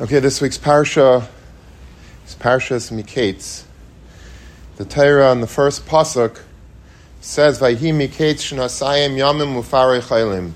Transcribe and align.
Okay, 0.00 0.20
this 0.20 0.40
week's 0.40 0.58
parsha 0.58 1.26
is 2.24 2.36
Parshas 2.36 2.92
Miketz. 2.92 3.64
The 4.76 4.84
Torah 4.84 5.28
on 5.28 5.40
the 5.40 5.48
first 5.48 5.86
pasuk 5.86 6.38
says, 7.20 7.58
"Vayhi 7.58 7.92
Miketz 7.92 8.54
shnasayim 8.54 9.16
yamim 9.16 9.60
ufarei 9.60 10.00
chaylim." 10.00 10.52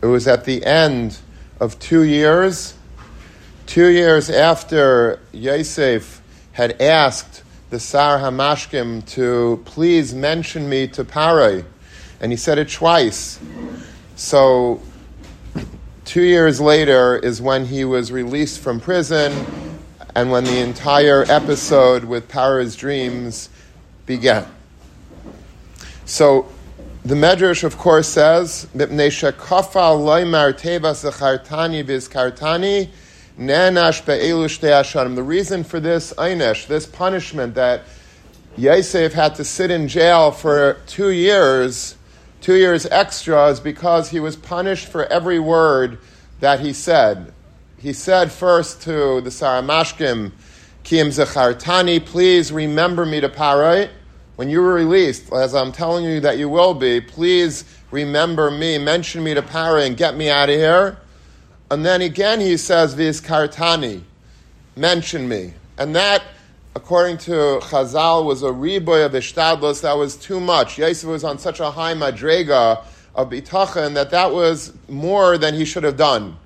It 0.00 0.06
was 0.06 0.26
at 0.26 0.46
the 0.46 0.64
end 0.64 1.18
of 1.60 1.78
two 1.78 2.04
years, 2.04 2.72
two 3.66 3.88
years 3.88 4.30
after 4.30 5.20
Yosef 5.30 6.22
had 6.52 6.80
asked 6.80 7.42
the 7.68 7.78
Sar 7.78 8.18
Hamashkim 8.18 9.04
to 9.10 9.60
please 9.66 10.14
mention 10.14 10.70
me 10.70 10.86
to 10.88 11.04
Paray, 11.04 11.66
and 12.18 12.32
he 12.32 12.38
said 12.38 12.56
it 12.56 12.70
twice. 12.70 13.38
So 14.16 14.80
Two 16.04 16.22
years 16.22 16.60
later 16.60 17.16
is 17.16 17.40
when 17.40 17.64
he 17.64 17.84
was 17.86 18.12
released 18.12 18.60
from 18.60 18.78
prison 18.78 19.32
and 20.14 20.30
when 20.30 20.44
the 20.44 20.58
entire 20.58 21.24
episode 21.28 22.04
with 22.04 22.28
Para's 22.28 22.76
dreams 22.76 23.48
began. 24.04 24.46
So 26.04 26.46
the 27.06 27.14
Medrash, 27.14 27.64
of 27.64 27.78
course, 27.78 28.06
says, 28.06 28.68
The 28.74 28.86
reason 35.26 35.64
for 35.64 35.80
this 35.80 36.12
einesh, 36.14 36.66
this 36.66 36.86
punishment 36.86 37.54
that 37.54 37.82
Yosef 38.56 39.12
had 39.14 39.34
to 39.36 39.44
sit 39.44 39.70
in 39.70 39.88
jail 39.88 40.30
for 40.30 40.76
two 40.86 41.10
years, 41.10 41.96
two 42.44 42.56
years 42.56 42.84
extra 42.90 43.46
is 43.46 43.58
because 43.58 44.10
he 44.10 44.20
was 44.20 44.36
punished 44.36 44.88
for 44.88 45.06
every 45.06 45.38
word 45.38 45.96
that 46.40 46.60
he 46.60 46.74
said. 46.74 47.32
He 47.78 47.94
said 47.94 48.30
first 48.30 48.82
to 48.82 49.22
the 49.22 49.30
Saramashkim, 49.30 50.30
Kiyim 50.84 51.06
Zachartani, 51.06 52.04
please 52.04 52.52
remember 52.52 53.06
me 53.06 53.22
to 53.22 53.30
Parai. 53.30 53.88
When 54.36 54.50
you 54.50 54.60
were 54.60 54.74
released, 54.74 55.32
as 55.32 55.54
I'm 55.54 55.72
telling 55.72 56.04
you 56.04 56.20
that 56.20 56.36
you 56.36 56.50
will 56.50 56.74
be, 56.74 57.00
please 57.00 57.64
remember 57.90 58.50
me, 58.50 58.76
mention 58.76 59.24
me 59.24 59.32
to 59.32 59.40
Parai 59.40 59.86
and 59.86 59.96
get 59.96 60.14
me 60.14 60.28
out 60.28 60.50
of 60.50 60.56
here. 60.56 60.98
And 61.70 61.82
then 61.82 62.02
again 62.02 62.40
he 62.40 62.58
says, 62.58 62.92
Viz 62.92 63.22
Kartani, 63.22 64.02
mention 64.76 65.26
me. 65.26 65.54
And 65.78 65.96
that 65.96 66.22
according 66.76 67.18
to 67.18 67.30
Chazal, 67.62 68.24
was 68.24 68.42
a 68.42 68.50
riboy 68.50 69.06
of 69.06 69.12
ishtadlos. 69.12 69.82
That 69.82 69.96
was 69.96 70.16
too 70.16 70.40
much. 70.40 70.78
Yosef 70.78 71.08
was 71.08 71.24
on 71.24 71.38
such 71.38 71.60
a 71.60 71.70
high 71.70 71.94
madrega 71.94 72.84
of 73.14 73.30
bitachon 73.30 73.94
that 73.94 74.10
that 74.10 74.32
was 74.32 74.72
more 74.88 75.38
than 75.38 75.54
he 75.54 75.64
should 75.64 75.84
have 75.84 75.96
done. 75.96 76.36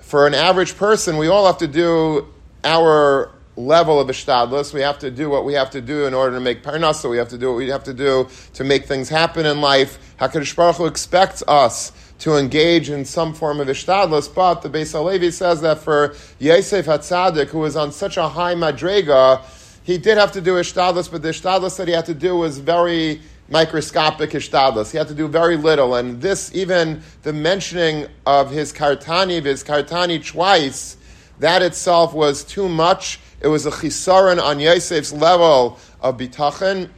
For 0.00 0.26
an 0.26 0.34
average 0.34 0.76
person, 0.76 1.16
we 1.16 1.28
all 1.28 1.46
have 1.46 1.58
to 1.58 1.68
do 1.68 2.26
our 2.64 3.30
level 3.56 3.98
of 4.00 4.08
ishtadlos. 4.08 4.74
We 4.74 4.80
have 4.80 4.98
to 5.00 5.10
do 5.10 5.30
what 5.30 5.44
we 5.44 5.54
have 5.54 5.70
to 5.70 5.80
do 5.80 6.06
in 6.06 6.14
order 6.14 6.36
to 6.36 6.40
make 6.40 6.62
parnasa. 6.62 7.08
We 7.08 7.16
have 7.18 7.28
to 7.28 7.38
do 7.38 7.48
what 7.48 7.56
we 7.56 7.68
have 7.68 7.84
to 7.84 7.94
do 7.94 8.28
to 8.54 8.64
make 8.64 8.86
things 8.86 9.08
happen 9.08 9.46
in 9.46 9.60
life. 9.60 10.16
Hakadosh 10.18 10.54
Baruch 10.54 10.76
Hu 10.76 10.86
expects 10.86 11.42
us 11.48 11.92
to 12.20 12.36
engage 12.36 12.90
in 12.90 13.04
some 13.04 13.34
form 13.34 13.60
of 13.60 13.68
ishtadlus, 13.68 14.32
but 14.32 14.62
the 14.62 14.68
Beis 14.68 14.92
Halevi 14.92 15.30
says 15.30 15.60
that 15.62 15.78
for 15.78 16.14
Yosef 16.38 16.86
Hatzadik, 16.86 17.48
who 17.48 17.58
was 17.58 17.76
on 17.76 17.90
such 17.92 18.16
a 18.16 18.28
high 18.28 18.54
madrega, 18.54 19.42
he 19.82 19.96
did 19.96 20.18
have 20.18 20.30
to 20.32 20.40
do 20.40 20.54
ishtadlus, 20.54 21.10
but 21.10 21.22
the 21.22 21.30
ishtadlus 21.30 21.76
that 21.78 21.88
he 21.88 21.94
had 21.94 22.04
to 22.06 22.14
do 22.14 22.36
was 22.36 22.58
very 22.58 23.20
microscopic 23.48 24.30
ishtadlus. 24.30 24.92
He 24.92 24.98
had 24.98 25.08
to 25.08 25.14
do 25.14 25.28
very 25.28 25.56
little, 25.56 25.94
and 25.94 26.20
this, 26.20 26.54
even 26.54 27.02
the 27.22 27.32
mentioning 27.32 28.06
of 28.26 28.50
his 28.50 28.72
kartani, 28.72 29.42
his 29.42 29.64
kartani 29.64 30.24
twice, 30.24 30.98
that 31.38 31.62
itself 31.62 32.12
was 32.12 32.44
too 32.44 32.68
much. 32.68 33.18
It 33.40 33.48
was 33.48 33.64
a 33.64 33.70
chisaron 33.70 34.40
on 34.40 34.60
Yosef's 34.60 35.12
level 35.12 35.78
of 36.02 36.18
bitachon, 36.18 36.90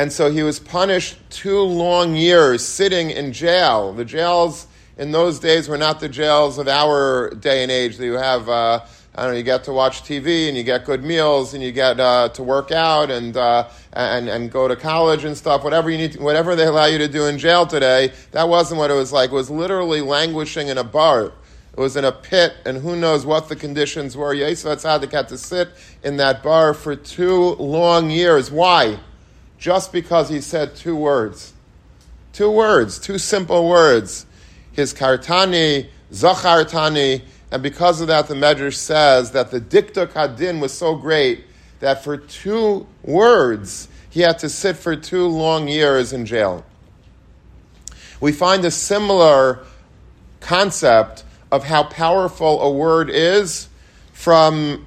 and 0.00 0.10
so 0.10 0.30
he 0.30 0.42
was 0.42 0.58
punished 0.58 1.18
two 1.28 1.60
long 1.60 2.16
years 2.16 2.66
sitting 2.66 3.10
in 3.10 3.34
jail. 3.34 3.92
The 3.92 4.06
jails 4.06 4.66
in 4.96 5.12
those 5.12 5.38
days 5.38 5.68
were 5.68 5.76
not 5.76 6.00
the 6.00 6.08
jails 6.08 6.56
of 6.56 6.68
our 6.68 7.28
day 7.34 7.62
and 7.62 7.70
age 7.70 8.00
you 8.00 8.14
have. 8.14 8.48
Uh, 8.48 8.80
I 9.14 9.24
don't 9.24 9.32
know, 9.32 9.36
you 9.36 9.42
get 9.42 9.64
to 9.64 9.74
watch 9.74 10.02
TV 10.02 10.48
and 10.48 10.56
you 10.56 10.62
get 10.62 10.86
good 10.86 11.04
meals 11.04 11.52
and 11.52 11.62
you 11.62 11.70
get 11.70 12.00
uh, 12.00 12.30
to 12.30 12.42
work 12.42 12.70
out 12.70 13.10
and, 13.10 13.36
uh, 13.36 13.68
and, 13.92 14.26
and 14.30 14.50
go 14.50 14.68
to 14.68 14.74
college 14.74 15.24
and 15.24 15.36
stuff. 15.36 15.64
Whatever 15.64 15.90
you 15.90 15.98
need, 15.98 16.12
to, 16.12 16.22
whatever 16.22 16.56
they 16.56 16.64
allow 16.64 16.86
you 16.86 16.96
to 16.96 17.08
do 17.08 17.26
in 17.26 17.38
jail 17.38 17.66
today, 17.66 18.10
that 18.30 18.48
wasn't 18.48 18.78
what 18.78 18.90
it 18.90 18.94
was 18.94 19.12
like. 19.12 19.32
It 19.32 19.34
was 19.34 19.50
literally 19.50 20.00
languishing 20.00 20.68
in 20.68 20.78
a 20.78 20.84
bar. 20.84 21.24
It 21.24 21.32
was 21.78 21.96
in 21.96 22.06
a 22.06 22.12
pit, 22.12 22.54
and 22.64 22.78
who 22.78 22.96
knows 22.96 23.26
what 23.26 23.50
the 23.50 23.56
conditions 23.56 24.16
were. 24.16 24.32
Yosef 24.32 24.80
Hatzadik 24.80 25.12
had 25.12 25.28
to 25.28 25.36
sit 25.36 25.68
in 26.02 26.16
that 26.16 26.42
bar 26.42 26.72
for 26.72 26.96
two 26.96 27.54
long 27.56 28.08
years. 28.08 28.50
Why? 28.50 28.98
Just 29.60 29.92
because 29.92 30.28
he 30.30 30.40
said 30.40 30.74
two 30.74 30.96
words. 30.96 31.52
Two 32.32 32.50
words, 32.50 32.98
two 32.98 33.18
simple 33.18 33.68
words. 33.68 34.26
His 34.72 34.94
kartani, 34.94 35.88
zachartani, 36.12 37.22
and 37.52 37.62
because 37.62 38.00
of 38.00 38.08
that, 38.08 38.26
the 38.26 38.34
Medrash 38.34 38.76
says 38.76 39.32
that 39.32 39.50
the 39.50 39.60
dikta 39.60 40.06
kadin 40.06 40.60
was 40.60 40.72
so 40.72 40.96
great 40.96 41.44
that 41.80 42.02
for 42.02 42.16
two 42.16 42.86
words, 43.02 43.88
he 44.08 44.20
had 44.20 44.38
to 44.38 44.48
sit 44.48 44.76
for 44.76 44.96
two 44.96 45.26
long 45.26 45.68
years 45.68 46.12
in 46.12 46.24
jail. 46.24 46.64
We 48.20 48.32
find 48.32 48.64
a 48.64 48.70
similar 48.70 49.64
concept 50.40 51.24
of 51.52 51.64
how 51.64 51.84
powerful 51.84 52.62
a 52.62 52.70
word 52.70 53.10
is 53.10 53.68
from 54.12 54.86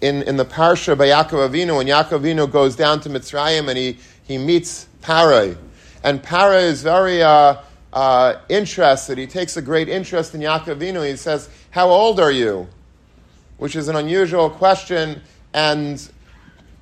in, 0.00 0.22
in 0.22 0.36
the 0.36 0.44
parsha 0.44 0.96
by 0.96 1.08
Yaakov 1.08 1.50
Avinu, 1.50 1.76
when 1.76 1.86
Yaakov 1.86 2.20
Avinu 2.20 2.50
goes 2.50 2.76
down 2.76 3.00
to 3.00 3.08
Mitzrayim 3.08 3.68
and 3.68 3.78
he, 3.78 3.98
he 4.24 4.38
meets 4.38 4.86
Parai. 5.02 5.56
And 6.02 6.22
Parai 6.22 6.64
is 6.64 6.82
very 6.82 7.22
uh, 7.22 7.56
uh, 7.92 8.34
interested. 8.48 9.18
He 9.18 9.26
takes 9.26 9.56
a 9.56 9.62
great 9.62 9.88
interest 9.88 10.34
in 10.34 10.40
Yaakov 10.40 10.78
Avinu. 10.78 11.08
He 11.08 11.16
says, 11.16 11.48
How 11.70 11.88
old 11.88 12.20
are 12.20 12.30
you? 12.30 12.68
Which 13.56 13.74
is 13.74 13.88
an 13.88 13.96
unusual 13.96 14.50
question. 14.50 15.22
And 15.54 16.06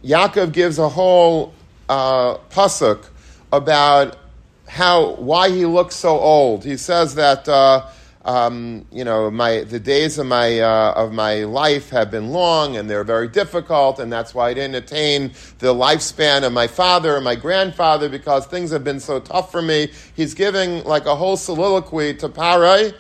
Yaakov 0.02 0.52
gives 0.52 0.78
a 0.78 0.88
whole 0.88 1.54
uh, 1.88 2.38
pasuk 2.50 3.06
about 3.52 4.18
how 4.66 5.14
why 5.14 5.50
he 5.50 5.66
looks 5.66 5.94
so 5.94 6.18
old. 6.18 6.64
He 6.64 6.76
says 6.76 7.14
that 7.14 7.48
uh, 7.48 7.86
um, 8.24 8.86
you 8.90 9.04
know, 9.04 9.30
my, 9.30 9.60
the 9.64 9.78
days 9.78 10.18
of 10.18 10.26
my, 10.26 10.60
uh, 10.60 10.94
of 10.96 11.12
my 11.12 11.44
life 11.44 11.90
have 11.90 12.10
been 12.10 12.30
long 12.30 12.76
and 12.76 12.88
they're 12.88 13.04
very 13.04 13.28
difficult, 13.28 13.98
and 13.98 14.10
that's 14.10 14.34
why 14.34 14.48
I 14.48 14.54
didn't 14.54 14.76
attain 14.76 15.32
the 15.58 15.74
lifespan 15.74 16.42
of 16.42 16.52
my 16.52 16.66
father 16.66 17.16
and 17.16 17.24
my 17.24 17.34
grandfather 17.34 18.08
because 18.08 18.46
things 18.46 18.70
have 18.70 18.82
been 18.82 19.00
so 19.00 19.20
tough 19.20 19.52
for 19.52 19.60
me. 19.60 19.90
He's 20.16 20.32
giving 20.32 20.84
like 20.84 21.04
a 21.04 21.14
whole 21.14 21.36
soliloquy 21.36 22.14
to 22.14 22.28
Parai 22.28 22.94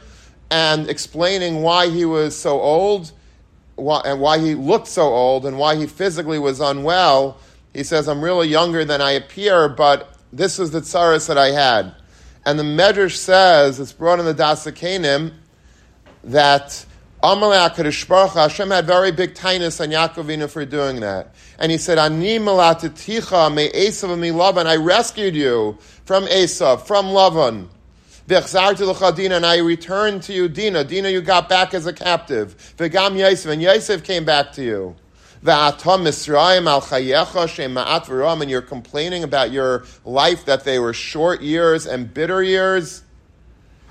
and 0.50 0.90
explaining 0.90 1.62
why 1.62 1.88
he 1.88 2.04
was 2.04 2.36
so 2.36 2.60
old 2.60 3.12
why, 3.76 4.02
and 4.04 4.20
why 4.20 4.38
he 4.38 4.54
looked 4.54 4.86
so 4.86 5.02
old 5.02 5.46
and 5.46 5.58
why 5.58 5.76
he 5.76 5.86
physically 5.86 6.38
was 6.38 6.60
unwell. 6.60 7.38
He 7.72 7.82
says, 7.82 8.08
I'm 8.08 8.22
really 8.22 8.48
younger 8.48 8.84
than 8.84 9.00
I 9.00 9.12
appear, 9.12 9.68
but 9.68 10.16
this 10.32 10.58
was 10.58 10.70
the 10.70 10.80
tsaris 10.80 11.26
that 11.28 11.38
I 11.38 11.50
had. 11.50 11.94
And 12.46 12.58
the 12.58 12.62
Medrash 12.62 13.16
says, 13.16 13.80
it's 13.80 13.92
brought 13.92 14.18
in 14.18 14.26
the 14.26 14.34
Daas 14.34 14.66
Zekeinim, 14.66 15.32
that 16.24 16.84
Amalek 17.22 17.76
Hashem 17.76 18.70
had 18.70 18.86
very 18.86 19.10
big 19.10 19.34
tightness 19.34 19.80
on 19.80 19.88
Yaakovina 19.88 20.50
for 20.50 20.66
doing 20.66 21.00
that. 21.00 21.34
And 21.58 21.72
he 21.72 21.78
said, 21.78 21.98
Ani 21.98 22.38
malataticha 22.38 23.54
me 23.54 23.70
Esav 23.70 24.18
me 24.18 24.28
Lavan. 24.28 24.66
I 24.66 24.76
rescued 24.76 25.34
you 25.34 25.78
from 26.04 26.26
Esav, 26.26 26.82
from 26.86 27.06
Lavan. 27.06 27.68
And 28.26 29.46
I 29.46 29.58
returned 29.58 30.22
to 30.24 30.32
you, 30.32 30.48
Dina. 30.48 30.84
Dina, 30.84 31.10
you 31.10 31.20
got 31.20 31.48
back 31.48 31.74
as 31.74 31.86
a 31.86 31.92
captive. 31.92 32.74
V'gam 32.78 33.18
Yosef, 33.18 33.52
and 33.52 33.60
Yosef 33.60 34.02
came 34.02 34.24
back 34.24 34.52
to 34.52 34.64
you 34.64 34.96
and 38.40 38.50
you're 38.50 38.62
complaining 38.62 39.24
about 39.24 39.52
your 39.52 39.84
life 40.04 40.46
that 40.46 40.64
they 40.64 40.78
were 40.78 40.94
short 40.94 41.42
years 41.42 41.86
and 41.86 42.14
bitter 42.14 42.42
years. 42.42 43.02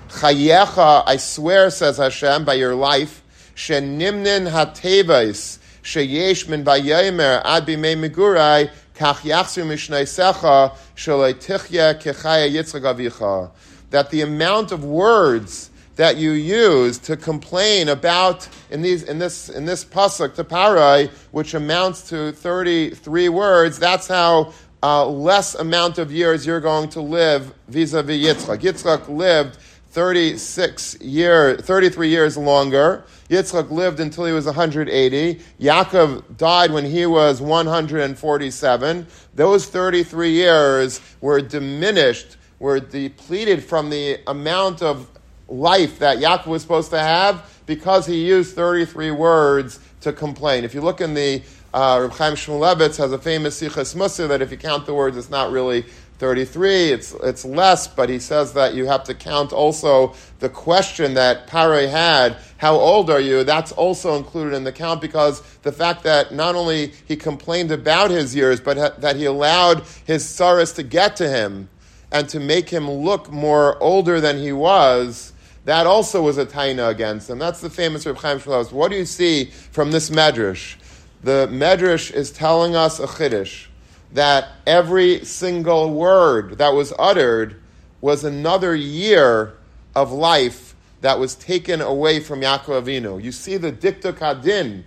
Chayecha, 0.08 1.04
I 1.06 1.16
swear, 1.16 1.70
says 1.70 1.98
Hashem, 1.98 2.44
by 2.44 2.54
your 2.54 2.74
life, 2.74 3.22
shenimnin 3.54 4.50
hatevais, 4.50 5.58
sheyesh 5.82 6.48
min 6.48 6.64
bayemer 6.64 7.40
ad 7.44 7.66
bimei 7.66 7.96
megurai, 7.96 8.70
kach 8.96 9.18
yachsu 9.18 9.64
mishnaisecha, 9.64 10.74
shalei 10.96 11.34
tichya 11.34 11.94
kechaya 12.00 12.50
yitzchak 12.50 12.82
avicha. 12.82 13.50
That 13.90 14.10
the 14.10 14.22
amount 14.22 14.72
of 14.72 14.84
words 14.84 15.70
that 15.96 16.16
you 16.16 16.32
use 16.32 16.98
to 16.98 17.16
complain 17.16 17.88
about 17.88 18.48
in 18.70 18.82
these 18.82 19.04
in 19.04 19.18
this 19.18 19.48
in 19.48 19.64
this 19.64 19.84
pasuk 19.84 20.34
to 20.34 20.44
parai, 20.44 21.10
which 21.30 21.54
amounts 21.54 22.08
to 22.08 22.32
thirty 22.32 22.90
three 22.90 23.28
words. 23.28 23.78
That's 23.78 24.08
how 24.08 24.52
uh, 24.82 25.06
less 25.06 25.54
amount 25.54 25.98
of 25.98 26.12
years 26.12 26.44
you're 26.44 26.60
going 26.60 26.90
to 26.90 27.00
live 27.00 27.54
vis-a-vis 27.68 28.22
Yitzchak. 28.22 28.58
Yitzchak 28.58 29.08
lived 29.08 29.56
36 29.94 31.00
year, 31.00 31.56
33 31.56 32.08
years 32.08 32.36
longer. 32.36 33.04
Yitzchak 33.30 33.70
lived 33.70 34.00
until 34.00 34.26
he 34.26 34.32
was 34.32 34.44
180. 34.44 35.40
Yaakov 35.60 36.36
died 36.36 36.72
when 36.72 36.84
he 36.84 37.06
was 37.06 37.40
147. 37.40 39.06
Those 39.34 39.66
33 39.66 40.30
years 40.30 41.00
were 41.20 41.40
diminished, 41.40 42.36
were 42.58 42.80
depleted 42.80 43.64
from 43.64 43.88
the 43.88 44.18
amount 44.26 44.82
of 44.82 45.08
life 45.48 45.98
that 45.98 46.18
Yaakov 46.18 46.46
was 46.46 46.62
supposed 46.62 46.90
to 46.90 46.98
have 46.98 47.50
because 47.66 48.06
he 48.06 48.26
used 48.26 48.54
33 48.54 49.10
words 49.10 49.80
to 50.00 50.12
complain. 50.12 50.64
If 50.64 50.74
you 50.74 50.80
look 50.80 51.00
in 51.00 51.14
the 51.14 51.42
uh, 51.72 51.98
Reb 52.02 52.12
Chaim 52.12 52.34
Shmulevitz 52.34 52.96
has 52.98 53.12
a 53.12 53.18
famous 53.18 53.60
Sichas 53.60 53.96
Mussar 53.96 54.28
that 54.28 54.40
if 54.40 54.50
you 54.50 54.56
count 54.56 54.86
the 54.86 54.94
words, 54.94 55.16
it's 55.16 55.30
not 55.30 55.50
really 55.50 55.84
33, 56.18 56.90
it's, 56.90 57.12
it's 57.24 57.44
less, 57.44 57.88
but 57.88 58.08
he 58.08 58.20
says 58.20 58.52
that 58.52 58.74
you 58.74 58.86
have 58.86 59.02
to 59.04 59.14
count 59.14 59.52
also 59.52 60.14
the 60.38 60.48
question 60.48 61.14
that 61.14 61.48
Pare 61.48 61.88
had, 61.88 62.36
how 62.58 62.76
old 62.76 63.10
are 63.10 63.20
you? 63.20 63.42
That's 63.42 63.72
also 63.72 64.16
included 64.16 64.54
in 64.54 64.62
the 64.62 64.70
count 64.70 65.00
because 65.00 65.40
the 65.62 65.72
fact 65.72 66.04
that 66.04 66.32
not 66.32 66.54
only 66.54 66.92
he 67.06 67.16
complained 67.16 67.72
about 67.72 68.10
his 68.10 68.34
years, 68.34 68.60
but 68.60 68.76
ha- 68.76 68.94
that 68.98 69.16
he 69.16 69.24
allowed 69.24 69.82
his 70.06 70.24
sorrows 70.26 70.72
to 70.74 70.84
get 70.84 71.16
to 71.16 71.28
him 71.28 71.68
and 72.12 72.28
to 72.28 72.38
make 72.38 72.70
him 72.70 72.88
look 72.88 73.32
more 73.32 73.76
older 73.82 74.20
than 74.20 74.38
he 74.38 74.52
was, 74.52 75.32
that 75.64 75.86
also 75.86 76.22
was 76.22 76.38
a 76.38 76.46
taina 76.46 76.90
against 76.90 77.30
him. 77.30 77.38
That's 77.38 77.60
the 77.60 77.70
famous 77.70 78.06
Reb 78.06 78.18
Chaim 78.18 78.38
Shmulevitz. 78.38 78.72
What 78.72 78.90
do 78.90 78.96
you 78.96 79.06
see 79.06 79.46
from 79.46 79.90
this 79.90 80.10
medrash? 80.10 80.76
The 81.22 81.48
medrash 81.50 82.12
is 82.12 82.30
telling 82.30 82.76
us 82.76 83.00
a 83.00 83.06
chiddush 83.06 83.66
that 84.12 84.48
every 84.66 85.24
single 85.24 85.92
word 85.92 86.58
that 86.58 86.74
was 86.74 86.92
uttered 86.98 87.60
was 88.00 88.24
another 88.24 88.74
year 88.74 89.54
of 89.94 90.12
life 90.12 90.76
that 91.00 91.18
was 91.18 91.34
taken 91.34 91.80
away 91.80 92.20
from 92.20 92.40
Yaakov 92.40 92.84
Avinu. 92.84 93.22
You 93.22 93.32
see 93.32 93.56
the 93.56 93.72
dikta 93.72 94.12
kadin. 94.12 94.84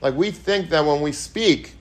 Like 0.00 0.14
we 0.14 0.30
think 0.30 0.70
that 0.70 0.84
when 0.84 1.00
we 1.00 1.12
speak, 1.12 1.74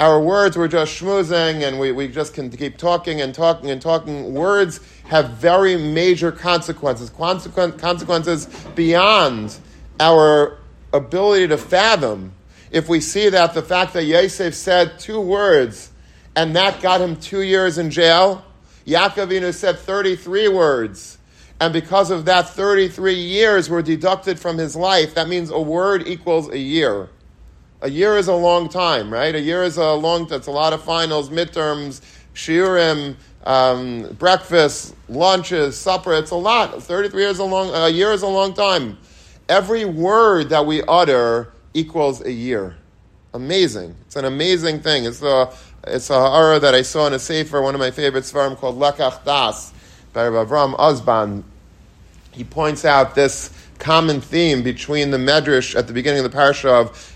our 0.00 0.20
words 0.20 0.56
were 0.56 0.68
just 0.68 1.00
schmoozing 1.00 1.66
and 1.66 1.78
we, 1.78 1.92
we 1.92 2.08
just 2.08 2.34
can 2.34 2.50
keep 2.50 2.76
talking 2.76 3.20
and 3.20 3.34
talking 3.34 3.70
and 3.70 3.80
talking. 3.80 4.34
Words 4.34 4.80
have 5.04 5.30
very 5.30 5.76
major 5.76 6.32
consequences, 6.32 7.10
consequences 7.10 8.46
beyond 8.74 9.56
our 10.00 10.58
ability 10.92 11.48
to 11.48 11.58
fathom. 11.58 12.32
If 12.70 12.88
we 12.88 13.00
see 13.00 13.28
that 13.28 13.54
the 13.54 13.62
fact 13.62 13.92
that 13.92 14.04
Yosef 14.04 14.54
said 14.54 14.98
two 14.98 15.20
words 15.20 15.92
and 16.36 16.56
that 16.56 16.82
got 16.82 17.00
him 17.00 17.16
two 17.16 17.42
years 17.42 17.78
in 17.78 17.90
jail. 17.90 18.44
Yaakov 18.86 19.54
said 19.54 19.78
33 19.78 20.48
words. 20.48 21.18
And 21.60 21.72
because 21.72 22.10
of 22.10 22.24
that, 22.24 22.48
33 22.48 23.14
years 23.14 23.70
were 23.70 23.82
deducted 23.82 24.38
from 24.38 24.58
his 24.58 24.74
life. 24.74 25.14
That 25.14 25.28
means 25.28 25.50
a 25.50 25.60
word 25.60 26.06
equals 26.08 26.48
a 26.50 26.58
year. 26.58 27.08
A 27.84 27.90
year 27.90 28.16
is 28.16 28.28
a 28.28 28.34
long 28.34 28.70
time, 28.70 29.12
right? 29.12 29.34
A 29.34 29.40
year 29.40 29.62
is 29.62 29.76
a 29.76 29.92
long, 29.92 30.26
that's 30.26 30.46
a 30.46 30.50
lot 30.50 30.72
of 30.72 30.82
finals, 30.82 31.28
midterms, 31.28 32.00
shiurim, 32.34 33.14
um, 33.44 34.04
breakfast, 34.18 34.94
lunches, 35.10 35.78
supper. 35.78 36.14
It's 36.14 36.30
a 36.30 36.34
lot. 36.34 36.82
33 36.82 37.22
years 37.22 37.38
a 37.40 37.44
long, 37.44 37.68
a 37.74 37.90
year 37.90 38.12
is 38.12 38.22
a 38.22 38.26
long 38.26 38.54
time. 38.54 38.96
Every 39.50 39.84
word 39.84 40.48
that 40.48 40.64
we 40.64 40.82
utter 40.84 41.52
equals 41.74 42.22
a 42.22 42.32
year. 42.32 42.74
Amazing. 43.34 43.94
It's 44.06 44.16
an 44.16 44.24
amazing 44.24 44.80
thing. 44.80 45.04
It's 45.04 45.18
the 45.18 45.54
it's 45.86 46.08
a 46.08 46.14
ha'ara 46.14 46.60
that 46.60 46.74
I 46.74 46.80
saw 46.80 47.06
in 47.06 47.12
a 47.12 47.18
sefer, 47.18 47.60
one 47.60 47.74
of 47.74 47.80
my 47.80 47.90
favorite 47.90 48.24
svarim 48.24 48.56
called 48.56 48.78
Lekach 48.78 49.26
Das 49.26 49.74
by 50.14 50.26
Rav 50.26 50.48
Avram 50.48 50.74
Ozban. 50.78 51.42
He 52.32 52.44
points 52.44 52.86
out 52.86 53.14
this 53.14 53.50
common 53.78 54.22
theme 54.22 54.62
between 54.62 55.10
the 55.10 55.18
medrash 55.18 55.76
at 55.76 55.86
the 55.86 55.92
beginning 55.92 56.24
of 56.24 56.32
the 56.32 56.36
parsha 56.36 56.70
of 56.70 57.13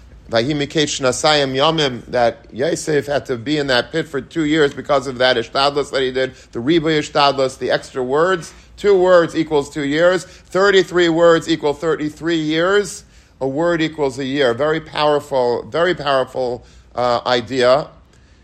that 2.09 2.47
Yosef 2.53 3.07
had 3.07 3.27
to 3.27 3.37
be 3.37 3.57
in 3.57 3.67
that 3.69 3.91
pit 3.93 4.07
for 4.09 4.21
two 4.21 4.45
years 4.45 4.75
because 4.75 5.07
of 5.07 5.19
that 5.19 5.37
ishtadlus 5.37 5.91
that 5.91 6.03
he 6.03 6.13
did, 6.13 6.35
the 6.53 6.59
riba 6.59 6.99
ishtadlus, 6.99 7.59
the 7.59 7.71
extra 7.71 8.03
words. 8.03 8.53
Two 8.77 8.97
words 8.97 9.35
equals 9.35 9.71
two 9.71 9.85
years. 9.85 10.25
Thirty-three 10.25 11.09
words 11.09 11.49
equal 11.49 11.75
thirty-three 11.75 12.39
years. 12.39 13.05
A 13.41 13.49
word 13.49 13.81
equals 13.81 14.19
a 14.19 14.25
year. 14.25 14.53
Very 14.55 14.81
powerful, 14.81 15.65
very 15.65 15.95
powerful 15.95 16.65
uh, 16.95 17.21
idea. 17.27 17.89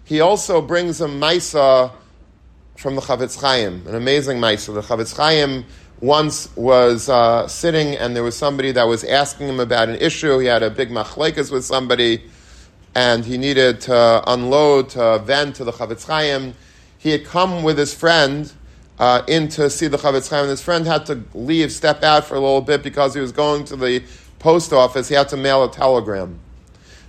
He 0.05 0.21
also 0.21 0.61
brings 0.61 1.01
a 1.01 1.07
Maisa 1.07 1.93
from 2.77 2.95
the 2.97 3.01
Chafetz 3.01 3.41
Chaim, 3.41 3.87
an 3.87 3.95
amazing 3.95 4.39
Maisa. 4.39 4.75
The 4.75 4.83
Chafetz 4.83 5.17
Chaim 5.17 5.65
once 6.00 6.55
was 6.56 7.08
uh, 7.08 7.46
sitting 7.49 7.94
and 7.96 8.14
there 8.14 8.23
was 8.23 8.37
somebody 8.37 8.73
that 8.73 8.85
was 8.85 9.05
asking 9.05 9.49
him 9.49 9.61
about 9.61 9.88
an 9.88 9.96
issue. 9.96 10.38
He 10.38 10.46
had 10.46 10.62
a 10.62 10.70
big 10.70 10.91
machlekas 10.91 11.50
with 11.50 11.64
somebody 11.64 12.23
and 12.94 13.25
he 13.25 13.38
needed 13.38 13.81
to 13.82 14.23
unload, 14.26 14.91
to 14.91 15.19
vent 15.20 15.56
to 15.56 15.64
the 15.64 15.73
Chafetz 15.73 16.06
Chaim. 16.06 16.55
He 16.99 17.11
had 17.11 17.25
come 17.25 17.62
with 17.62 17.79
his 17.79 17.93
friend 17.93 18.52
uh, 18.99 19.23
in 19.26 19.49
to 19.49 19.69
see 19.69 19.88
the 19.88 19.99
Chafetz 19.99 20.31
Chaim 20.31 20.43
and 20.43 20.50
his 20.50 20.62
friend 20.62 20.87
had 20.87 21.06
to 21.06 21.23
leave, 21.35 21.73
step 21.73 22.02
out 22.02 22.25
for 22.25 22.35
a 22.35 22.40
little 22.40 22.61
bit 22.61 22.82
because 22.82 23.14
he 23.14 23.20
was 23.20 23.32
going 23.32 23.64
to 23.64 23.76
the 23.76 24.02
post 24.38 24.73
office. 24.73 25.08
He 25.08 25.14
had 25.14 25.29
to 25.31 25.37
mail 25.37 25.64
a 25.64 25.70
telegram. 25.70 26.38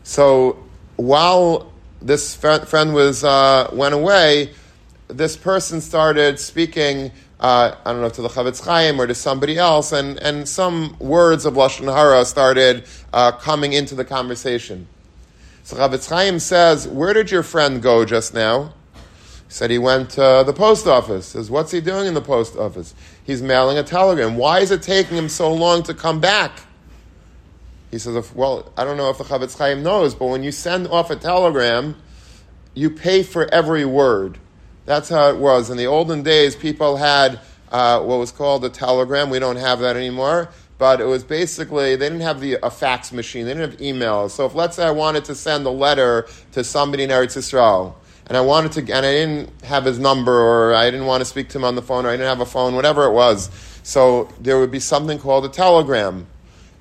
So 0.03 0.63
while 0.95 1.71
this 2.01 2.35
friend 2.35 2.93
was 2.93 3.23
uh, 3.23 3.69
went 3.73 3.93
away, 3.93 4.53
this 5.07 5.37
person 5.37 5.81
started 5.81 6.39
speaking. 6.39 7.11
Uh, 7.39 7.75
I 7.85 7.91
don't 7.91 8.01
know 8.01 8.09
to 8.09 8.21
the 8.21 8.29
Chafetz 8.29 8.63
Chaim 8.63 8.99
or 8.99 9.07
to 9.07 9.15
somebody 9.15 9.57
else, 9.57 9.91
and, 9.91 10.17
and 10.19 10.47
some 10.47 10.95
words 10.99 11.45
of 11.45 11.55
lashon 11.55 11.93
hara 11.93 12.23
started 12.25 12.85
uh, 13.13 13.33
coming 13.33 13.73
into 13.73 13.93
the 13.95 14.05
conversation. 14.05 14.87
So 15.63 15.75
Chafetz 15.75 16.09
Chaim 16.09 16.39
says, 16.39 16.87
"Where 16.87 17.13
did 17.13 17.31
your 17.31 17.43
friend 17.43 17.81
go 17.81 18.05
just 18.05 18.33
now?" 18.33 18.73
He 18.93 19.01
said 19.49 19.69
he 19.69 19.77
went 19.77 20.11
to 20.11 20.43
the 20.45 20.53
post 20.53 20.87
office. 20.87 21.27
Says, 21.27 21.51
"What's 21.51 21.71
he 21.71 21.81
doing 21.81 22.07
in 22.07 22.13
the 22.13 22.21
post 22.21 22.55
office?" 22.55 22.93
He's 23.25 23.41
mailing 23.41 23.77
a 23.77 23.83
telegram. 23.83 24.37
Why 24.37 24.59
is 24.59 24.71
it 24.71 24.83
taking 24.83 25.17
him 25.17 25.29
so 25.29 25.51
long 25.51 25.81
to 25.83 25.93
come 25.93 26.19
back? 26.19 26.59
He 27.89 27.99
says, 27.99 28.33
well, 28.35 28.71
I 28.77 28.83
don't 28.83 28.97
know 28.97 29.09
if 29.09 29.17
the 29.17 29.23
Chafetz 29.23 29.57
Chaim 29.57 29.81
knows, 29.81 30.13
but 30.13 30.25
when 30.27 30.43
you 30.43 30.51
send 30.51 30.87
off 30.87 31.09
a 31.09 31.15
telegram, 31.15 31.95
you 32.73 32.89
pay 32.89 33.23
for 33.23 33.45
every 33.53 33.85
word. 33.85 34.37
That's 34.85 35.09
how 35.09 35.29
it 35.29 35.37
was. 35.37 35.69
In 35.69 35.77
the 35.77 35.87
olden 35.87 36.23
days, 36.23 36.55
people 36.55 36.97
had 36.97 37.39
uh, 37.71 38.01
what 38.01 38.19
was 38.19 38.31
called 38.31 38.63
a 38.65 38.69
telegram. 38.69 39.29
We 39.29 39.39
don't 39.39 39.55
have 39.55 39.79
that 39.79 39.95
anymore. 39.95 40.49
But 40.77 40.99
it 40.99 41.05
was 41.05 41.23
basically, 41.23 41.95
they 41.95 42.05
didn't 42.09 42.21
have 42.21 42.41
the, 42.41 42.57
a 42.61 42.69
fax 42.69 43.13
machine, 43.13 43.45
they 43.45 43.53
didn't 43.53 43.71
have 43.71 43.79
emails. 43.79 44.31
So 44.31 44.45
if, 44.45 44.55
let's 44.55 44.75
say, 44.75 44.85
I 44.85 44.91
wanted 44.91 45.23
to 45.25 45.35
send 45.35 45.65
a 45.65 45.69
letter 45.69 46.27
to 46.51 46.65
somebody 46.65 47.03
in 47.03 47.11
Eretz 47.11 47.37
Yisrael, 47.37 47.95
and 48.27 48.35
I 48.35 48.41
wanted 48.41 48.73
to, 48.73 48.81
and 48.81 49.05
I 49.05 49.11
didn't 49.11 49.63
have 49.63 49.85
his 49.85 49.99
number, 49.99 50.33
or 50.33 50.75
I 50.75 50.91
didn't 50.91 51.05
want 51.05 51.21
to 51.21 51.25
speak 51.25 51.47
to 51.49 51.59
him 51.59 51.63
on 51.63 51.75
the 51.75 51.81
phone, 51.81 52.05
or 52.05 52.09
I 52.09 52.13
didn't 52.13 52.27
have 52.27 52.41
a 52.41 52.45
phone, 52.45 52.75
whatever 52.75 53.05
it 53.05 53.13
was. 53.13 53.49
So 53.83 54.27
there 54.41 54.59
would 54.59 54.71
be 54.71 54.81
something 54.81 55.17
called 55.17 55.45
a 55.45 55.49
telegram 55.49 56.27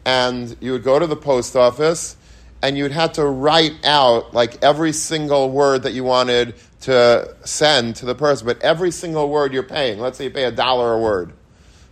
and 0.05 0.57
you 0.61 0.73
would 0.73 0.83
go 0.83 0.99
to 0.99 1.07
the 1.07 1.17
post 1.17 1.57
office 1.57 2.17
and 2.64 2.78
you'd 2.78 2.92
have 2.92 3.12
to 3.12 3.26
write 3.26 3.85
out 3.85 4.33
like 4.33 4.64
every 4.64 4.92
single 4.92 5.50
word 5.50 5.83
that 5.83 5.92
you 5.92 6.02
wanted 6.02 6.54
to 6.80 7.37
send 7.44 7.97
to 7.97 8.06
the 8.06 8.14
person, 8.14 8.47
but 8.47 8.59
every 8.62 8.90
single 8.90 9.28
word 9.28 9.52
you're 9.52 9.62
paying. 9.62 9.99
Let's 9.99 10.16
say 10.16 10.25
you 10.25 10.30
pay 10.30 10.44
a 10.44 10.50
dollar 10.50 10.94
a 10.94 10.99
word. 10.99 11.35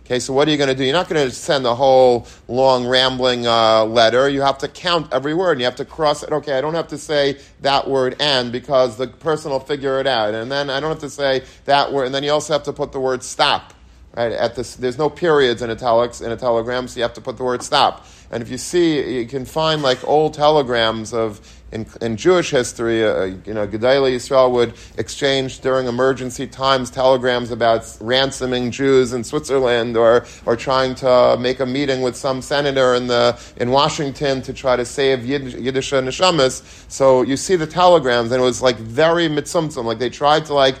Okay, 0.03 0.19
so 0.19 0.33
what 0.33 0.47
are 0.47 0.51
you 0.51 0.57
going 0.57 0.69
to 0.69 0.75
do? 0.75 0.83
You're 0.83 0.93
not 0.93 1.07
going 1.07 1.29
to 1.29 1.33
send 1.33 1.63
the 1.63 1.75
whole 1.75 2.27
long 2.47 2.87
rambling 2.87 3.45
uh, 3.45 3.85
letter. 3.85 4.27
You 4.27 4.41
have 4.41 4.57
to 4.57 4.67
count 4.67 5.13
every 5.13 5.35
word. 5.35 5.51
And 5.53 5.61
you 5.61 5.65
have 5.65 5.75
to 5.75 5.85
cross 5.85 6.23
it. 6.23 6.31
Okay, 6.31 6.57
I 6.57 6.61
don't 6.61 6.73
have 6.73 6.87
to 6.87 6.97
say 6.97 7.39
that 7.61 7.87
word 7.87 8.15
and 8.19 8.51
because 8.51 8.97
the 8.97 9.07
person 9.07 9.51
will 9.51 9.59
figure 9.59 9.99
it 9.99 10.07
out. 10.07 10.33
And 10.33 10.51
then 10.51 10.71
I 10.71 10.79
don't 10.79 10.89
have 10.89 10.99
to 11.01 11.09
say 11.09 11.43
that 11.65 11.93
word. 11.93 12.05
And 12.05 12.15
then 12.15 12.23
you 12.23 12.31
also 12.31 12.51
have 12.51 12.63
to 12.63 12.73
put 12.73 12.91
the 12.91 12.99
word 12.99 13.23
stop 13.23 13.73
Right? 14.15 14.31
At 14.31 14.55
this, 14.55 14.75
there's 14.75 14.97
no 14.97 15.09
periods 15.09 15.61
in 15.63 15.71
italics 15.71 16.21
in 16.21 16.31
a 16.31 16.37
telegram, 16.37 16.87
so 16.87 16.97
you 16.97 17.03
have 17.03 17.13
to 17.13 17.21
put 17.21 17.37
the 17.37 17.43
word 17.43 17.63
stop. 17.63 18.05
And 18.29 18.43
if 18.43 18.49
you 18.49 18.57
see, 18.57 19.19
you 19.19 19.27
can 19.27 19.45
find 19.45 19.81
like 19.81 20.03
old 20.07 20.33
telegrams 20.35 21.13
of 21.13 21.41
in, 21.73 21.87
in 22.01 22.17
Jewish 22.17 22.51
history, 22.51 23.03
uh, 23.03 23.23
you 23.45 23.53
know, 23.53 23.67
Agudas 23.67 24.13
Yisrael 24.13 24.51
would 24.51 24.75
exchange 24.97 25.59
during 25.61 25.87
emergency 25.87 26.45
times 26.45 26.91
telegrams 26.91 27.49
about 27.49 27.81
ransoming 27.99 28.69
Jews 28.69 29.11
in 29.11 29.23
Switzerland 29.23 29.97
or, 29.97 30.25
or 30.45 30.55
trying 30.55 30.93
to 30.95 31.35
make 31.39 31.59
a 31.59 31.65
meeting 31.65 32.01
with 32.01 32.15
some 32.15 32.43
senator 32.43 32.93
in, 32.93 33.07
the, 33.07 33.39
in 33.57 33.71
Washington 33.71 34.43
to 34.43 34.53
try 34.53 34.75
to 34.75 34.85
save 34.85 35.25
Yiddish, 35.25 35.55
Yiddish 35.55 35.91
neshamas. 35.91 36.61
So 36.91 37.23
you 37.23 37.37
see 37.37 37.55
the 37.55 37.67
telegrams, 37.67 38.31
and 38.31 38.39
it 38.39 38.45
was 38.45 38.61
like 38.61 38.77
very 38.77 39.27
mitzumtzum, 39.27 39.83
like 39.85 39.97
they 39.97 40.11
tried 40.11 40.45
to 40.45 40.53
like 40.53 40.75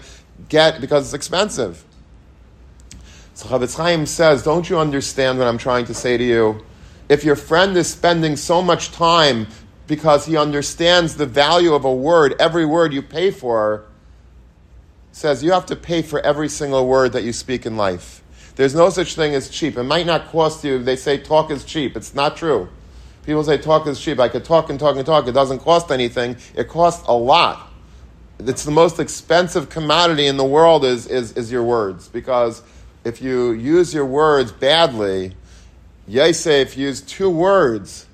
get, 0.47 0.79
because 0.79 1.05
it's 1.05 1.13
expensive. 1.15 1.83
So 3.35 3.49
Chafetz 3.49 3.75
Chaim 3.75 4.05
says, 4.05 4.43
don't 4.43 4.69
you 4.69 4.77
understand 4.77 5.39
what 5.39 5.47
I'm 5.47 5.57
trying 5.57 5.85
to 5.85 5.93
say 5.93 6.17
to 6.17 6.23
you? 6.23 6.63
If 7.09 7.23
your 7.23 7.35
friend 7.35 7.75
is 7.75 7.87
spending 7.87 8.35
so 8.35 8.61
much 8.61 8.91
time 8.91 9.47
because 9.87 10.25
he 10.25 10.37
understands 10.37 11.15
the 11.15 11.25
value 11.25 11.73
of 11.73 11.83
a 11.83 11.93
word, 11.93 12.35
every 12.39 12.65
word 12.65 12.93
you 12.93 13.01
pay 13.01 13.31
for, 13.31 13.85
says 15.11 15.43
you 15.43 15.51
have 15.51 15.65
to 15.67 15.75
pay 15.75 16.01
for 16.01 16.19
every 16.21 16.49
single 16.49 16.87
word 16.87 17.13
that 17.13 17.23
you 17.23 17.33
speak 17.33 17.65
in 17.65 17.75
life. 17.75 18.23
There's 18.55 18.75
no 18.75 18.89
such 18.89 19.15
thing 19.15 19.33
as 19.33 19.49
cheap. 19.49 19.77
It 19.77 19.83
might 19.83 20.05
not 20.05 20.27
cost 20.27 20.63
you, 20.63 20.81
they 20.83 20.95
say 20.95 21.17
talk 21.17 21.49
is 21.49 21.65
cheap. 21.65 21.97
It's 21.97 22.13
not 22.13 22.37
true. 22.37 22.69
People 23.25 23.43
say 23.43 23.57
talk 23.57 23.87
is 23.87 23.99
cheap. 23.99 24.19
I 24.19 24.27
could 24.27 24.45
talk 24.45 24.69
and 24.69 24.79
talk 24.79 24.95
and 24.95 25.05
talk. 25.05 25.27
It 25.27 25.31
doesn't 25.31 25.59
cost 25.59 25.91
anything. 25.91 26.37
It 26.55 26.67
costs 26.67 27.07
a 27.07 27.13
lot. 27.15 27.71
It's 28.39 28.63
the 28.63 28.71
most 28.71 28.99
expensive 28.99 29.69
commodity 29.69 30.27
in 30.27 30.37
the 30.37 30.43
world 30.43 30.83
is, 30.83 31.07
is, 31.07 31.31
is 31.33 31.51
your 31.51 31.63
words. 31.63 32.09
Because 32.09 32.61
if 33.03 33.21
you 33.21 33.51
use 33.51 33.93
your 33.93 34.05
words 34.05 34.51
badly, 34.51 35.33
Yosef 36.07 36.77
used 36.77 37.07
two 37.07 37.29
words 37.29 38.05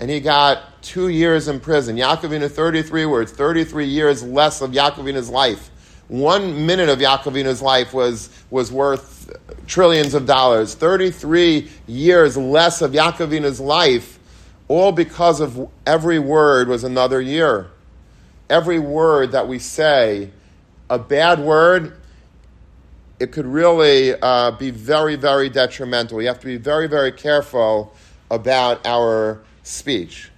and 0.00 0.10
he 0.10 0.20
got 0.20 0.82
two 0.82 1.08
years 1.08 1.48
in 1.48 1.60
prison. 1.60 1.96
Yaakovina, 1.96 2.50
33 2.50 3.06
words, 3.06 3.32
33 3.32 3.86
years 3.86 4.22
less 4.22 4.60
of 4.60 4.70
Yaakovina's 4.70 5.28
life. 5.28 5.70
One 6.08 6.66
minute 6.66 6.88
of 6.88 7.00
Yaakovina's 7.00 7.60
life 7.60 7.92
was, 7.92 8.30
was 8.50 8.72
worth 8.72 9.36
trillions 9.66 10.14
of 10.14 10.24
dollars. 10.24 10.74
33 10.74 11.68
years 11.86 12.36
less 12.36 12.80
of 12.80 12.92
Yaakovina's 12.92 13.60
life, 13.60 14.18
all 14.68 14.92
because 14.92 15.40
of 15.40 15.68
every 15.86 16.18
word 16.18 16.68
was 16.68 16.84
another 16.84 17.20
year. 17.20 17.68
Every 18.48 18.78
word 18.78 19.32
that 19.32 19.48
we 19.48 19.58
say, 19.58 20.30
a 20.88 20.98
bad 20.98 21.40
word, 21.40 21.97
it 23.20 23.32
could 23.32 23.46
really 23.46 24.14
uh, 24.14 24.52
be 24.52 24.70
very, 24.70 25.16
very 25.16 25.48
detrimental. 25.48 26.16
We 26.16 26.26
have 26.26 26.40
to 26.40 26.46
be 26.46 26.56
very, 26.56 26.86
very 26.86 27.12
careful 27.12 27.92
about 28.30 28.86
our 28.86 29.40
speech. 29.62 30.30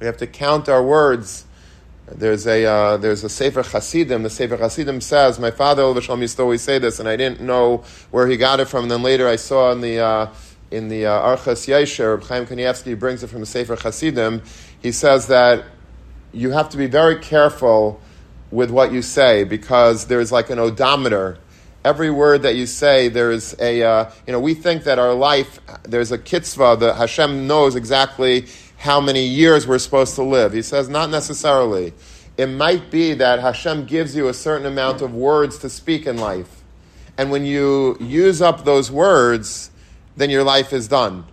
We 0.00 0.06
have 0.06 0.16
to 0.16 0.26
count 0.26 0.68
our 0.68 0.82
words. 0.82 1.44
There's 2.06 2.46
a 2.46 2.64
uh, 2.64 2.96
there's 2.96 3.22
a 3.22 3.28
Sefer 3.28 3.62
Hasidim. 3.62 4.24
The 4.24 4.30
Sefer 4.30 4.56
Hasidim 4.56 5.00
says, 5.00 5.38
my 5.38 5.52
father 5.52 6.00
Shalom 6.00 6.22
used 6.22 6.36
to 6.36 6.42
always 6.42 6.62
say 6.62 6.78
this, 6.78 6.98
and 6.98 7.08
I 7.08 7.16
didn't 7.16 7.40
know 7.40 7.84
where 8.10 8.26
he 8.26 8.36
got 8.36 8.58
it 8.58 8.66
from. 8.66 8.84
And 8.84 8.90
then 8.90 9.02
later 9.02 9.28
I 9.28 9.36
saw 9.36 9.70
in 9.70 9.80
the 9.80 10.00
uh, 10.00 10.34
in 10.72 10.88
the 10.88 11.06
uh, 11.06 11.36
Orchos 11.36 11.68
Yosher, 11.68 12.20
Chaim 12.26 12.46
Kanievsky 12.46 12.98
brings 12.98 13.22
it 13.22 13.28
from 13.28 13.40
the 13.40 13.46
Sefer 13.46 13.76
Hasidim. 13.76 14.42
He 14.82 14.90
says 14.90 15.28
that 15.28 15.64
you 16.32 16.50
have 16.50 16.68
to 16.70 16.76
be 16.76 16.86
very 16.86 17.16
careful 17.16 18.00
with 18.50 18.70
what 18.70 18.92
you 18.92 19.02
say 19.02 19.44
because 19.44 20.06
there's 20.06 20.32
like 20.32 20.50
an 20.50 20.58
odometer 20.58 21.38
every 21.84 22.10
word 22.10 22.42
that 22.42 22.56
you 22.56 22.66
say, 22.66 23.08
there's 23.08 23.58
a, 23.58 23.82
uh, 23.82 24.10
you 24.26 24.32
know, 24.32 24.40
we 24.40 24.54
think 24.54 24.84
that 24.84 24.98
our 24.98 25.14
life, 25.14 25.60
there's 25.84 26.12
a 26.12 26.18
kitzvah, 26.18 26.76
that 26.80 26.96
Hashem 26.96 27.46
knows 27.46 27.74
exactly 27.74 28.46
how 28.76 29.00
many 29.00 29.26
years 29.26 29.66
we're 29.66 29.78
supposed 29.78 30.14
to 30.16 30.22
live. 30.22 30.52
He 30.52 30.62
says, 30.62 30.88
not 30.88 31.10
necessarily. 31.10 31.92
It 32.36 32.46
might 32.46 32.90
be 32.90 33.14
that 33.14 33.40
Hashem 33.40 33.86
gives 33.86 34.14
you 34.14 34.28
a 34.28 34.34
certain 34.34 34.66
amount 34.66 35.02
of 35.02 35.14
words 35.14 35.58
to 35.58 35.68
speak 35.68 36.06
in 36.06 36.18
life. 36.18 36.62
And 37.18 37.30
when 37.30 37.44
you 37.44 37.96
use 38.00 38.40
up 38.40 38.64
those 38.64 38.90
words, 38.90 39.70
then 40.16 40.30
your 40.30 40.44
life 40.44 40.72
is 40.72 40.88
done. 40.88 41.24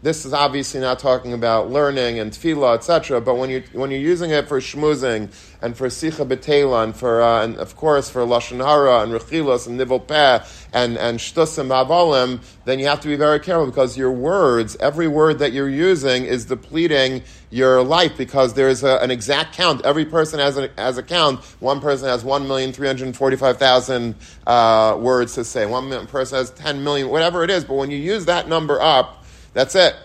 This 0.00 0.24
is 0.24 0.32
obviously 0.32 0.78
not 0.78 1.00
talking 1.00 1.32
about 1.32 1.72
learning 1.72 2.20
and 2.20 2.30
tefillah, 2.30 2.76
etc. 2.76 3.20
But 3.20 3.34
when 3.34 3.50
you 3.50 3.64
when 3.72 3.90
you're 3.90 3.98
using 3.98 4.30
it 4.30 4.46
for 4.46 4.60
shmuzing 4.60 5.28
and 5.60 5.76
for 5.76 5.88
sicha 5.88 6.24
betela 6.24 6.84
and 6.84 6.94
for 6.94 7.20
uh, 7.20 7.42
and 7.42 7.56
of 7.56 7.74
course 7.74 8.08
for 8.08 8.20
lashon 8.20 8.64
hara 8.64 9.02
and 9.02 9.10
rechilos 9.10 9.66
and 9.66 9.76
nivel 9.76 9.98
peh 9.98 10.38
and 10.72 10.96
and 10.98 11.18
shtusim 11.18 11.70
avolim, 11.70 12.40
then 12.64 12.78
you 12.78 12.86
have 12.86 13.00
to 13.00 13.08
be 13.08 13.16
very 13.16 13.40
careful 13.40 13.66
because 13.66 13.98
your 13.98 14.12
words, 14.12 14.76
every 14.78 15.08
word 15.08 15.40
that 15.40 15.52
you're 15.52 15.68
using, 15.68 16.24
is 16.26 16.44
depleting 16.44 17.24
your 17.50 17.82
life 17.82 18.16
because 18.16 18.54
there's 18.54 18.84
a, 18.84 18.98
an 18.98 19.10
exact 19.10 19.56
count. 19.56 19.84
Every 19.84 20.04
person 20.04 20.38
has 20.38 20.56
a, 20.56 20.70
has 20.78 20.96
a 20.96 21.02
count. 21.02 21.40
One 21.58 21.80
person 21.80 22.06
has 22.06 22.22
one 22.22 22.46
million 22.46 22.72
three 22.72 22.86
hundred 22.86 23.16
forty-five 23.16 23.58
thousand 23.58 24.14
uh, 24.46 24.96
words 25.00 25.34
to 25.34 25.44
say. 25.44 25.66
One 25.66 26.06
person 26.06 26.38
has 26.38 26.50
ten 26.50 26.84
million, 26.84 27.08
whatever 27.08 27.42
it 27.42 27.50
is. 27.50 27.64
But 27.64 27.74
when 27.74 27.90
you 27.90 27.98
use 27.98 28.26
that 28.26 28.48
number 28.48 28.80
up 28.80 29.17
that's 29.58 29.74
it. 29.74 29.96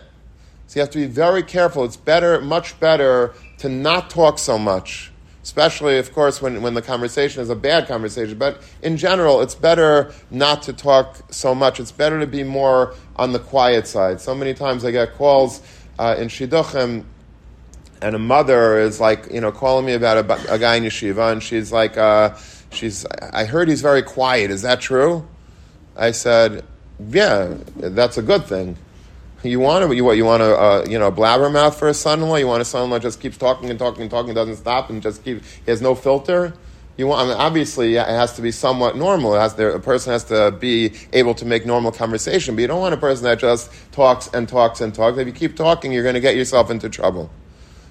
So 0.66 0.80
you 0.80 0.82
have 0.82 0.90
to 0.90 0.98
be 0.98 1.06
very 1.06 1.44
careful. 1.44 1.84
It's 1.84 1.96
better, 1.96 2.42
much 2.42 2.80
better 2.80 3.36
to 3.60 3.70
not 3.70 4.10
talk 4.10 4.40
so 4.40 4.58
much, 4.58 5.12
especially, 5.44 6.00
of 6.00 6.12
course, 6.12 6.42
when, 6.42 6.64
when 6.64 6.74
the 6.74 6.82
conversation 6.82 7.44
is 7.44 7.52
a 7.52 7.56
bad 7.56 7.88
conversation. 7.88 8.36
But 8.36 8.64
in 8.82 8.98
general, 8.98 9.42
it's 9.42 9.54
better 9.54 10.12
not 10.32 10.64
to 10.64 10.74
talk 10.74 11.32
so 11.32 11.54
much. 11.54 11.80
It's 11.80 11.92
better 11.92 12.20
to 12.20 12.26
be 12.26 12.44
more 12.44 12.96
on 13.16 13.32
the 13.32 13.38
quiet 13.38 13.86
side. 13.86 14.20
So 14.20 14.34
many 14.34 14.56
times 14.56 14.84
I 14.86 14.90
get 14.90 15.14
calls 15.14 15.62
uh, 16.00 16.16
in 16.18 16.30
Shidduchim, 16.30 17.04
and 18.02 18.16
a 18.16 18.20
mother 18.20 18.80
is 18.80 19.00
like, 19.00 19.32
you 19.32 19.40
know, 19.40 19.52
calling 19.52 19.86
me 19.86 19.94
about 19.94 20.18
a, 20.18 20.52
a 20.52 20.58
guy 20.58 20.78
in 20.78 20.84
yeshiva, 20.84 21.32
and 21.32 21.44
she's 21.44 21.72
like, 21.72 21.96
uh, 21.96 22.36
she's, 22.72 23.06
I 23.06 23.46
heard 23.46 23.70
he's 23.70 23.84
very 23.84 24.02
quiet. 24.02 24.50
Is 24.50 24.64
that 24.64 24.82
true? 24.82 25.28
I 25.96 26.10
said, 26.10 26.66
yeah, 27.08 27.56
that's 27.76 28.18
a 28.18 28.24
good 28.24 28.46
thing. 28.46 28.78
You 29.44 29.60
want 29.60 29.86
to, 29.86 29.94
you 29.94 30.06
what? 30.06 30.16
You 30.16 30.24
want 30.24 30.42
a, 30.42 30.56
uh, 30.56 30.86
you 30.90 30.98
know, 30.98 31.12
blabbermouth 31.12 31.76
for 31.76 31.90
a 31.90 31.94
son-in-law? 31.94 32.38
You 32.38 32.48
want 32.48 32.62
a 32.62 32.66
son-in-law 32.66 33.00
just 33.00 33.20
keeps 33.20 33.38
talking 33.38 33.70
and 33.70 33.78
talking 33.78 34.02
and 34.02 34.10
talking, 34.10 34.34
doesn't 34.34 34.56
stop, 34.56 34.90
and 34.90 35.02
just 35.02 35.24
keep. 35.24 35.44
He 35.44 35.72
has 35.72 35.82
no 35.82 35.96
filter. 35.96 36.54
You 36.96 37.08
want, 37.08 37.26
I 37.26 37.32
mean, 37.32 37.38
obviously, 37.38 37.96
it 37.96 38.06
has 38.06 38.34
to 38.36 38.42
be 38.42 38.52
somewhat 38.52 38.96
normal. 38.96 39.36
It 39.36 39.40
has 39.40 39.56
to, 39.56 39.74
a 39.74 39.80
person 39.80 40.14
has 40.14 40.24
to 40.26 40.52
be 40.52 40.94
able 41.12 41.34
to 41.36 41.46
make 41.46 41.66
normal 41.66 41.92
conversation, 41.92 42.56
but 42.56 42.62
you 42.62 42.68
don't 42.68 42.80
want 42.80 42.94
a 42.94 42.98
person 42.98 43.24
that 43.26 43.40
just 43.40 43.72
talks 43.92 44.28
and 44.28 44.48
talks 44.48 44.80
and 44.80 44.94
talks. 44.94 45.18
If 45.18 45.26
you 45.26 45.34
keep 45.34 45.56
talking, 45.56 45.92
you're 45.92 46.04
going 46.04 46.16
to 46.16 46.22
get 46.22 46.36
yourself 46.36 46.70
into 46.70 46.90
trouble. 46.90 47.32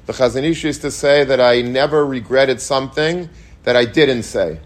The 0.06 0.12
Chazon 0.12 0.44
Ish 0.44 0.64
used 0.64 0.82
to 0.82 0.90
say 0.90 1.24
that 1.24 1.40
I 1.40 1.62
never 1.62 2.06
regretted 2.06 2.60
something 2.60 3.28
that 3.64 3.76
I 3.76 3.84
didn't 3.84 4.22
say. 4.22 4.60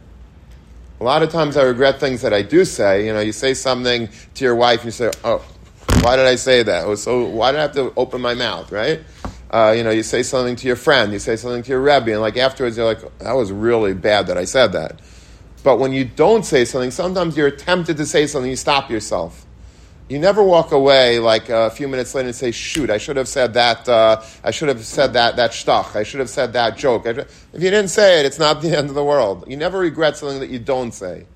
A 1.00 1.04
lot 1.04 1.22
of 1.22 1.30
times 1.30 1.56
I 1.56 1.62
regret 1.62 1.98
things 1.98 2.22
that 2.22 2.32
I 2.32 2.42
do 2.42 2.64
say. 2.64 3.06
You 3.06 3.12
know, 3.12 3.20
you 3.20 3.32
say 3.32 3.54
something 3.54 4.08
to 4.34 4.44
your 4.44 4.54
wife 4.54 4.80
and 4.80 4.86
you 4.86 4.92
say, 4.92 5.10
oh, 5.24 5.44
why 6.02 6.16
did 6.16 6.26
I 6.26 6.36
say 6.36 6.62
that? 6.62 6.98
So 6.98 7.26
why 7.26 7.52
did 7.52 7.58
I 7.58 7.62
have 7.62 7.72
to 7.72 7.92
open 7.96 8.20
my 8.20 8.34
mouth, 8.34 8.70
right? 8.70 9.00
Uh, 9.50 9.74
you 9.76 9.84
know, 9.84 9.90
you 9.90 10.02
say 10.02 10.22
something 10.22 10.56
to 10.56 10.66
your 10.66 10.76
friend, 10.76 11.12
you 11.12 11.18
say 11.18 11.36
something 11.36 11.62
to 11.62 11.68
your 11.70 11.80
rebbe, 11.80 12.12
and 12.12 12.20
like 12.20 12.36
afterwards 12.36 12.76
you're 12.76 12.86
like, 12.86 13.00
that 13.18 13.32
was 13.32 13.52
really 13.52 13.94
bad 13.94 14.26
that 14.26 14.36
I 14.36 14.44
said 14.44 14.72
that. 14.72 15.00
But 15.62 15.78
when 15.78 15.92
you 15.92 16.04
don't 16.04 16.44
say 16.44 16.64
something, 16.64 16.90
sometimes 16.90 17.36
you're 17.36 17.50
tempted 17.50 17.96
to 17.96 18.06
say 18.06 18.26
something, 18.26 18.50
you 18.50 18.56
stop 18.56 18.90
yourself. 18.90 19.46
You 20.08 20.20
never 20.20 20.42
walk 20.42 20.70
away 20.70 21.18
like 21.18 21.48
a 21.48 21.70
few 21.70 21.88
minutes 21.88 22.14
later 22.14 22.28
and 22.28 22.36
say, 22.36 22.52
"Shoot, 22.52 22.90
I 22.90 22.98
should 22.98 23.16
have 23.16 23.26
said 23.26 23.54
that. 23.54 23.88
Uh, 23.88 24.22
I 24.44 24.52
should 24.52 24.68
have 24.68 24.84
said 24.84 25.14
that 25.14 25.34
that 25.34 25.50
shtach. 25.50 25.96
I 25.96 26.04
should 26.04 26.20
have 26.20 26.30
said 26.30 26.52
that 26.52 26.76
joke." 26.76 27.06
If 27.06 27.26
you 27.54 27.70
didn't 27.70 27.88
say 27.88 28.20
it, 28.20 28.26
it's 28.26 28.38
not 28.38 28.62
the 28.62 28.76
end 28.76 28.88
of 28.88 28.94
the 28.94 29.02
world. 29.02 29.44
You 29.48 29.56
never 29.56 29.80
regret 29.80 30.16
something 30.16 30.38
that 30.38 30.50
you 30.50 30.60
don't 30.60 30.92
say. 30.92 31.26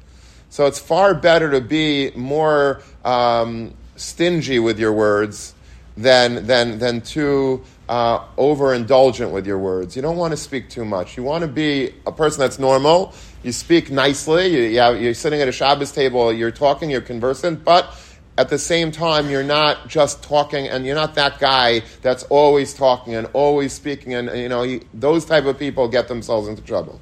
So 0.51 0.67
it's 0.67 0.79
far 0.79 1.15
better 1.15 1.51
to 1.51 1.61
be 1.61 2.13
more 2.15 2.83
um, 3.05 3.75
stingy 4.01 4.59
with 4.59 4.79
your 4.79 4.93
words 4.93 5.55
than, 5.97 6.47
than, 6.47 6.79
than 6.79 7.01
too 7.03 7.63
uh, 7.89 8.25
overindulgent 8.37 9.31
with 9.31 9.47
your 9.47 9.59
words. 9.59 9.97
You 9.97 10.03
don't 10.03 10.17
want 10.17 10.31
to 10.31 10.37
speak 10.37 10.71
too 10.71 10.85
much. 10.85 11.17
You 11.17 11.23
want 11.23 11.43
to 11.43 11.49
be 11.49 11.95
a 12.07 12.13
person 12.13 12.41
that's 12.41 12.59
normal. 12.59 13.13
You 13.43 13.53
speak 13.53 13.91
nicely. 13.91 14.47
You, 14.47 14.63
you 14.63 14.79
have, 14.79 15.01
you're 15.01 15.15
sitting 15.15 15.41
at 15.41 15.49
a 15.49 15.53
Shabbos 15.53 15.93
table. 15.93 16.33
You're 16.33 16.51
talking. 16.51 16.89
You're 16.89 17.01
conversant. 17.01 17.65
But 17.65 17.95
at 18.39 18.49
the 18.49 18.59
same 18.59 18.91
time, 18.91 19.29
you're 19.29 19.43
not 19.43 19.89
just 19.89 20.23
talking, 20.23 20.69
and 20.69 20.87
you're 20.87 20.95
not 20.95 21.15
that 21.17 21.39
guy 21.39 21.83
that's 22.01 22.23
always 22.25 22.73
talking 22.73 23.15
and 23.15 23.27
always 23.33 23.73
speaking. 23.73 24.15
And 24.15 24.39
you 24.39 24.49
know, 24.49 24.63
he, 24.63 24.83
those 24.95 25.25
type 25.25 25.45
of 25.45 25.59
people 25.59 25.89
get 25.89 26.09
themselves 26.09 26.49
into 26.49 26.63
trouble. 26.63 27.01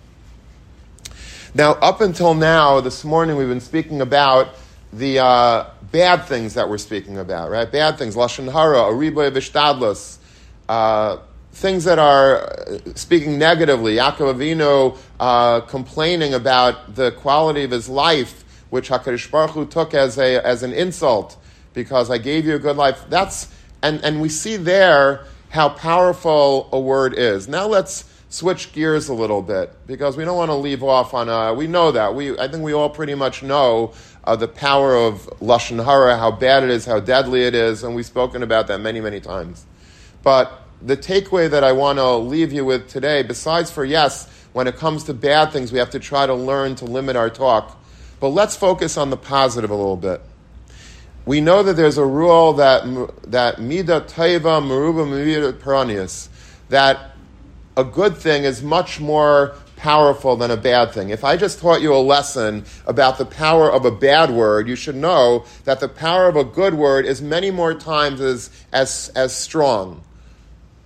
Now, 1.54 1.72
up 1.72 2.00
until 2.00 2.34
now, 2.34 2.80
this 2.80 3.04
morning, 3.04 3.36
we've 3.36 3.48
been 3.48 3.60
speaking 3.60 4.00
about 4.00 4.54
the 4.92 5.18
uh, 5.18 5.66
bad 5.90 6.25
things 6.25 6.54
that 6.54 6.68
we're 6.68 6.78
speaking 6.78 7.18
about, 7.18 7.50
right? 7.50 7.71
Bad 7.71 7.99
things, 7.99 8.16
lashon 8.16 8.50
hara, 8.52 8.78
ariboy 8.78 9.30
v'shtadlus, 9.30 10.18
uh, 10.68 11.18
things 11.52 11.85
that 11.85 11.99
are 11.99 12.42
uh, 12.42 12.78
speaking 12.95 13.38
negatively. 13.38 13.97
Yaakov 13.97 14.35
Avinu 14.35 14.97
uh, 15.18 15.61
complaining 15.62 16.35
about 16.35 16.95
the 16.95 17.12
quality 17.12 17.64
of 17.64 17.71
his 17.71 17.88
life, 17.88 18.45
which 18.71 18.88
Hakadosh 18.88 19.30
Baruch 19.30 19.50
Hu 19.50 19.66
took 19.66 19.95
as 19.95 20.18
a 20.18 20.45
as 20.47 20.62
an 20.62 20.73
insult 20.73 21.37
because 21.75 22.11
I 22.11 22.18
gave 22.18 22.45
you 22.45 22.54
a 22.54 22.59
good 22.59 22.76
life. 22.76 23.04
That's 23.09 23.52
and 23.83 24.02
and 24.04 24.21
we 24.21 24.28
see 24.28 24.57
there 24.57 25.25
how 25.50 25.71
powerful 25.71 26.68
a 26.73 26.78
word 26.78 27.14
is. 27.14 27.49
Now 27.49 27.66
let's 27.66 28.04
switch 28.28 28.73
gears 28.73 29.09
a 29.09 29.14
little 29.14 29.40
bit 29.40 29.75
because 29.87 30.16
we 30.16 30.25
don't 30.25 30.37
want 30.37 30.50
to 30.50 30.54
leave 30.54 30.83
off 30.83 31.14
on 31.14 31.28
a. 31.28 31.54
We 31.54 31.66
know 31.66 31.92
that 31.92 32.14
we. 32.14 32.38
I 32.38 32.49
think 32.49 32.62
we 32.62 32.73
all 32.73 32.90
pretty 32.90 33.14
much 33.14 33.42
know 33.42 33.95
uh, 34.25 34.37
the 34.37 34.48
power 34.48 34.94
of 34.94 35.26
lashon 35.40 35.84
hara, 35.84 36.16
how 36.18 36.30
bad 36.30 36.62
it 36.62 36.70
is, 36.70 36.84
how 36.84 37.00
deadly 37.00 37.42
it 37.44 37.54
is, 37.54 37.82
and 37.82 37.94
we've 37.94 38.06
spoken 38.06 38.42
about 38.42 38.66
that 38.66 38.80
many, 38.80 39.00
many 39.00 39.20
times. 39.20 39.66
But 40.22 40.62
the 40.82 40.96
takeaway 40.96 41.50
that 41.50 41.64
I 41.64 41.72
want 41.72 41.98
to 41.98 42.16
leave 42.16 42.52
you 42.52 42.64
with 42.64 42.88
today, 42.88 43.22
besides 43.22 43.70
for 43.70 43.84
yes, 43.84 44.28
when 44.52 44.66
it 44.66 44.76
comes 44.76 45.04
to 45.04 45.14
bad 45.14 45.52
things, 45.52 45.72
we 45.72 45.78
have 45.78 45.90
to 45.90 45.98
try 45.98 46.26
to 46.26 46.34
learn 46.34 46.75
to 46.76 46.84
limit 46.84 47.16
our 47.16 47.30
talk. 47.30 47.78
But 48.20 48.28
let's 48.28 48.56
focus 48.56 48.96
on 48.96 49.10
the 49.10 49.16
positive 49.16 49.70
a 49.70 49.75
little 49.75 49.96
bit. 49.96 50.20
We 51.25 51.40
know 51.40 51.62
that 51.62 51.75
there's 51.75 51.98
a 51.98 52.06
rule 52.06 52.54
that 52.54 52.84
that 53.30 53.60
mida 53.60 54.00
taiva 54.00 54.62
meruba 54.62 55.08
mida 55.08 55.52
peranius, 55.52 56.28
that 56.70 57.12
a 57.76 57.84
good 57.84 58.16
thing 58.16 58.44
is 58.44 58.62
much 58.62 58.98
more 58.98 59.54
powerful 59.78 60.37
than 60.37 60.50
a 60.50 60.56
bad 60.56 60.92
thing. 60.92 61.11
If 61.11 61.25
I 61.25 61.37
just 61.37 61.61
taught 61.61 61.80
you 61.80 61.94
a 61.94 61.99
lesson 61.99 62.64
about 62.87 63.16
the 63.16 63.25
power 63.25 63.70
of 63.70 63.85
a 63.85 63.90
bad 63.90 64.30
word, 64.30 64.68
you 64.68 64.76
should 64.76 64.97
know 64.97 65.44
that 65.64 65.80
the 65.80 65.88
power 65.88 66.28
of 66.28 66.37
a 66.37 66.44
good 66.44 66.75
word 66.75 67.06
is 67.06 67.23
many 67.23 67.50
more 67.50 67.73
times 67.73 68.20
as, 68.20 68.50
as, 68.73 69.11
as 69.14 69.35
strong. 69.35 70.02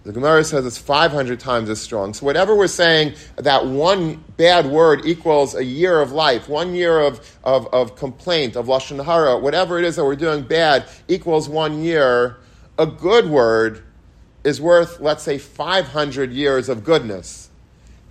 The 0.05 0.13
Gemara 0.13 0.43
says 0.43 0.67
it's 0.67 0.79
500 0.79 1.39
times 1.39 1.71
as 1.71 1.81
strong. 1.81 2.13
So, 2.13 2.27
whatever 2.27 2.57
we're 2.57 2.67
saying, 2.67 3.15
that 3.37 3.67
one 3.67 4.17
bad 4.37 4.67
word 4.67 5.07
equals 5.07 5.55
a 5.55 5.65
year 5.65 6.01
of 6.01 6.11
life, 6.11 6.49
one 6.49 6.75
year 6.75 6.99
of, 6.99 7.39
of, 7.45 7.69
of 7.73 7.95
complaint, 7.95 8.57
of 8.57 8.67
Lashon 8.67 9.05
Hara, 9.05 9.39
whatever 9.39 9.79
it 9.79 9.85
is 9.85 9.97
that 9.97 10.05
we're 10.05 10.17
doing 10.17 10.43
bad 10.43 10.87
equals 11.07 11.49
one 11.49 11.83
year. 11.83 12.39
A 12.79 12.87
good 12.87 13.27
word 13.27 13.85
is 14.43 14.61
worth, 14.61 14.99
let's 14.99 15.23
say, 15.23 15.39
500 15.39 16.33
years 16.33 16.69
of 16.69 16.83
goodness. 16.83 17.49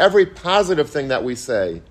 Every 0.01 0.25
positive 0.25 0.89
thing 0.89 1.09
that 1.09 1.23
we 1.23 1.35
say 1.35 1.83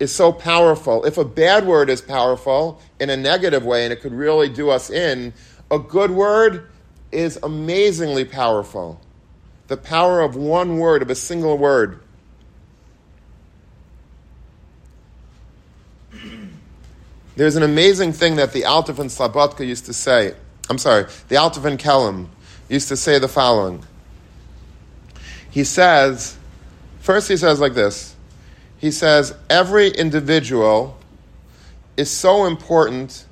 is 0.00 0.14
so 0.14 0.32
powerful. 0.32 1.04
If 1.04 1.18
a 1.18 1.24
bad 1.24 1.66
word 1.66 1.90
is 1.90 2.00
powerful 2.00 2.80
in 2.98 3.10
a 3.10 3.16
negative 3.16 3.64
way 3.66 3.84
and 3.84 3.92
it 3.92 4.00
could 4.00 4.14
really 4.14 4.48
do 4.48 4.70
us 4.70 4.88
in, 4.88 5.34
a 5.70 5.78
good 5.78 6.10
word 6.10 6.70
is 7.12 7.38
amazingly 7.42 8.24
powerful 8.24 8.98
the 9.66 9.76
power 9.76 10.22
of 10.22 10.34
one 10.34 10.78
word, 10.78 11.02
of 11.02 11.10
a 11.10 11.14
single 11.14 11.58
word. 11.58 12.00
There's 17.36 17.54
an 17.54 17.62
amazing 17.62 18.14
thing 18.14 18.36
that 18.36 18.54
the 18.54 18.64
Alter 18.64 18.94
von 18.94 19.08
Slabodka 19.08 19.66
used 19.66 19.84
to 19.86 19.92
say. 19.92 20.32
I'm 20.70 20.78
sorry, 20.78 21.04
the 21.28 21.36
Alter 21.36 21.60
von 21.60 21.76
Kelm 21.76 22.28
used 22.70 22.88
to 22.88 22.96
say 22.96 23.18
the 23.18 23.28
following. 23.28 23.84
He 25.50 25.64
says, 25.64 26.37
first 27.08 27.26
he 27.26 27.38
says 27.38 27.58
like 27.58 27.72
this. 27.72 28.14
He 28.76 28.90
says, 28.90 29.34
every 29.48 29.88
individual 29.88 30.98
is 31.96 32.10
so 32.10 32.44
important 32.44 33.24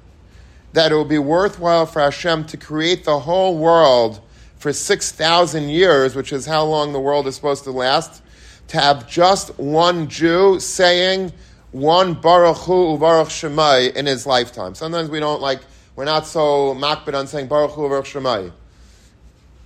that 0.72 0.92
it 0.92 0.94
will 0.94 1.04
be 1.04 1.18
worthwhile 1.18 1.84
for 1.84 2.00
Hashem 2.00 2.46
to 2.46 2.56
create 2.56 3.04
the 3.04 3.18
whole 3.18 3.58
world 3.58 4.22
for 4.56 4.72
6,000 4.72 5.68
years, 5.68 6.16
which 6.16 6.32
is 6.32 6.46
how 6.46 6.64
long 6.64 6.94
the 6.94 7.00
world 7.00 7.26
is 7.26 7.34
supposed 7.34 7.64
to 7.64 7.70
last, 7.70 8.22
to 8.68 8.80
have 8.80 9.06
just 9.10 9.58
one 9.58 10.08
Jew 10.08 10.58
saying 10.58 11.34
one 11.70 12.14
Baruch 12.14 12.56
Hu 12.56 12.96
Baruch 12.96 13.28
Shemai 13.28 13.94
in 13.94 14.06
his 14.06 14.26
lifetime. 14.26 14.74
Sometimes 14.74 15.10
we 15.10 15.20
don't 15.20 15.42
like, 15.42 15.60
we're 15.96 16.06
not 16.06 16.26
so 16.26 16.74
makbid 16.74 17.12
on 17.12 17.26
saying 17.26 17.48
Baruch 17.48 17.72
Hu 17.72 17.86
Baruch 17.90 18.06
Shemai. 18.06 18.52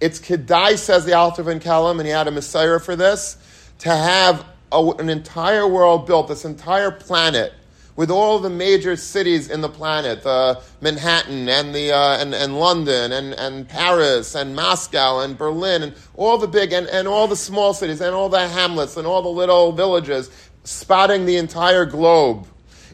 It's 0.01 0.19
Kedai, 0.19 0.77
says 0.79 1.05
the 1.05 1.13
Alter 1.13 1.45
von 1.45 1.61
Kelm, 1.61 1.99
and 1.99 2.07
he 2.07 2.13
had 2.13 2.27
a 2.27 2.33
Messiah 2.33 2.81
for 2.81 2.97
this, 2.97 3.37
to 3.81 3.89
have 3.89 4.45
a, 4.73 4.91
an 4.99 5.09
entire 5.09 5.67
world 5.67 6.07
built, 6.07 6.29
this 6.29 6.45
entire 6.45 6.91
planet, 6.91 7.53
with 7.97 8.11
all 8.11 8.39
the 8.39 8.49
major 8.49 8.97
cities 8.97 9.51
in 9.51 9.61
the 9.61 9.69
planet, 9.69 10.25
uh, 10.25 10.61
Manhattan 10.81 11.49
and, 11.49 11.75
the, 11.75 11.93
uh, 11.93 12.19
and, 12.19 12.35
and 12.35 12.59
London 12.59 13.13
and, 13.13 13.35
and 13.35 13.69
Paris 13.69 14.35
and 14.35 14.55
Moscow 14.55 15.21
and 15.21 15.37
Berlin 15.37 15.83
and 15.83 15.95
all 16.15 16.39
the 16.39 16.47
big 16.47 16.73
and, 16.73 16.87
and 16.87 17.09
all 17.09 17.27
the 17.27 17.37
small 17.37 17.75
cities 17.75 18.01
and 18.01 18.15
all 18.15 18.29
the 18.29 18.49
hamlets 18.49 18.97
and 18.97 19.07
all 19.07 19.23
the 19.23 19.29
little 19.29 19.73
villages, 19.73 20.31
spotting 20.65 21.27
the 21.27 21.37
entire 21.37 21.85
globe. 21.85 22.47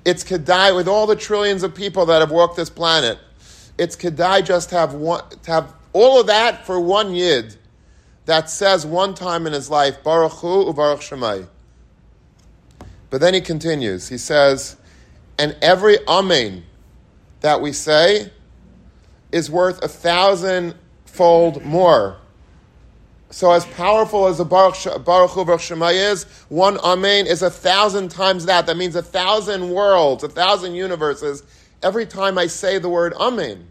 It's 0.04 0.24
Kedai 0.24 0.74
with 0.74 0.88
all 0.88 1.06
the 1.06 1.16
trillions 1.16 1.62
of 1.62 1.74
people 1.74 2.06
that 2.06 2.20
have 2.20 2.30
walked 2.30 2.56
this 2.56 2.70
planet. 2.70 3.18
It's 3.78 3.96
Kedai 3.96 4.44
just 4.44 4.70
have 4.70 4.94
one, 4.94 5.22
to 5.42 5.50
have 5.50 5.74
all 5.92 6.20
of 6.20 6.28
that 6.28 6.64
for 6.64 6.80
one 6.80 7.14
Yid 7.14 7.56
that 8.26 8.50
says 8.50 8.84
one 8.84 9.14
time 9.14 9.46
in 9.46 9.52
his 9.52 9.70
life, 9.70 10.02
Baruch 10.02 10.32
Hu 10.32 10.72
Baruch 10.72 11.00
Shemai. 11.00 11.46
But 13.08 13.20
then 13.20 13.34
he 13.34 13.40
continues. 13.40 14.08
He 14.08 14.18
says, 14.18 14.76
and 15.38 15.56
every 15.62 15.98
amen 16.06 16.64
that 17.40 17.60
we 17.60 17.72
say 17.72 18.30
is 19.32 19.50
worth 19.50 19.82
a 19.82 19.88
thousand-fold 19.88 21.64
more. 21.64 22.16
So, 23.30 23.50
as 23.52 23.64
powerful 23.66 24.26
as 24.26 24.40
a 24.40 24.44
Baruch, 24.44 25.04
Baruch 25.04 25.30
Hu 25.30 25.44
Baruch 25.44 25.60
Shema 25.60 25.88
is, 25.88 26.24
one 26.48 26.78
Amen 26.78 27.26
is 27.26 27.42
a 27.42 27.50
thousand 27.50 28.10
times 28.10 28.46
that. 28.46 28.66
That 28.66 28.76
means 28.76 28.96
a 28.96 29.02
thousand 29.02 29.70
worlds, 29.70 30.24
a 30.24 30.28
thousand 30.28 30.74
universes. 30.74 31.42
Every 31.82 32.06
time 32.06 32.38
I 32.38 32.46
say 32.46 32.78
the 32.78 32.88
word 32.88 33.12
Amen. 33.14 33.66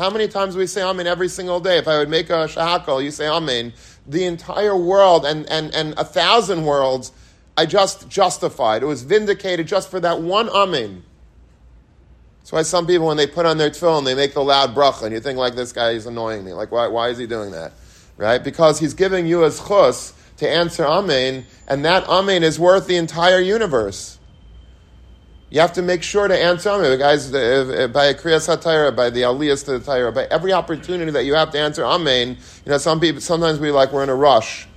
How 0.00 0.08
many 0.08 0.28
times 0.28 0.56
we 0.56 0.66
say 0.66 0.82
Amen 0.82 1.06
every 1.06 1.28
single 1.28 1.60
day? 1.60 1.76
If 1.76 1.86
I 1.86 1.98
would 1.98 2.08
make 2.08 2.30
a 2.30 2.46
shahakal, 2.46 3.04
you 3.04 3.10
say 3.10 3.28
Amen. 3.28 3.74
The 4.06 4.24
entire 4.24 4.74
world 4.74 5.26
and, 5.26 5.46
and, 5.50 5.74
and 5.74 5.92
a 5.98 6.04
thousand 6.04 6.64
worlds 6.64 7.12
I 7.54 7.66
just 7.66 8.08
justified. 8.08 8.82
It 8.82 8.86
was 8.86 9.02
vindicated 9.02 9.68
just 9.68 9.90
for 9.90 10.00
that 10.00 10.22
one 10.22 10.48
amen. 10.48 11.02
That's 12.38 12.52
why 12.52 12.62
some 12.62 12.86
people, 12.86 13.08
when 13.08 13.18
they 13.18 13.26
put 13.26 13.44
on 13.44 13.58
their 13.58 13.68
tefillin, 13.68 14.06
they 14.06 14.14
make 14.14 14.32
the 14.32 14.42
loud 14.42 14.74
bracha, 14.74 15.02
and 15.02 15.12
you 15.12 15.20
think, 15.20 15.38
like, 15.38 15.54
this 15.54 15.72
guy 15.72 15.90
is 15.90 16.06
annoying 16.06 16.42
me. 16.42 16.54
Like, 16.54 16.72
why, 16.72 16.86
why 16.86 17.10
is 17.10 17.18
he 17.18 17.26
doing 17.26 17.50
that? 17.50 17.72
Right? 18.16 18.42
Because 18.42 18.78
he's 18.78 18.94
giving 18.94 19.26
you 19.26 19.44
as 19.44 19.60
chus 19.60 20.14
to 20.38 20.48
answer 20.48 20.86
amen, 20.86 21.44
and 21.68 21.84
that 21.84 22.08
amen 22.08 22.42
is 22.42 22.58
worth 22.58 22.86
the 22.86 22.96
entire 22.96 23.40
universe. 23.40 24.18
You 25.50 25.60
have 25.60 25.72
to 25.74 25.82
make 25.82 26.02
sure 26.02 26.28
to 26.28 26.36
answer 26.36 26.70
amen. 26.70 26.90
The 26.90 26.96
guys, 26.96 27.30
by 27.30 28.06
a 28.06 28.14
kriyas 28.14 28.48
hatayra, 28.48 28.94
by 28.94 29.10
the 29.10 29.22
aliyas 29.22 29.64
to 29.64 29.78
the 29.78 29.80
tayra, 29.80 30.14
by 30.14 30.24
every 30.26 30.52
opportunity 30.52 31.10
that 31.10 31.24
you 31.24 31.34
have 31.34 31.50
to 31.50 31.58
answer 31.58 31.84
amen, 31.84 32.38
you 32.64 32.70
know, 32.70 32.78
some 32.78 33.00
people, 33.00 33.20
sometimes 33.20 33.58
we 33.58 33.70
like, 33.70 33.92
we're 33.92 34.04
in 34.04 34.08
a 34.08 34.14
rush 34.14 34.68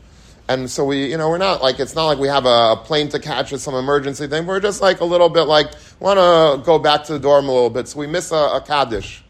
and 0.50 0.70
so 0.70 0.84
we, 0.84 1.10
you 1.10 1.18
know, 1.18 1.30
we're 1.30 1.38
not 1.38 1.62
like, 1.62 1.80
it's 1.80 1.96
not 1.96 2.08
like 2.08 2.18
we 2.18 2.28
have 2.28 2.46
a, 2.46 2.76
plane 2.76 3.08
to 3.10 3.20
catch 3.20 3.54
or 3.54 3.58
some 3.58 3.76
emergency 3.76 4.28
thing. 4.28 4.46
We're 4.46 4.60
just 4.60 4.82
like 4.82 5.00
a 5.00 5.06
little 5.06 5.30
bit 5.30 5.44
like, 5.44 5.72
want 6.00 6.20
to 6.20 6.64
go 6.66 6.78
back 6.78 7.06
to 7.06 7.14
the 7.14 7.20
dorm 7.20 7.48
a 7.48 7.52
little 7.52 7.70
bit. 7.70 7.88
So 7.88 8.00
we 8.00 8.08
miss 8.08 8.32
a, 8.32 8.36
a 8.36 8.62
Kaddish. 8.66 9.24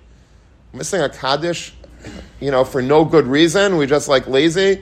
Missing 0.73 1.01
a 1.01 1.09
Kaddish, 1.09 1.73
you 2.39 2.49
know, 2.49 2.65
for 2.65 2.81
no 2.81 3.05
good 3.05 3.27
reason. 3.27 3.77
We 3.77 3.85
just 3.85 4.07
like 4.07 4.27
lazy. 4.27 4.81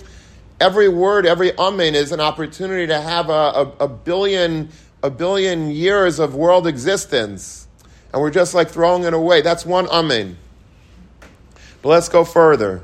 Every 0.61 0.87
word, 0.87 1.25
every 1.25 1.57
amen 1.57 1.95
is 1.95 2.13
an 2.13 2.21
opportunity 2.21 2.87
to 2.87 3.01
have 3.01 3.29
a, 3.29 3.31
a, 3.33 3.61
a 3.81 3.87
billion, 3.89 4.69
a 5.03 5.09
billion 5.09 5.71
years 5.71 6.19
of 6.19 6.35
world 6.35 6.67
existence. 6.67 7.67
And 8.13 8.21
we're 8.21 8.31
just 8.31 8.53
like 8.53 8.69
throwing 8.69 9.03
it 9.03 9.13
away. 9.13 9.41
That's 9.41 9.65
one 9.65 9.87
amen. 9.87 10.37
But 11.81 11.89
let's 11.89 12.09
go 12.09 12.23
further. 12.23 12.81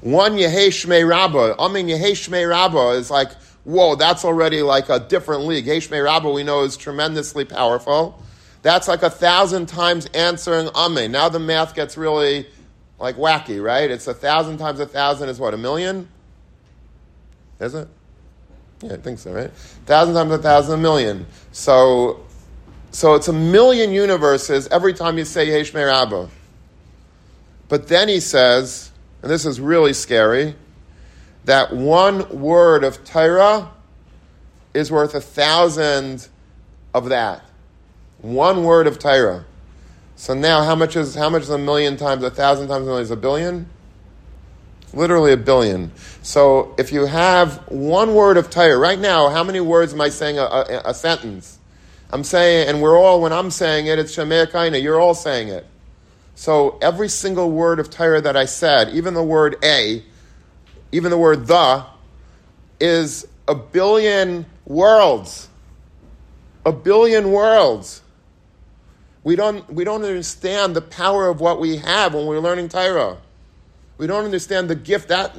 One 0.00 0.32
Yehei 0.32 0.68
Shmei 0.68 1.08
Rabba, 1.08 1.56
mean 1.72 1.88
Shmei 1.88 2.48
Rabba 2.48 2.90
is 2.90 3.10
like, 3.10 3.32
whoa, 3.64 3.94
that's 3.94 4.24
already 4.24 4.62
like 4.62 4.90
a 4.90 4.98
different 4.98 5.46
league. 5.46 5.64
Yehei 5.64 5.78
Shmei 5.78 6.04
Rabba 6.04 6.30
we 6.30 6.42
know 6.42 6.62
is 6.62 6.76
tremendously 6.76 7.44
powerful. 7.44 8.20
That's 8.62 8.88
like 8.88 9.02
a 9.02 9.10
thousand 9.10 9.66
times 9.66 10.06
answering 10.14 10.68
Amen. 10.74 11.12
Now 11.12 11.28
the 11.28 11.38
math 11.38 11.74
gets 11.74 11.96
really 11.96 12.46
like 12.98 13.16
wacky, 13.16 13.62
right? 13.62 13.90
It's 13.90 14.06
a 14.06 14.14
thousand 14.14 14.58
times 14.58 14.80
a 14.80 14.86
thousand 14.86 15.28
is 15.28 15.38
what, 15.38 15.54
a 15.54 15.58
million? 15.58 16.08
Is 17.60 17.74
it? 17.74 17.88
Yeah, 18.84 18.94
I 18.94 18.96
think 18.98 19.18
so, 19.18 19.32
right? 19.32 19.50
Thousand 19.86 20.14
times 20.14 20.30
a 20.30 20.38
thousand, 20.38 20.74
a 20.74 20.82
million. 20.82 21.26
So, 21.52 22.20
so 22.90 23.14
it's 23.14 23.28
a 23.28 23.32
million 23.32 23.92
universes 23.92 24.68
every 24.68 24.92
time 24.92 25.16
you 25.16 25.24
say 25.24 25.46
Yesh 25.46 25.74
Abba. 25.74 26.28
But 27.70 27.88
then 27.88 28.08
he 28.08 28.20
says, 28.20 28.90
and 29.22 29.30
this 29.30 29.46
is 29.46 29.58
really 29.58 29.94
scary, 29.94 30.54
that 31.46 31.74
one 31.74 32.28
word 32.28 32.84
of 32.84 33.02
Torah 33.04 33.70
is 34.74 34.90
worth 34.90 35.14
a 35.14 35.20
thousand 35.20 36.28
of 36.92 37.08
that. 37.08 37.42
One 38.18 38.64
word 38.64 38.86
of 38.86 38.98
Torah. 38.98 39.46
So 40.16 40.34
now, 40.34 40.62
how 40.62 40.74
much 40.74 40.94
is 40.94 41.14
how 41.14 41.30
much 41.30 41.42
is 41.42 41.50
a 41.50 41.58
million 41.58 41.96
times 41.96 42.22
a 42.22 42.30
thousand 42.30 42.68
times 42.68 42.82
a 42.82 42.86
million? 42.86 43.02
Is 43.02 43.10
a 43.10 43.16
billion? 43.16 43.66
Literally 44.94 45.32
a 45.32 45.36
billion. 45.36 45.92
So 46.22 46.74
if 46.78 46.92
you 46.92 47.06
have 47.06 47.56
one 47.68 48.14
word 48.14 48.36
of 48.36 48.48
Torah 48.48 48.78
right 48.78 48.98
now, 48.98 49.28
how 49.28 49.42
many 49.42 49.60
words 49.60 49.92
am 49.92 50.00
I 50.00 50.08
saying 50.08 50.38
a, 50.38 50.42
a, 50.42 50.82
a 50.86 50.94
sentence? 50.94 51.58
I'm 52.10 52.22
saying, 52.22 52.68
and 52.68 52.80
we're 52.80 52.96
all 52.96 53.20
when 53.20 53.32
I'm 53.32 53.50
saying 53.50 53.88
it, 53.88 53.98
it's 53.98 54.14
Shemei. 54.14 54.80
You're 54.80 55.00
all 55.00 55.14
saying 55.14 55.48
it. 55.48 55.66
So 56.36 56.78
every 56.80 57.08
single 57.08 57.50
word 57.50 57.78
of 57.80 57.90
Torah 57.90 58.20
that 58.20 58.36
I 58.36 58.44
said, 58.44 58.90
even 58.90 59.14
the 59.14 59.22
word 59.22 59.56
a, 59.64 60.02
even 60.92 61.10
the 61.10 61.18
word 61.18 61.46
the, 61.46 61.84
is 62.78 63.26
a 63.48 63.54
billion 63.54 64.46
worlds. 64.64 65.48
A 66.64 66.72
billion 66.72 67.32
worlds. 67.32 68.02
We 69.24 69.36
don't, 69.36 69.68
we 69.72 69.84
don't 69.84 70.04
understand 70.04 70.76
the 70.76 70.82
power 70.82 71.28
of 71.28 71.40
what 71.40 71.58
we 71.58 71.78
have 71.78 72.14
when 72.14 72.26
we're 72.26 72.40
learning 72.40 72.68
Torah. 72.68 73.18
We 73.96 74.06
don't 74.06 74.24
understand 74.24 74.68
the 74.68 74.74
gift 74.74 75.08
that, 75.08 75.32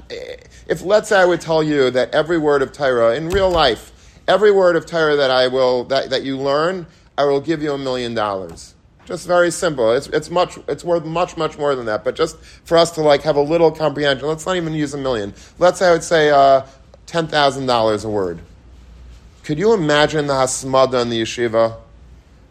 if 0.67 0.81
let's 0.81 1.09
say 1.09 1.19
I 1.19 1.25
would 1.25 1.41
tell 1.41 1.61
you 1.61 1.91
that 1.91 2.13
every 2.13 2.37
word 2.37 2.61
of 2.61 2.71
Torah 2.71 3.15
in 3.15 3.29
real 3.29 3.49
life, 3.49 3.91
every 4.27 4.51
word 4.51 4.75
of 4.75 4.85
Torah 4.85 5.17
that 5.17 5.29
I 5.29 5.47
will, 5.47 5.83
that, 5.85 6.09
that 6.09 6.23
you 6.23 6.37
learn, 6.37 6.87
I 7.17 7.25
will 7.25 7.41
give 7.41 7.61
you 7.61 7.73
a 7.73 7.77
million 7.77 8.13
dollars. 8.13 8.75
Just 9.05 9.27
very 9.27 9.51
simple. 9.51 9.91
It's, 9.91 10.07
it's 10.07 10.31
much, 10.31 10.57
it's 10.67 10.83
worth 10.83 11.05
much, 11.05 11.37
much 11.37 11.57
more 11.57 11.75
than 11.75 11.85
that. 11.85 12.03
But 12.03 12.15
just 12.15 12.37
for 12.39 12.77
us 12.77 12.91
to 12.91 13.01
like 13.01 13.21
have 13.21 13.35
a 13.35 13.41
little 13.41 13.71
comprehension, 13.71 14.27
let's 14.27 14.45
not 14.45 14.55
even 14.55 14.73
use 14.73 14.93
a 14.93 14.97
million. 14.97 15.33
Let's 15.59 15.79
say 15.79 15.89
I 15.89 15.91
would 15.91 16.03
say 16.03 16.31
uh, 16.31 16.65
$10,000 17.07 18.05
a 18.05 18.09
word. 18.09 18.39
Could 19.43 19.59
you 19.59 19.73
imagine 19.73 20.25
the 20.25 20.33
hasmada 20.33 21.01
in 21.03 21.09
the 21.09 21.21
yeshiva? 21.21 21.77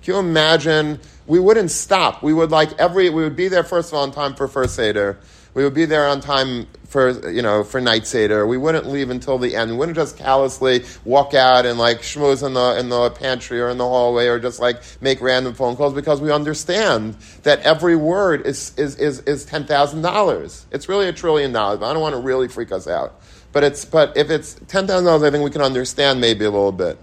Can 0.03 0.15
you 0.15 0.21
imagine? 0.21 1.01
We 1.27 1.41
wouldn't 1.41 1.73
stop. 1.73 2.23
We 2.23 2.33
would 2.33 2.53
like 2.53 2.79
every. 2.79 3.11
We 3.11 3.25
would 3.25 3.35
be 3.35 3.49
there 3.49 3.65
first 3.65 3.91
of 3.91 3.95
all 3.95 4.05
on 4.05 4.13
time 4.13 4.35
for 4.35 4.47
first 4.47 4.77
seder. 4.77 5.19
We 5.55 5.63
would 5.63 5.75
be 5.75 5.85
there 5.85 6.07
on 6.07 6.21
time 6.21 6.67
for 6.95 7.29
you 7.31 7.43
know 7.43 7.65
for 7.65 7.81
night 7.81 8.07
seder. 8.07 8.47
We 8.47 8.57
wouldn't 8.57 8.87
leave 8.87 9.11
until 9.11 9.39
the 9.39 9.57
end. 9.57 9.71
We 9.71 9.77
wouldn't 9.77 9.97
just 9.97 10.17
callously 10.17 10.85
walk 11.05 11.35
out 11.35 11.67
and 11.67 11.79
like 11.79 12.03
schmooze 12.03 12.47
in 12.47 12.55
the 12.55 12.79
in 12.79 12.89
the 12.89 13.11
pantry 13.11 13.61
or 13.61 13.69
in 13.69 13.79
the 13.79 13.85
hallway 13.85 14.27
or 14.27 14.39
just 14.39 14.61
like 14.61 14.83
make 15.01 15.21
random 15.21 15.55
phone 15.55 15.77
calls 15.77 15.95
because 15.95 16.21
we 16.21 16.31
understand 16.31 17.17
that 17.43 17.61
every 17.61 17.97
word 17.97 18.47
is 18.47 18.73
is 18.77 18.97
is, 18.97 19.21
is 19.21 19.45
ten 19.45 19.65
thousand 19.65 20.03
dollars. 20.03 20.67
It's 20.71 20.89
really 20.89 21.09
a 21.09 21.13
trillion 21.13 21.53
dollars. 21.53 21.83
I 21.83 21.93
don't 21.93 22.03
want 22.03 22.15
to 22.15 22.21
really 22.21 22.49
freak 22.49 22.71
us 22.71 22.87
out. 22.87 23.21
But 23.53 23.65
it's 23.65 23.85
but 23.85 24.17
if 24.17 24.31
it's 24.31 24.55
ten 24.69 24.87
thousand 24.87 25.07
dollars, 25.07 25.23
I 25.23 25.31
think 25.31 25.45
we 25.45 25.51
can 25.51 25.63
understand 25.63 26.21
maybe 26.21 26.45
a 26.45 26.51
little 26.51 26.73
bit. 26.73 26.99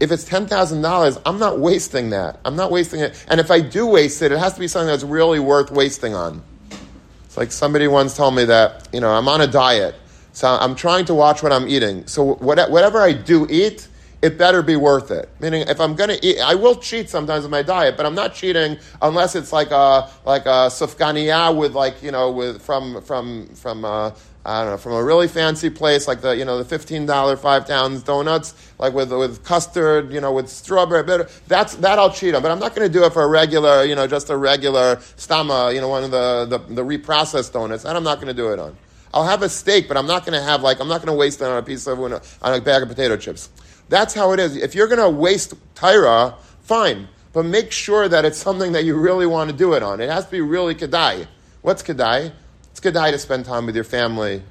If 0.00 0.12
it's 0.12 0.24
ten 0.24 0.46
thousand 0.46 0.82
dollars, 0.82 1.18
I'm 1.24 1.38
not 1.38 1.58
wasting 1.58 2.10
that. 2.10 2.40
I'm 2.44 2.56
not 2.56 2.70
wasting 2.70 3.00
it. 3.00 3.24
And 3.28 3.40
if 3.40 3.50
I 3.50 3.60
do 3.60 3.86
waste 3.86 4.20
it, 4.22 4.32
it 4.32 4.38
has 4.38 4.54
to 4.54 4.60
be 4.60 4.68
something 4.68 4.88
that's 4.88 5.04
really 5.04 5.40
worth 5.40 5.70
wasting 5.70 6.14
on. 6.14 6.42
It's 7.36 7.38
like 7.38 7.52
somebody 7.52 7.86
once 7.86 8.16
told 8.16 8.34
me 8.34 8.46
that, 8.46 8.88
you 8.94 9.00
know, 9.00 9.10
I'm 9.10 9.28
on 9.28 9.42
a 9.42 9.46
diet. 9.46 9.94
So 10.32 10.48
I'm 10.48 10.74
trying 10.74 11.04
to 11.04 11.14
watch 11.14 11.42
what 11.42 11.52
I'm 11.52 11.68
eating. 11.68 12.06
So 12.06 12.36
whatever 12.36 13.02
I 13.02 13.12
do 13.12 13.46
eat, 13.50 13.88
it 14.22 14.38
better 14.38 14.62
be 14.62 14.76
worth 14.76 15.10
it. 15.10 15.28
Meaning, 15.38 15.66
if 15.68 15.78
I'm 15.78 15.94
going 15.94 16.08
to 16.08 16.26
eat, 16.26 16.40
I 16.40 16.54
will 16.54 16.76
cheat 16.76 17.10
sometimes 17.10 17.44
in 17.44 17.50
my 17.50 17.60
diet, 17.60 17.98
but 17.98 18.06
I'm 18.06 18.14
not 18.14 18.32
cheating 18.32 18.78
unless 19.02 19.34
it's 19.34 19.52
like 19.52 19.70
a 19.70 20.08
like 20.24 20.46
a 20.46 20.70
sufganiya 20.72 21.54
with 21.54 21.74
like 21.74 22.02
you 22.02 22.10
know 22.10 22.30
with 22.30 22.62
from 22.62 23.02
from 23.02 23.48
from 23.48 23.84
uh, 23.84 24.12
I 24.46 24.62
don't 24.62 24.70
know, 24.70 24.78
from 24.78 24.92
a 24.92 25.02
really 25.02 25.26
fancy 25.26 25.70
place 25.70 26.06
like 26.06 26.20
the, 26.20 26.36
you 26.36 26.44
know, 26.44 26.56
the 26.56 26.64
fifteen 26.64 27.04
dollar 27.04 27.36
five 27.36 27.66
towns 27.66 28.04
donuts, 28.04 28.54
like 28.78 28.94
with 28.94 29.10
with 29.12 29.42
custard, 29.44 30.12
you 30.12 30.20
know, 30.20 30.32
with 30.32 30.48
strawberry. 30.48 31.02
But 31.02 31.32
that's 31.48 31.74
that 31.76 31.98
I'll 31.98 32.12
cheat 32.12 32.32
on. 32.32 32.42
But 32.42 32.52
I'm 32.52 32.60
not 32.60 32.76
going 32.76 32.86
to 32.86 32.92
do 32.98 33.04
it 33.04 33.12
for 33.12 33.22
a 33.22 33.28
regular, 33.28 33.82
you 33.82 33.96
know, 33.96 34.06
just 34.06 34.30
a 34.30 34.36
regular 34.36 34.96
stama, 35.16 35.74
you 35.74 35.80
know, 35.80 35.88
one 35.88 36.04
of 36.04 36.12
the 36.12 36.46
the, 36.46 36.74
the 36.74 36.82
reprocessed 36.84 37.52
donuts. 37.52 37.84
And 37.84 37.96
I'm 37.96 38.04
not 38.04 38.18
going 38.18 38.28
to 38.28 38.34
do 38.34 38.52
it 38.52 38.60
on. 38.60 38.76
I'll 39.12 39.24
have 39.24 39.42
a 39.42 39.48
steak, 39.48 39.88
but 39.88 39.96
I'm 39.96 40.06
not 40.06 40.24
going 40.24 40.38
to 40.38 40.44
have 40.44 40.62
like 40.62 40.78
I'm 40.78 40.86
not 40.86 40.98
going 40.98 41.12
to 41.12 41.18
waste 41.18 41.40
it 41.40 41.46
on 41.46 41.58
a 41.58 41.62
piece 41.62 41.88
of 41.88 41.98
on 41.98 42.12
a 42.42 42.60
bag 42.60 42.84
of 42.84 42.88
potato 42.88 43.16
chips. 43.16 43.50
That's 43.88 44.14
how 44.14 44.30
it 44.30 44.38
is. 44.38 44.54
If 44.56 44.76
you're 44.76 44.88
going 44.88 45.00
to 45.00 45.10
waste 45.10 45.54
tyra, 45.74 46.36
fine, 46.62 47.08
but 47.32 47.44
make 47.44 47.72
sure 47.72 48.08
that 48.08 48.24
it's 48.24 48.38
something 48.38 48.72
that 48.72 48.84
you 48.84 48.96
really 48.96 49.26
want 49.26 49.50
to 49.50 49.56
do 49.56 49.72
it 49.72 49.82
on. 49.82 50.00
It 50.00 50.08
has 50.08 50.24
to 50.26 50.30
be 50.30 50.40
really 50.40 50.76
kedai. 50.76 51.26
What's 51.62 51.82
kedai? 51.82 52.32
It's 52.76 52.84
kedai 52.84 53.10
to 53.10 53.18
spend 53.18 53.46
time 53.46 53.64
with 53.64 53.74
your 53.74 53.84
family. 53.84 54.42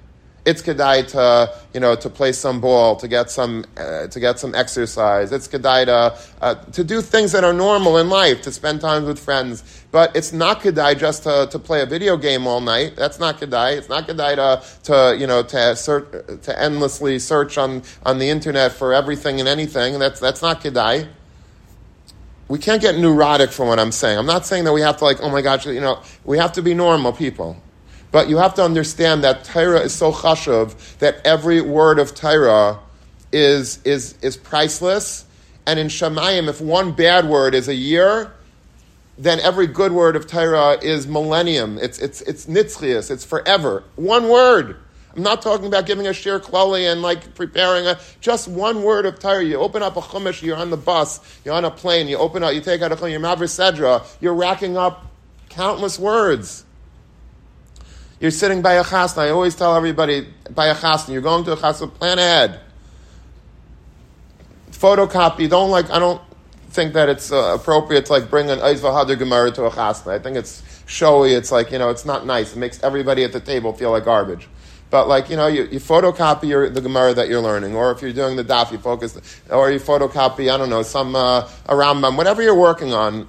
It's 0.45 0.63
kedai 0.63 1.07
to 1.09 1.53
you 1.75 1.79
know 1.79 1.95
to 1.95 2.09
play 2.09 2.31
some 2.31 2.59
ball, 2.59 2.95
to 2.95 3.07
get 3.07 3.29
some 3.29 3.65
uh, 3.77 4.07
to 4.07 4.19
get 4.19 4.39
some 4.39 4.55
exercise. 4.55 5.31
It's 5.31 5.47
kedai 5.47 5.85
to 5.85 6.17
uh, 6.41 6.55
to 6.55 6.83
do 6.83 7.03
things 7.03 7.33
that 7.33 7.43
are 7.43 7.53
normal 7.53 7.99
in 7.99 8.09
life, 8.09 8.41
to 8.41 8.51
spend 8.51 8.81
time 8.81 9.05
with 9.05 9.19
friends. 9.19 9.63
But 9.91 10.15
it's 10.15 10.33
not 10.33 10.61
kedai 10.61 10.97
just 10.97 11.21
to, 11.21 11.47
to 11.51 11.59
play 11.59 11.83
a 11.83 11.85
video 11.85 12.17
game 12.17 12.47
all 12.47 12.61
night. 12.61 12.95
That's 12.95 13.19
not 13.19 13.39
kedai. 13.39 13.77
It's 13.77 13.89
not 13.89 14.07
kedai 14.07 14.37
to, 14.37 14.81
to 14.85 15.15
you 15.19 15.27
know 15.27 15.43
to 15.43 16.39
to 16.41 16.59
endlessly 16.59 17.19
search 17.19 17.59
on, 17.59 17.83
on 18.07 18.17
the 18.17 18.27
internet 18.27 18.71
for 18.71 18.91
everything 18.91 19.39
and 19.39 19.47
anything. 19.47 19.99
That's 19.99 20.19
that's 20.19 20.41
not 20.41 20.61
kedai 20.61 21.07
we 22.47 22.59
can't 22.59 22.79
get 22.81 22.95
neurotic 22.95 23.51
from 23.51 23.67
what 23.67 23.79
I'm 23.79 23.91
saying. 23.91 24.19
I'm 24.19 24.27
not 24.27 24.45
saying 24.45 24.65
that 24.65 24.73
we 24.73 24.81
have 24.81 24.97
to 24.97 25.03
like, 25.03 25.17
oh 25.21 25.29
my 25.29 25.41
gosh, 25.41 25.65
you 25.65 25.81
know, 25.81 25.99
we 26.25 26.37
have 26.37 26.51
to 26.53 26.61
be 26.61 26.75
normal 26.75 27.11
people. 27.11 27.59
But 28.15 28.29
you 28.29 28.37
have 28.37 28.53
to 28.53 28.63
understand 28.63 29.25
that 29.25 29.43
Torah 29.43 29.81
is 29.81 29.93
so 29.93 30.13
chashuv 30.13 30.99
that 30.99 31.17
every 31.25 31.59
word 31.59 31.99
of 31.99 32.15
Torah 32.15 32.79
is, 33.33 33.83
is, 33.83 34.15
is 34.21 34.37
priceless. 34.37 35.25
And 35.65 35.77
in 35.77 35.87
Shemayim, 35.87 36.47
if 36.47 36.61
one 36.61 36.93
bad 36.93 37.27
word 37.27 37.53
is 37.53 37.67
a 37.67 37.75
year, 37.75 38.31
then 39.17 39.41
every 39.41 39.67
good 39.67 39.91
word 39.91 40.15
of 40.15 40.27
Torah 40.27 40.77
is 40.81 41.07
millennium. 41.07 41.77
It's, 41.77 41.99
it's, 41.99 42.21
it's 42.21 42.45
nitzchias. 42.45 43.11
It's 43.11 43.25
forever. 43.25 43.83
One 43.97 44.29
word. 44.29 44.77
I'm 45.13 45.21
not 45.21 45.41
talking 45.41 45.65
about 45.65 45.85
giving 45.85 46.07
a 46.07 46.13
shir 46.13 46.39
klali 46.39 46.89
and 46.89 47.01
like 47.01 47.35
preparing 47.35 47.85
a, 47.85 47.99
just 48.21 48.47
one 48.47 48.83
word 48.83 49.05
of 49.05 49.19
Torah. 49.19 49.43
You 49.43 49.57
open 49.57 49.83
up 49.83 49.97
a 49.97 50.01
chumash, 50.01 50.41
you're 50.41 50.55
on 50.55 50.69
the 50.69 50.77
bus, 50.77 51.19
you're 51.43 51.53
on 51.53 51.65
a 51.65 51.71
plane, 51.71 52.07
you 52.07 52.15
open 52.15 52.45
up, 52.45 52.53
you 52.53 52.61
take 52.61 52.81
out 52.81 52.93
a 52.93 52.95
chumash, 52.95 53.39
you're 53.39 53.47
sedra, 53.49 54.07
you're 54.21 54.33
racking 54.33 54.77
up 54.77 55.05
countless 55.49 55.99
words. 55.99 56.61
You're 58.19 58.31
sitting 58.31 58.61
by 58.61 58.73
a 58.73 58.83
chasna. 58.83 59.19
I 59.19 59.29
always 59.29 59.55
tell 59.55 59.75
everybody 59.75 60.27
by 60.51 60.67
a 60.67 60.75
chasna. 60.75 61.13
You're 61.13 61.21
going 61.21 61.43
to 61.45 61.53
a 61.53 61.57
chasna. 61.57 61.93
Plan 61.93 62.17
ahead. 62.17 62.61
Photocopy. 64.71 65.49
Don't 65.49 65.69
like. 65.69 65.89
I 65.89 65.99
don't 65.99 66.21
think 66.69 66.93
that 66.93 67.09
it's 67.09 67.31
uh, 67.31 67.57
appropriate 67.59 68.05
to 68.05 68.13
like 68.13 68.29
bring 68.29 68.49
an 68.49 68.59
Hadar 68.59 69.17
Gemara 69.17 69.51
to 69.51 69.65
a 69.65 69.71
chasna. 69.71 70.11
I 70.13 70.19
think 70.19 70.37
it's 70.37 70.63
showy. 70.85 71.33
It's 71.33 71.51
like 71.51 71.71
you 71.71 71.79
know, 71.79 71.89
it's 71.89 72.05
not 72.05 72.25
nice. 72.25 72.55
It 72.55 72.59
makes 72.59 72.81
everybody 72.83 73.23
at 73.23 73.33
the 73.33 73.39
table 73.39 73.73
feel 73.73 73.91
like 73.91 74.05
garbage. 74.05 74.47
But 74.89 75.07
like 75.09 75.29
you 75.29 75.35
know, 75.35 75.47
you, 75.47 75.63
you 75.63 75.79
photocopy 75.79 76.47
your, 76.47 76.69
the 76.69 76.81
Gemara 76.81 77.13
that 77.15 77.27
you're 77.27 77.41
learning, 77.41 77.75
or 77.75 77.91
if 77.91 78.01
you're 78.01 78.13
doing 78.13 78.37
the 78.37 78.45
daf, 78.45 78.71
you 78.71 78.77
focus, 78.77 79.19
or 79.49 79.71
you 79.71 79.79
photocopy 79.79 80.53
I 80.53 80.57
don't 80.57 80.69
know 80.69 80.83
some 80.83 81.15
uh, 81.15 81.49
whatever 81.67 82.41
you're 82.41 82.55
working 82.55 82.93
on 82.93 83.27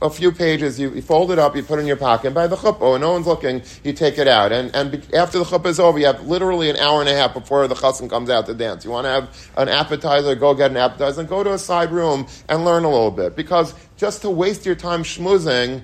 a 0.00 0.08
few 0.08 0.30
pages, 0.30 0.78
you, 0.78 0.90
you, 0.90 1.02
fold 1.02 1.32
it 1.32 1.38
up, 1.38 1.56
you 1.56 1.62
put 1.62 1.78
it 1.78 1.82
in 1.82 1.86
your 1.86 1.96
pocket, 1.96 2.28
and 2.28 2.34
by 2.34 2.46
the 2.46 2.56
chuppah, 2.56 2.94
and 2.94 3.02
no 3.02 3.12
one's 3.12 3.26
looking, 3.26 3.62
you 3.82 3.92
take 3.92 4.18
it 4.18 4.28
out. 4.28 4.52
And, 4.52 4.74
and 4.74 4.92
be, 4.92 5.16
after 5.16 5.38
the 5.38 5.44
chuppah 5.44 5.66
is 5.66 5.80
over, 5.80 5.98
you 5.98 6.06
have 6.06 6.26
literally 6.26 6.70
an 6.70 6.76
hour 6.76 7.00
and 7.00 7.08
a 7.08 7.14
half 7.14 7.34
before 7.34 7.66
the 7.66 7.74
chassan 7.74 8.08
comes 8.08 8.30
out 8.30 8.46
to 8.46 8.54
dance. 8.54 8.84
You 8.84 8.92
want 8.92 9.06
to 9.06 9.10
have 9.10 9.50
an 9.56 9.68
appetizer, 9.68 10.34
go 10.36 10.54
get 10.54 10.70
an 10.70 10.76
appetizer, 10.76 11.20
and 11.20 11.28
go 11.28 11.42
to 11.42 11.52
a 11.52 11.58
side 11.58 11.90
room 11.90 12.26
and 12.48 12.64
learn 12.64 12.84
a 12.84 12.90
little 12.90 13.10
bit. 13.10 13.34
Because 13.34 13.74
just 13.96 14.22
to 14.22 14.30
waste 14.30 14.64
your 14.64 14.76
time 14.76 15.02
schmoozing 15.02 15.82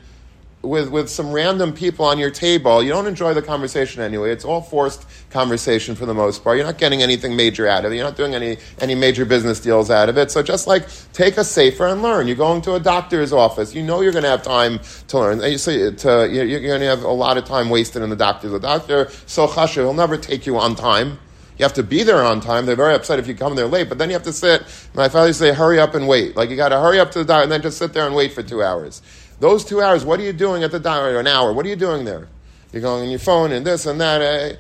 with, 0.63 0.91
with 0.91 1.09
some 1.09 1.33
random 1.33 1.73
people 1.73 2.05
on 2.05 2.19
your 2.19 2.31
table, 2.31 2.83
you 2.83 2.91
don't 2.91 3.07
enjoy 3.07 3.33
the 3.33 3.41
conversation 3.41 4.03
anyway. 4.03 4.31
It's 4.31 4.45
all 4.45 4.61
forced 4.61 5.07
conversation 5.31 5.95
for 5.95 6.05
the 6.05 6.13
most 6.13 6.45
part. 6.45 6.59
You're 6.59 6.67
not 6.67 6.77
getting 6.77 7.03
anything 7.03 7.35
major 7.35 7.67
out 7.67 7.85
of 7.85 7.93
it. 7.93 7.97
You're 7.97 8.05
not 8.05 8.17
doing 8.17 8.35
any, 8.35 8.59
any 8.79 8.95
major 8.95 9.25
business 9.25 9.61
deals 9.61 9.91
out 9.91 10.09
of 10.09 10.19
it. 10.19 10.31
So 10.31 10.43
just 10.43 10.67
like 10.67 10.87
take 11.13 11.39
a 11.39 11.45
sefer 11.45 11.87
and 11.87 12.03
learn. 12.03 12.27
You're 12.27 12.37
going 12.37 12.61
to 12.63 12.75
a 12.75 12.81
doctor's 12.81 13.33
office. 13.33 13.75
You 13.75 13.83
know 13.83 14.03
you're 14.03 14.13
going 14.13 14.25
to 14.25 14.31
have 14.31 14.43
time 14.43 14.81
to 15.09 15.19
learn. 15.19 15.41
You 15.41 15.59
see, 15.59 15.91
to, 15.91 16.29
you're 16.31 16.61
going 16.61 16.81
to 16.81 16.87
have 16.87 17.05
a 17.05 17.09
lot 17.09 17.39
of 17.39 17.45
time 17.47 17.71
wasted 17.71 18.03
in 18.03 18.11
the 18.11 18.17
doctor's. 18.17 18.51
The 18.51 18.61
doctor, 18.61 19.11
so 19.27 19.47
chashuv, 19.47 19.77
he'll 19.77 19.95
never 19.95 20.19
take 20.19 20.45
you 20.45 20.59
on 20.59 20.75
time. 20.75 21.19
You 21.61 21.65
have 21.65 21.75
to 21.75 21.83
be 21.83 22.05
there 22.05 22.25
on 22.25 22.41
time. 22.41 22.65
They're 22.65 22.75
very 22.75 22.95
upset 22.95 23.19
if 23.19 23.29
you 23.29 23.35
come 23.35 23.55
there 23.55 23.67
late, 23.67 23.91
but 23.91 23.99
then 23.99 24.09
you 24.09 24.15
have 24.15 24.23
to 24.23 24.33
sit. 24.33 24.63
My 24.95 25.11
father 25.11 25.27
used 25.27 25.41
to 25.41 25.49
say, 25.49 25.55
hurry 25.55 25.79
up 25.79 25.95
and 25.95 26.09
wait. 26.09 26.35
Like 26.35 26.49
you 26.49 26.57
got 26.57 26.71
to 26.71 26.81
hurry 26.81 26.99
up 26.99 27.11
to 27.11 27.19
the 27.19 27.25
doctor 27.27 27.43
and 27.43 27.53
then 27.53 27.61
just 27.61 27.77
sit 27.77 27.93
there 27.93 28.07
and 28.07 28.15
wait 28.15 28.33
for 28.33 28.43
two 28.43 28.63
hours. 28.63 29.03
Those 29.41 29.63
two 29.63 29.83
hours, 29.83 30.03
what 30.03 30.19
are 30.19 30.23
you 30.23 30.33
doing 30.33 30.65
at 30.65 30.71
the 30.71 30.81
doctor? 30.81 31.21
An 31.21 31.27
hour, 31.27 31.53
what 31.53 31.67
are 31.67 31.69
you 31.69 31.77
doing 31.77 32.07
there? 32.07 32.29
You're 32.73 32.81
going 32.81 33.03
on 33.03 33.11
your 33.11 33.19
phone 33.19 33.53
and 33.53 33.67
this 33.67 33.85
and 33.85 34.01
that. 34.01 34.23
Eh, 34.23 34.57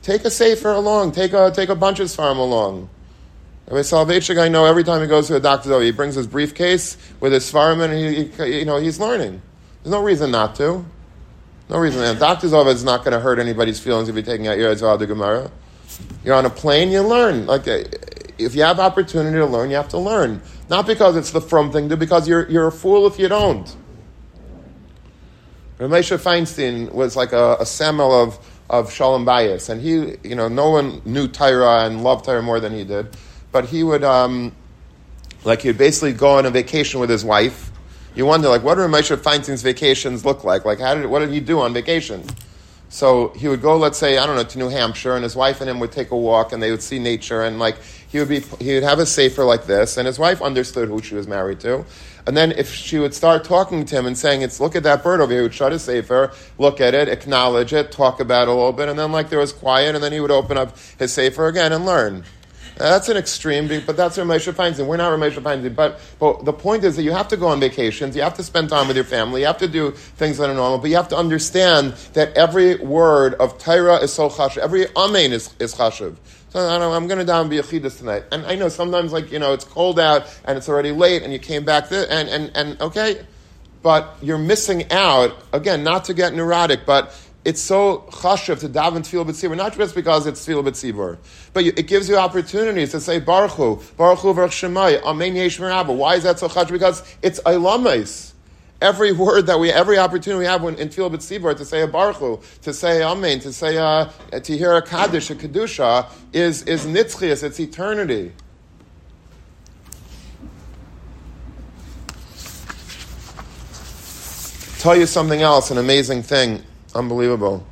take 0.00 0.24
a 0.24 0.30
sefer 0.30 0.70
along. 0.70 1.12
Take 1.12 1.34
a, 1.34 1.50
take 1.50 1.68
a 1.68 1.74
bunch 1.74 2.00
of 2.00 2.10
farm 2.10 2.38
along. 2.38 2.88
Rabbi 3.66 3.80
Soloveitchik, 3.80 4.40
I 4.40 4.48
know 4.48 4.64
every 4.64 4.84
time 4.84 5.02
he 5.02 5.06
goes 5.06 5.26
to 5.26 5.36
a 5.36 5.40
doctor's 5.40 5.70
office, 5.70 5.84
he 5.84 5.92
brings 5.92 6.14
his 6.14 6.26
briefcase 6.26 6.96
with 7.20 7.34
his 7.34 7.50
farm 7.50 7.82
and 7.82 7.92
he, 7.92 8.24
he, 8.24 8.60
you 8.60 8.64
know, 8.64 8.78
he's 8.78 8.98
learning. 8.98 9.42
There's 9.82 9.92
no 9.92 10.02
reason 10.02 10.30
not 10.30 10.54
to. 10.54 10.82
No 11.68 11.76
reason. 11.76 12.02
A 12.02 12.18
doctor's 12.18 12.54
office 12.54 12.76
is 12.76 12.84
not 12.84 13.04
going 13.04 13.12
to 13.12 13.20
hurt 13.20 13.38
anybody's 13.38 13.78
feelings 13.78 14.08
if 14.08 14.14
you're 14.14 14.24
taking 14.24 14.48
out 14.48 14.56
your 14.56 14.70
Ezra 14.70 14.96
Gemara. 14.96 15.50
You're 16.24 16.34
on 16.34 16.46
a 16.46 16.50
plane, 16.50 16.90
you 16.90 17.02
learn. 17.02 17.46
Like, 17.46 17.66
eh, 17.66 17.84
if 18.38 18.54
you 18.54 18.62
have 18.62 18.78
opportunity 18.78 19.36
to 19.36 19.46
learn, 19.46 19.70
you 19.70 19.76
have 19.76 19.88
to 19.88 19.98
learn. 19.98 20.40
Not 20.68 20.86
because 20.86 21.16
it's 21.16 21.30
the 21.30 21.40
from 21.40 21.72
thing, 21.72 21.88
but 21.88 21.98
because 21.98 22.28
you're, 22.28 22.48
you're 22.48 22.66
a 22.66 22.72
fool 22.72 23.06
if 23.06 23.18
you 23.18 23.28
don't. 23.28 23.74
Ramesha 25.78 26.18
Feinstein 26.18 26.92
was 26.92 27.16
like 27.16 27.32
a, 27.32 27.56
a 27.60 27.66
Samuel 27.66 28.12
of, 28.12 28.38
of 28.68 28.92
Shalom 28.92 29.24
Bayis, 29.24 29.70
and 29.70 29.80
he, 29.80 30.16
you 30.28 30.34
know, 30.34 30.48
no 30.48 30.70
one 30.70 31.00
knew 31.04 31.28
Tyra 31.28 31.86
and 31.86 32.02
loved 32.02 32.26
Tyra 32.26 32.42
more 32.42 32.58
than 32.58 32.72
he 32.72 32.84
did, 32.84 33.16
but 33.52 33.66
he 33.66 33.82
would, 33.84 34.02
um, 34.02 34.54
like, 35.44 35.62
he'd 35.62 35.78
basically 35.78 36.12
go 36.12 36.30
on 36.30 36.46
a 36.46 36.50
vacation 36.50 36.98
with 36.98 37.08
his 37.08 37.24
wife. 37.24 37.70
You 38.16 38.26
wonder, 38.26 38.48
like, 38.48 38.64
what 38.64 38.74
do 38.74 38.80
Ramesha 38.80 39.16
Feinstein's 39.16 39.62
vacations 39.62 40.24
look 40.24 40.42
like? 40.42 40.64
Like, 40.64 40.80
how 40.80 40.96
did, 40.96 41.06
what 41.06 41.20
did 41.20 41.30
he 41.30 41.38
do 41.38 41.60
on 41.60 41.72
vacation? 41.72 42.24
So 42.90 43.28
he 43.36 43.48
would 43.48 43.60
go, 43.60 43.76
let's 43.76 43.98
say, 43.98 44.16
I 44.16 44.26
don't 44.26 44.36
know, 44.36 44.44
to 44.44 44.58
New 44.58 44.68
Hampshire, 44.68 45.14
and 45.14 45.22
his 45.22 45.36
wife 45.36 45.60
and 45.60 45.68
him 45.68 45.78
would 45.80 45.92
take 45.92 46.10
a 46.10 46.16
walk, 46.16 46.52
and 46.52 46.62
they 46.62 46.70
would 46.70 46.82
see 46.82 46.98
nature, 46.98 47.42
and 47.42 47.58
like 47.58 47.76
he 48.08 48.18
would 48.18 48.28
be, 48.28 48.40
he 48.60 48.74
would 48.74 48.82
have 48.82 48.98
a 48.98 49.06
sefer 49.06 49.44
like 49.44 49.66
this, 49.66 49.98
and 49.98 50.06
his 50.06 50.18
wife 50.18 50.40
understood 50.40 50.88
who 50.88 51.02
she 51.02 51.14
was 51.14 51.26
married 51.26 51.60
to, 51.60 51.84
and 52.26 52.34
then 52.34 52.52
if 52.52 52.72
she 52.72 52.98
would 52.98 53.12
start 53.12 53.44
talking 53.44 53.84
to 53.84 53.96
him 53.96 54.06
and 54.06 54.16
saying, 54.16 54.40
"It's 54.40 54.58
look 54.58 54.74
at 54.74 54.84
that 54.84 55.02
bird 55.02 55.20
over 55.20 55.30
here," 55.30 55.42
he 55.42 55.42
would 55.42 55.54
shut 55.54 55.72
his 55.72 55.82
sefer, 55.82 56.32
look 56.56 56.80
at 56.80 56.94
it, 56.94 57.08
acknowledge 57.08 57.74
it, 57.74 57.92
talk 57.92 58.20
about 58.20 58.48
it 58.48 58.48
a 58.48 58.54
little 58.54 58.72
bit, 58.72 58.88
and 58.88 58.98
then 58.98 59.12
like 59.12 59.28
there 59.28 59.38
was 59.38 59.52
quiet, 59.52 59.94
and 59.94 60.02
then 60.02 60.12
he 60.12 60.20
would 60.20 60.30
open 60.30 60.56
up 60.56 60.76
his 60.98 61.12
sefer 61.12 61.46
again 61.46 61.72
and 61.72 61.84
learn. 61.84 62.24
That's 62.78 63.08
an 63.08 63.16
extreme, 63.16 63.68
but 63.84 63.96
that's 63.96 64.16
where 64.16 64.24
Moshe 64.24 64.52
finds 64.54 64.78
him. 64.78 64.86
We're 64.86 64.96
not 64.96 65.18
where 65.18 65.30
Moshe 65.30 65.42
finds. 65.42 65.68
But, 65.70 66.00
but 66.18 66.44
the 66.44 66.52
point 66.52 66.84
is 66.84 66.96
that 66.96 67.02
you 67.02 67.12
have 67.12 67.28
to 67.28 67.36
go 67.36 67.48
on 67.48 67.60
vacations, 67.60 68.14
you 68.14 68.22
have 68.22 68.34
to 68.34 68.42
spend 68.42 68.68
time 68.70 68.86
with 68.86 68.96
your 68.96 69.04
family, 69.04 69.40
you 69.40 69.46
have 69.46 69.58
to 69.58 69.68
do 69.68 69.90
things 69.90 70.38
that 70.38 70.48
are 70.48 70.54
normal, 70.54 70.78
but 70.78 70.90
you 70.90 70.96
have 70.96 71.08
to 71.08 71.16
understand 71.16 71.92
that 72.14 72.36
every 72.36 72.76
word 72.76 73.34
of 73.34 73.58
Torah 73.58 73.96
is 73.96 74.12
so 74.12 74.28
chashuv. 74.28 74.58
Every 74.58 74.86
amen 74.96 75.32
is, 75.32 75.54
is 75.58 75.74
chashuv. 75.74 76.16
So 76.50 76.60
I 76.60 76.96
am 76.96 77.06
going 77.06 77.18
to 77.18 77.26
down 77.26 77.48
be 77.48 77.58
a 77.58 77.62
tonight. 77.62 78.24
And 78.32 78.46
I 78.46 78.54
know 78.54 78.68
sometimes, 78.68 79.12
like, 79.12 79.30
you 79.30 79.38
know, 79.38 79.52
it's 79.52 79.64
cold 79.64 80.00
out 80.00 80.26
and 80.46 80.56
it's 80.56 80.68
already 80.68 80.92
late 80.92 81.22
and 81.22 81.32
you 81.32 81.38
came 81.38 81.64
back, 81.64 81.90
th- 81.90 82.06
and, 82.08 82.28
and, 82.28 82.50
and 82.56 82.80
okay, 82.80 83.26
but 83.82 84.16
you're 84.22 84.38
missing 84.38 84.90
out, 84.90 85.36
again, 85.52 85.84
not 85.84 86.04
to 86.06 86.14
get 86.14 86.34
neurotic, 86.34 86.86
but 86.86 87.14
it's 87.44 87.60
so 87.60 88.06
chashav 88.10 88.60
to 88.60 88.68
daven 88.68 88.98
tefillah 88.98 89.26
b'tzibur, 89.26 89.56
not 89.56 89.76
just 89.76 89.94
because 89.94 90.26
it's 90.26 90.44
tefillah 90.46 90.68
b'tzibur, 90.68 91.18
but 91.52 91.64
it 91.64 91.86
gives 91.86 92.08
you 92.08 92.16
opportunities 92.16 92.90
to 92.90 93.00
say 93.00 93.20
Baruch 93.20 93.52
Hu, 93.52 93.80
Baruch 93.96 94.18
Hu 94.18 94.34
Baruch 94.34 94.50
Shemai, 94.50 95.00
Amen 95.02 95.34
Yesh. 95.34 95.58
Why 95.58 96.16
is 96.16 96.24
that 96.24 96.38
so 96.38 96.48
chashav? 96.48 96.72
Because 96.72 97.02
it's 97.22 97.40
ilamais. 97.40 98.32
Every 98.80 99.10
word 99.12 99.46
that 99.46 99.58
we, 99.58 99.72
every 99.72 99.98
opportunity 99.98 100.40
we 100.40 100.44
have 100.44 100.62
when, 100.62 100.74
in 100.76 100.88
tefillah 100.88 101.14
b'tzibur 101.14 101.56
to 101.56 101.64
say 101.64 101.82
a 101.82 101.86
Baruch 101.86 102.16
Hu, 102.16 102.40
to 102.62 102.74
say 102.74 103.02
Amen, 103.02 103.40
to 103.40 103.52
say 103.52 103.78
uh, 103.78 104.10
to 104.30 104.58
hear 104.58 104.76
a 104.76 104.82
kaddish, 104.82 105.30
a 105.30 105.34
kedusha, 105.34 106.10
is 106.32 106.62
is 106.64 106.86
nitzchias. 106.86 107.42
It's 107.42 107.58
eternity. 107.58 108.32
Tell 114.78 114.94
you 114.94 115.06
something 115.06 115.42
else, 115.42 115.72
an 115.72 115.78
amazing 115.78 116.22
thing. 116.22 116.62
Unbelievable. 116.94 117.66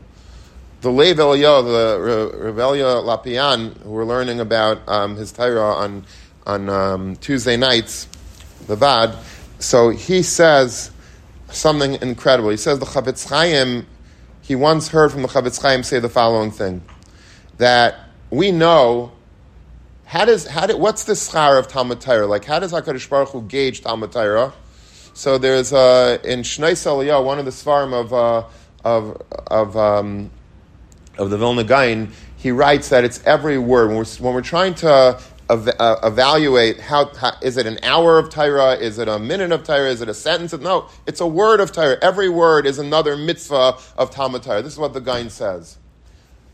The 0.82 0.90
Lev 0.90 1.16
Eliyahu, 1.16 1.64
the 1.64 2.38
Reb 2.38 2.56
Elya 2.56 3.02
Lopian, 3.02 3.76
who 3.82 3.90
we're 3.90 4.04
learning 4.04 4.40
about 4.40 4.86
um, 4.88 5.16
his 5.16 5.32
Torah 5.32 5.74
on, 5.74 6.04
on 6.46 6.68
um, 6.68 7.16
Tuesday 7.16 7.56
nights, 7.56 8.08
the 8.66 8.76
Vad, 8.76 9.16
so 9.58 9.88
he 9.88 10.22
says 10.22 10.90
something 11.50 11.94
incredible. 12.02 12.50
He 12.50 12.56
says 12.56 12.78
the 12.78 12.86
Chafetz 12.86 13.28
Chaim, 13.28 13.86
he 14.42 14.54
once 14.54 14.88
heard 14.88 15.10
from 15.10 15.22
the 15.22 15.28
Chafetz 15.28 15.60
Chaim 15.60 15.82
say 15.82 15.98
the 15.98 16.08
following 16.08 16.50
thing, 16.50 16.82
that 17.56 17.96
we 18.30 18.52
know 18.52 19.12
how 20.04 20.24
does 20.24 20.46
how 20.46 20.74
what's 20.76 21.04
the 21.04 21.14
schar 21.14 21.58
of 21.58 21.68
Talmud 21.68 22.00
Torah? 22.00 22.26
Like 22.26 22.44
how 22.44 22.58
does 22.58 22.72
Hakadosh 22.72 23.08
Baruch 23.08 23.30
Hu 23.30 23.42
gauge 23.42 23.80
Talmud 23.80 24.12
Torah? 24.12 24.52
So 25.14 25.38
there's 25.38 25.72
uh, 25.72 26.18
in 26.22 26.40
Shnos 26.40 26.86
Eliyahu, 26.86 27.24
one 27.24 27.38
of 27.38 27.44
the 27.44 27.50
svarim 27.50 27.92
of 27.92 28.12
uh, 28.12 28.44
of 28.86 29.20
of 29.48 29.76
um, 29.76 30.30
of 31.18 31.30
the 31.30 31.36
Vilna 31.36 31.64
Gaon, 31.64 32.12
he 32.36 32.52
writes 32.52 32.90
that 32.90 33.04
it's 33.04 33.22
every 33.24 33.58
word. 33.58 33.88
When 33.88 33.96
we're, 33.96 34.04
when 34.04 34.34
we're 34.34 34.42
trying 34.42 34.74
to 34.76 35.20
ev- 35.50 35.68
uh, 35.78 35.96
evaluate 36.04 36.78
how, 36.78 37.06
how, 37.14 37.32
is 37.42 37.56
it 37.56 37.66
an 37.66 37.78
hour 37.82 38.18
of 38.18 38.30
Torah, 38.30 38.74
is 38.74 38.98
it 38.98 39.08
a 39.08 39.18
minute 39.18 39.50
of 39.50 39.64
Torah, 39.64 39.90
is 39.90 40.02
it 40.02 40.08
a 40.08 40.14
sentence? 40.14 40.52
Of, 40.52 40.62
no, 40.62 40.88
it's 41.06 41.20
a 41.20 41.26
word 41.26 41.58
of 41.60 41.72
Torah. 41.72 41.98
Every 42.00 42.28
word 42.28 42.66
is 42.66 42.78
another 42.78 43.16
mitzvah 43.16 43.76
of 43.98 44.10
Talmud 44.10 44.44
Torah. 44.44 44.62
This 44.62 44.74
is 44.74 44.78
what 44.78 44.92
the 44.92 45.00
Gaon 45.00 45.30
says. 45.30 45.78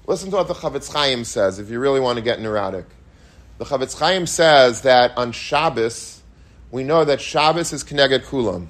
Listen 0.06 0.30
to 0.30 0.36
what 0.36 0.48
the 0.48 0.54
Chafetz 0.54 0.90
Chaim 0.92 1.24
says 1.24 1.58
if 1.58 1.70
you 1.70 1.78
really 1.78 2.00
want 2.00 2.16
to 2.16 2.22
get 2.22 2.40
neurotic. 2.40 2.86
The 3.58 3.64
Chafetz 3.66 3.98
Chaim 3.98 4.26
says 4.26 4.82
that 4.82 5.16
on 5.16 5.32
Shabbos, 5.32 6.22
we 6.70 6.82
know 6.82 7.04
that 7.04 7.20
Shabbos 7.20 7.72
is 7.72 7.84
Keneged 7.84 8.24
Kulam. 8.24 8.68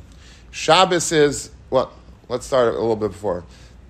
Shabbos 0.51 1.12
is, 1.12 1.51
well, 1.70 1.92
Let's 2.33 2.47
start 2.47 2.68
a 2.68 2.81
little 2.81 2.97
bit 2.97 3.11
before. 3.11 3.45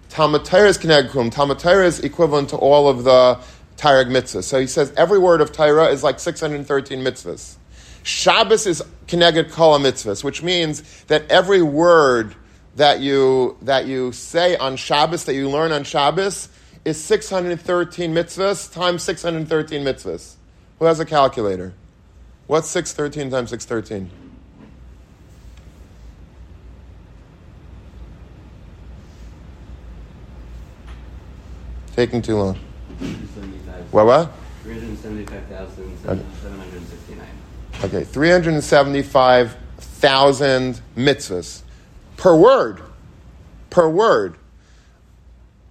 Talmud 0.09 0.43
is 0.43 0.77
Kenegkum. 0.77 1.31
Talmud 1.31 1.65
is 1.65 2.01
equivalent 2.01 2.49
to 2.49 2.57
all 2.57 2.89
of 2.89 3.05
the 3.05 3.39
Taryag 3.77 4.07
mitzvahs. 4.07 4.43
So 4.43 4.59
he 4.59 4.67
says 4.67 4.93
every 4.97 5.21
word 5.21 5.41
of 5.41 5.53
Torah 5.53 5.87
is 5.87 6.03
like 6.03 6.19
613 6.19 6.99
mitzvahs. 6.99 7.55
Shabbos 8.03 8.67
is 8.67 8.83
Keneged 9.07 9.53
Kol 9.53 9.79
mitzvahs, 9.79 10.25
which 10.25 10.43
means 10.43 11.05
that 11.05 11.31
every 11.31 11.63
word 11.63 12.35
that 12.75 12.99
you, 12.99 13.57
that 13.63 13.87
you 13.87 14.11
say 14.11 14.57
on 14.57 14.75
Shabbos, 14.75 15.25
that 15.27 15.35
you 15.35 15.49
learn 15.49 15.71
on 15.71 15.85
Shabbos, 15.85 16.49
is 16.85 17.01
613 17.01 18.13
mitzvahs 18.13 18.73
times 18.73 19.05
613 19.05 19.85
mitzvahs. 19.85 20.35
Who 20.81 20.87
has 20.87 20.99
a 20.99 21.05
calculator? 21.05 21.75
What's 22.49 22.67
613 22.71 23.31
times 23.31 23.51
613? 23.51 24.11
Taking 31.95 32.23
too 32.23 32.37
long. 32.37 32.55
What, 33.91 34.07
what? 34.07 34.33
375,769. 34.63 37.27
Okay, 37.85 38.05
375,000 38.05 40.81
mitzvahs 40.97 41.63
per 42.17 42.37
word. 42.37 42.81
Per 43.71 43.89
word. 43.89 44.37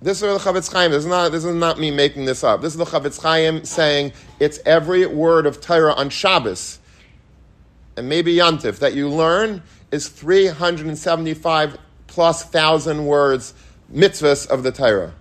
This 0.01 0.21
is 0.21 0.43
the 0.43 0.51
Chafetz 0.51 0.69
Chaim. 0.71 0.91
This 0.91 1.03
is, 1.03 1.07
not, 1.07 1.31
this 1.31 1.45
is 1.45 1.55
not 1.55 1.79
me 1.79 1.91
making 1.91 2.25
this 2.25 2.43
up. 2.43 2.61
This 2.61 2.73
is 2.73 2.77
the 2.77 2.85
Chafetz 2.85 3.21
Chaim 3.21 3.65
saying 3.65 4.13
it's 4.39 4.59
every 4.65 5.05
word 5.05 5.45
of 5.45 5.61
Torah 5.61 5.93
on 5.93 6.09
Shabbos 6.09 6.79
and 7.97 8.07
maybe 8.07 8.35
Yantif 8.35 8.79
that 8.79 8.93
you 8.93 9.09
learn 9.09 9.61
is 9.91 10.07
375 10.07 11.77
plus 12.07 12.43
thousand 12.43 13.05
words, 13.05 13.53
mitzvahs 13.93 14.47
of 14.47 14.63
the 14.63 14.71
Torah. 14.71 15.13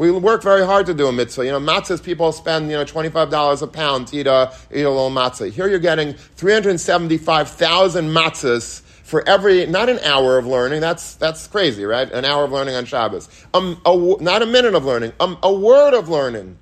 We 0.00 0.10
work 0.10 0.42
very 0.42 0.64
hard 0.64 0.86
to 0.86 0.94
do 0.94 1.08
a 1.08 1.12
mitzvah. 1.12 1.44
You 1.44 1.50
know, 1.50 1.60
matzahs, 1.60 2.02
people 2.02 2.32
spend, 2.32 2.70
you 2.70 2.76
know, 2.78 2.86
$25 2.86 3.60
a 3.60 3.66
pound 3.66 4.08
to 4.08 4.16
eat 4.16 4.26
a, 4.26 4.50
eat 4.72 4.80
a 4.80 4.88
little 4.88 5.10
matzah. 5.10 5.50
Here 5.52 5.68
you're 5.68 5.78
getting 5.78 6.14
375,000 6.14 8.08
matzahs 8.08 8.80
for 8.80 9.28
every, 9.28 9.66
not 9.66 9.90
an 9.90 9.98
hour 9.98 10.38
of 10.38 10.46
learning, 10.46 10.80
that's, 10.80 11.16
that's 11.16 11.46
crazy, 11.48 11.84
right? 11.84 12.10
An 12.12 12.24
hour 12.24 12.44
of 12.44 12.50
learning 12.50 12.76
on 12.76 12.86
Shabbos. 12.86 13.28
Um, 13.52 13.78
a, 13.84 14.16
not 14.22 14.40
a 14.40 14.46
minute 14.46 14.74
of 14.74 14.86
learning, 14.86 15.12
um, 15.20 15.36
a 15.42 15.52
word 15.52 15.92
of 15.92 16.08
learning. 16.08 16.56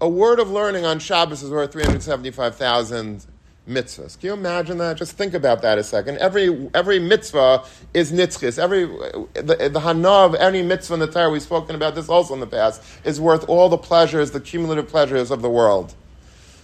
A 0.00 0.08
word 0.08 0.40
of 0.40 0.50
learning 0.50 0.86
on 0.86 1.00
Shabbos 1.00 1.42
is 1.42 1.50
worth 1.50 1.72
375,000 1.72 3.26
mitzvahs. 3.68 4.18
Can 4.18 4.26
you 4.28 4.32
imagine 4.34 4.78
that? 4.78 4.96
Just 4.96 5.16
think 5.16 5.34
about 5.34 5.62
that 5.62 5.78
a 5.78 5.84
second. 5.84 6.18
Every 6.18 6.70
every 6.74 6.98
mitzvah 6.98 7.64
is 7.94 8.12
nitzchis. 8.12 8.58
Every 8.58 8.84
the, 8.84 9.70
the 9.72 9.80
hana 9.80 10.08
of 10.08 10.34
any 10.34 10.62
mitzvah 10.62 10.94
in 10.94 11.00
the 11.00 11.06
Torah 11.06 11.30
we've 11.30 11.42
spoken 11.42 11.74
about 11.74 11.94
this 11.94 12.08
also 12.08 12.34
in 12.34 12.40
the 12.40 12.46
past 12.46 12.82
is 13.04 13.20
worth 13.20 13.48
all 13.48 13.68
the 13.68 13.78
pleasures, 13.78 14.30
the 14.32 14.40
cumulative 14.40 14.88
pleasures 14.88 15.30
of 15.30 15.42
the 15.42 15.50
world. 15.50 15.94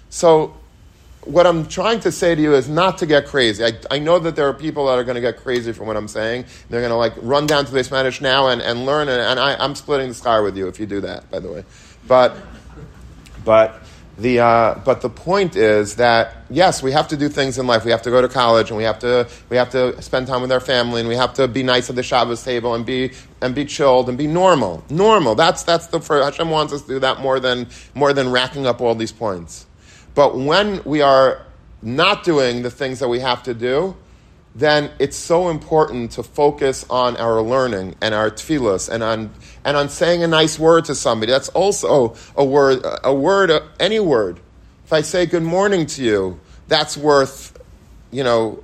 So. 0.08 0.56
What 1.24 1.46
I'm 1.46 1.68
trying 1.68 2.00
to 2.00 2.10
say 2.10 2.34
to 2.34 2.40
you 2.40 2.54
is 2.54 2.66
not 2.66 2.96
to 2.96 3.06
get 3.06 3.26
crazy. 3.26 3.62
I, 3.62 3.72
I 3.90 3.98
know 3.98 4.18
that 4.20 4.36
there 4.36 4.48
are 4.48 4.54
people 4.54 4.86
that 4.86 4.98
are 4.98 5.04
going 5.04 5.16
to 5.16 5.20
get 5.20 5.36
crazy 5.36 5.70
from 5.70 5.86
what 5.86 5.98
I'm 5.98 6.08
saying. 6.08 6.46
They're 6.70 6.80
going 6.80 6.92
to 6.92 6.96
like 6.96 7.12
run 7.20 7.46
down 7.46 7.66
to 7.66 7.72
the 7.72 7.84
Spanish 7.84 8.22
now 8.22 8.48
and, 8.48 8.62
and 8.62 8.86
learn, 8.86 9.06
and, 9.10 9.20
and 9.20 9.38
I, 9.38 9.54
I'm 9.62 9.74
splitting 9.74 10.08
the 10.08 10.14
sky 10.14 10.40
with 10.40 10.56
you 10.56 10.66
if 10.66 10.80
you 10.80 10.86
do 10.86 11.02
that, 11.02 11.30
by 11.30 11.40
the 11.40 11.52
way. 11.52 11.64
But, 12.08 12.38
but 13.44 13.82
the, 14.20 14.40
uh, 14.40 14.74
but 14.84 15.00
the 15.00 15.08
point 15.08 15.56
is 15.56 15.96
that 15.96 16.36
yes, 16.50 16.82
we 16.82 16.92
have 16.92 17.08
to 17.08 17.16
do 17.16 17.28
things 17.28 17.58
in 17.58 17.66
life. 17.66 17.84
We 17.84 17.90
have 17.90 18.02
to 18.02 18.10
go 18.10 18.20
to 18.20 18.28
college, 18.28 18.68
and 18.70 18.76
we 18.76 18.84
have 18.84 18.98
to 19.00 19.26
we 19.48 19.56
have 19.56 19.70
to 19.70 20.00
spend 20.02 20.26
time 20.26 20.42
with 20.42 20.52
our 20.52 20.60
family, 20.60 21.00
and 21.00 21.08
we 21.08 21.16
have 21.16 21.32
to 21.34 21.48
be 21.48 21.62
nice 21.62 21.88
at 21.88 21.96
the 21.96 22.02
Shabbos 22.02 22.44
table, 22.44 22.74
and 22.74 22.84
be 22.84 23.12
and 23.40 23.54
be 23.54 23.64
chilled, 23.64 24.08
and 24.08 24.18
be 24.18 24.26
normal. 24.26 24.84
Normal. 24.90 25.34
That's 25.34 25.62
that's 25.62 25.86
the 25.86 26.00
first. 26.00 26.24
Hashem 26.24 26.50
wants 26.50 26.72
us 26.72 26.82
to 26.82 26.88
do 26.88 26.98
that 27.00 27.20
more 27.20 27.40
than 27.40 27.66
more 27.94 28.12
than 28.12 28.30
racking 28.30 28.66
up 28.66 28.80
all 28.80 28.94
these 28.94 29.12
points. 29.12 29.66
But 30.14 30.36
when 30.36 30.82
we 30.84 31.00
are 31.00 31.46
not 31.80 32.24
doing 32.24 32.62
the 32.62 32.70
things 32.70 32.98
that 32.98 33.08
we 33.08 33.20
have 33.20 33.42
to 33.44 33.54
do, 33.54 33.96
then 34.54 34.90
it's 34.98 35.16
so 35.16 35.48
important 35.48 36.12
to 36.12 36.22
focus 36.22 36.84
on 36.90 37.16
our 37.18 37.40
learning 37.40 37.94
and 38.00 38.14
our 38.14 38.30
tefillas 38.30 38.88
and 38.88 39.02
on 39.02 39.30
and 39.64 39.76
on 39.76 39.88
saying 39.88 40.22
a 40.22 40.26
nice 40.26 40.58
word 40.58 40.86
to 40.86 40.94
somebody. 40.94 41.30
That's 41.30 41.50
also 41.50 42.16
a 42.36 42.44
word, 42.44 42.84
a 43.04 43.14
word, 43.14 43.52
any 43.78 44.00
word. 44.00 44.40
If 44.84 44.92
I 44.92 45.02
say 45.02 45.26
good 45.26 45.44
morning 45.44 45.86
to 45.86 46.02
you, 46.02 46.40
that's 46.66 46.96
worth, 46.96 47.56
you 48.10 48.24
know, 48.24 48.62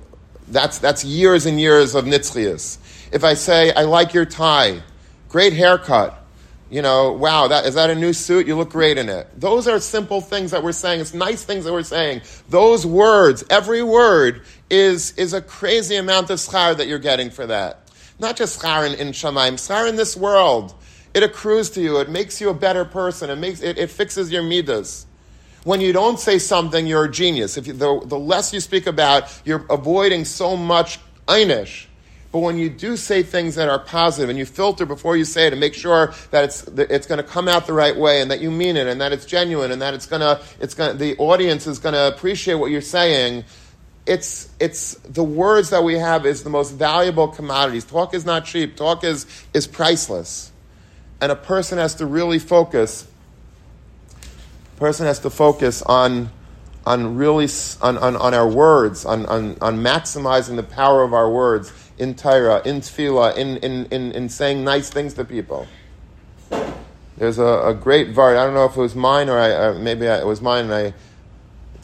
that's 0.49 0.79
that's 0.79 1.05
years 1.05 1.45
and 1.45 1.59
years 1.59 1.95
of 1.95 2.05
nitzchias. 2.05 2.77
If 3.13 3.23
I 3.23 3.33
say 3.33 3.71
I 3.73 3.83
like 3.83 4.13
your 4.13 4.25
tie, 4.25 4.81
great 5.29 5.53
haircut, 5.53 6.21
you 6.69 6.81
know, 6.81 7.13
wow, 7.13 7.47
that, 7.47 7.65
is 7.65 7.75
that 7.75 7.89
a 7.89 7.95
new 7.95 8.11
suit? 8.11 8.45
You 8.45 8.57
look 8.57 8.71
great 8.71 8.97
in 8.97 9.07
it. 9.07 9.27
Those 9.39 9.67
are 9.67 9.79
simple 9.79 10.19
things 10.19 10.51
that 10.51 10.63
we're 10.63 10.73
saying. 10.73 10.99
It's 10.99 11.13
nice 11.13 11.43
things 11.43 11.65
that 11.65 11.71
we're 11.71 11.83
saying. 11.83 12.21
Those 12.49 12.85
words, 12.85 13.43
every 13.49 13.83
word, 13.83 14.41
is, 14.69 15.11
is 15.13 15.33
a 15.33 15.41
crazy 15.41 15.95
amount 15.95 16.29
of 16.29 16.39
schar 16.39 16.75
that 16.75 16.87
you're 16.87 16.99
getting 16.99 17.29
for 17.29 17.47
that. 17.47 17.89
Not 18.19 18.35
just 18.35 18.61
schar 18.61 18.85
in, 18.85 18.99
in 18.99 19.13
Shemaim, 19.13 19.53
schar 19.53 19.87
in 19.87 19.95
this 19.95 20.17
world. 20.17 20.73
It 21.13 21.23
accrues 21.23 21.69
to 21.71 21.81
you. 21.81 21.99
It 21.99 22.09
makes 22.09 22.41
you 22.41 22.49
a 22.49 22.53
better 22.53 22.85
person. 22.85 23.29
It, 23.29 23.37
makes, 23.37 23.61
it, 23.61 23.77
it 23.77 23.89
fixes 23.89 24.31
your 24.31 24.43
midas. 24.43 25.05
When 25.63 25.81
you 25.81 25.93
don't 25.93 26.19
say 26.19 26.37
something, 26.37 26.85
you're 26.85 27.05
a 27.05 27.11
genius. 27.11 27.57
If 27.57 27.65
you, 27.65 27.73
the, 27.73 28.01
the 28.05 28.19
less 28.19 28.53
you 28.53 28.59
speak 28.59 28.87
about, 28.87 29.41
you're 29.45 29.65
avoiding 29.69 30.25
so 30.25 30.55
much 30.55 30.99
einish. 31.27 31.86
But 32.37 32.43
when 32.43 32.59
you 32.59 32.69
do 32.69 32.97
say 32.97 33.23
things 33.23 33.55
that 33.55 33.67
are 33.67 33.79
positive 33.79 34.29
and 34.29 34.37
you 34.37 34.45
filter 34.45 34.85
before 34.85 35.17
you 35.17 35.25
say 35.25 35.47
it 35.47 35.53
and 35.53 35.59
make 35.59 35.73
sure 35.73 36.13
that 36.29 36.43
it's, 36.43 36.61
that 36.61 36.91
it's 36.91 37.07
going 37.07 37.17
to 37.17 37.23
come 37.23 37.47
out 37.47 37.65
the 37.65 37.73
right 37.73 37.97
way 37.97 38.21
and 38.21 38.29
that 38.29 38.41
you 38.41 38.51
mean 38.51 38.77
it 38.77 38.85
and 38.85 39.01
that 39.01 39.11
it's 39.11 39.25
genuine 39.25 39.71
and 39.71 39.81
that 39.81 39.95
it's 39.95 40.05
going 40.05 40.19
to, 40.19 40.39
it's 40.59 40.75
going 40.75 40.91
to, 40.91 40.97
the 40.99 41.17
audience 41.17 41.65
is 41.65 41.79
going 41.79 41.93
to 41.93 42.07
appreciate 42.13 42.53
what 42.53 42.69
you're 42.69 42.79
saying, 42.79 43.43
it's, 44.05 44.51
it's 44.59 44.93
the 44.97 45.23
words 45.23 45.71
that 45.71 45.83
we 45.83 45.95
have 45.95 46.27
is 46.27 46.43
the 46.43 46.51
most 46.51 46.73
valuable 46.73 47.27
commodities. 47.27 47.85
Talk 47.85 48.13
is 48.13 48.23
not 48.23 48.45
cheap. 48.45 48.75
Talk 48.75 49.03
is, 49.03 49.25
is 49.55 49.65
priceless. 49.65 50.51
And 51.19 51.31
a 51.31 51.35
person 51.35 51.79
has 51.79 51.95
to 51.95 52.05
really 52.05 52.37
focus, 52.37 53.07
a 54.75 54.79
person 54.79 55.07
has 55.07 55.17
to 55.21 55.31
focus 55.31 55.81
on 55.81 56.29
on 56.85 57.17
really 57.17 57.49
on, 57.81 57.97
on, 57.97 58.15
on 58.15 58.33
our 58.33 58.47
words, 58.47 59.03
on, 59.03 59.25
on, 59.25 59.57
on 59.59 59.79
maximizing 59.79 60.55
the 60.55 60.63
power 60.63 61.03
of 61.03 61.13
our 61.13 61.29
words 61.29 61.73
in 61.97 62.13
Torah, 62.15 62.61
in 62.65 62.81
Tefillah, 62.81 63.35
in, 63.35 63.57
in, 63.57 63.85
in, 63.87 64.11
in 64.11 64.29
saying 64.29 64.63
nice 64.63 64.89
things 64.89 65.13
to 65.15 65.25
people. 65.25 65.67
There's 67.17 67.39
a, 67.39 67.69
a 67.69 67.73
great 67.73 68.11
var. 68.11 68.37
I 68.37 68.45
don't 68.45 68.53
know 68.53 68.65
if 68.65 68.77
it 68.77 68.79
was 68.79 68.95
mine 68.95 69.29
or 69.29 69.39
I, 69.39 69.51
uh, 69.51 69.73
maybe 69.73 70.07
I, 70.07 70.19
it 70.19 70.25
was 70.25 70.39
mine, 70.39 70.69
and 70.69 70.93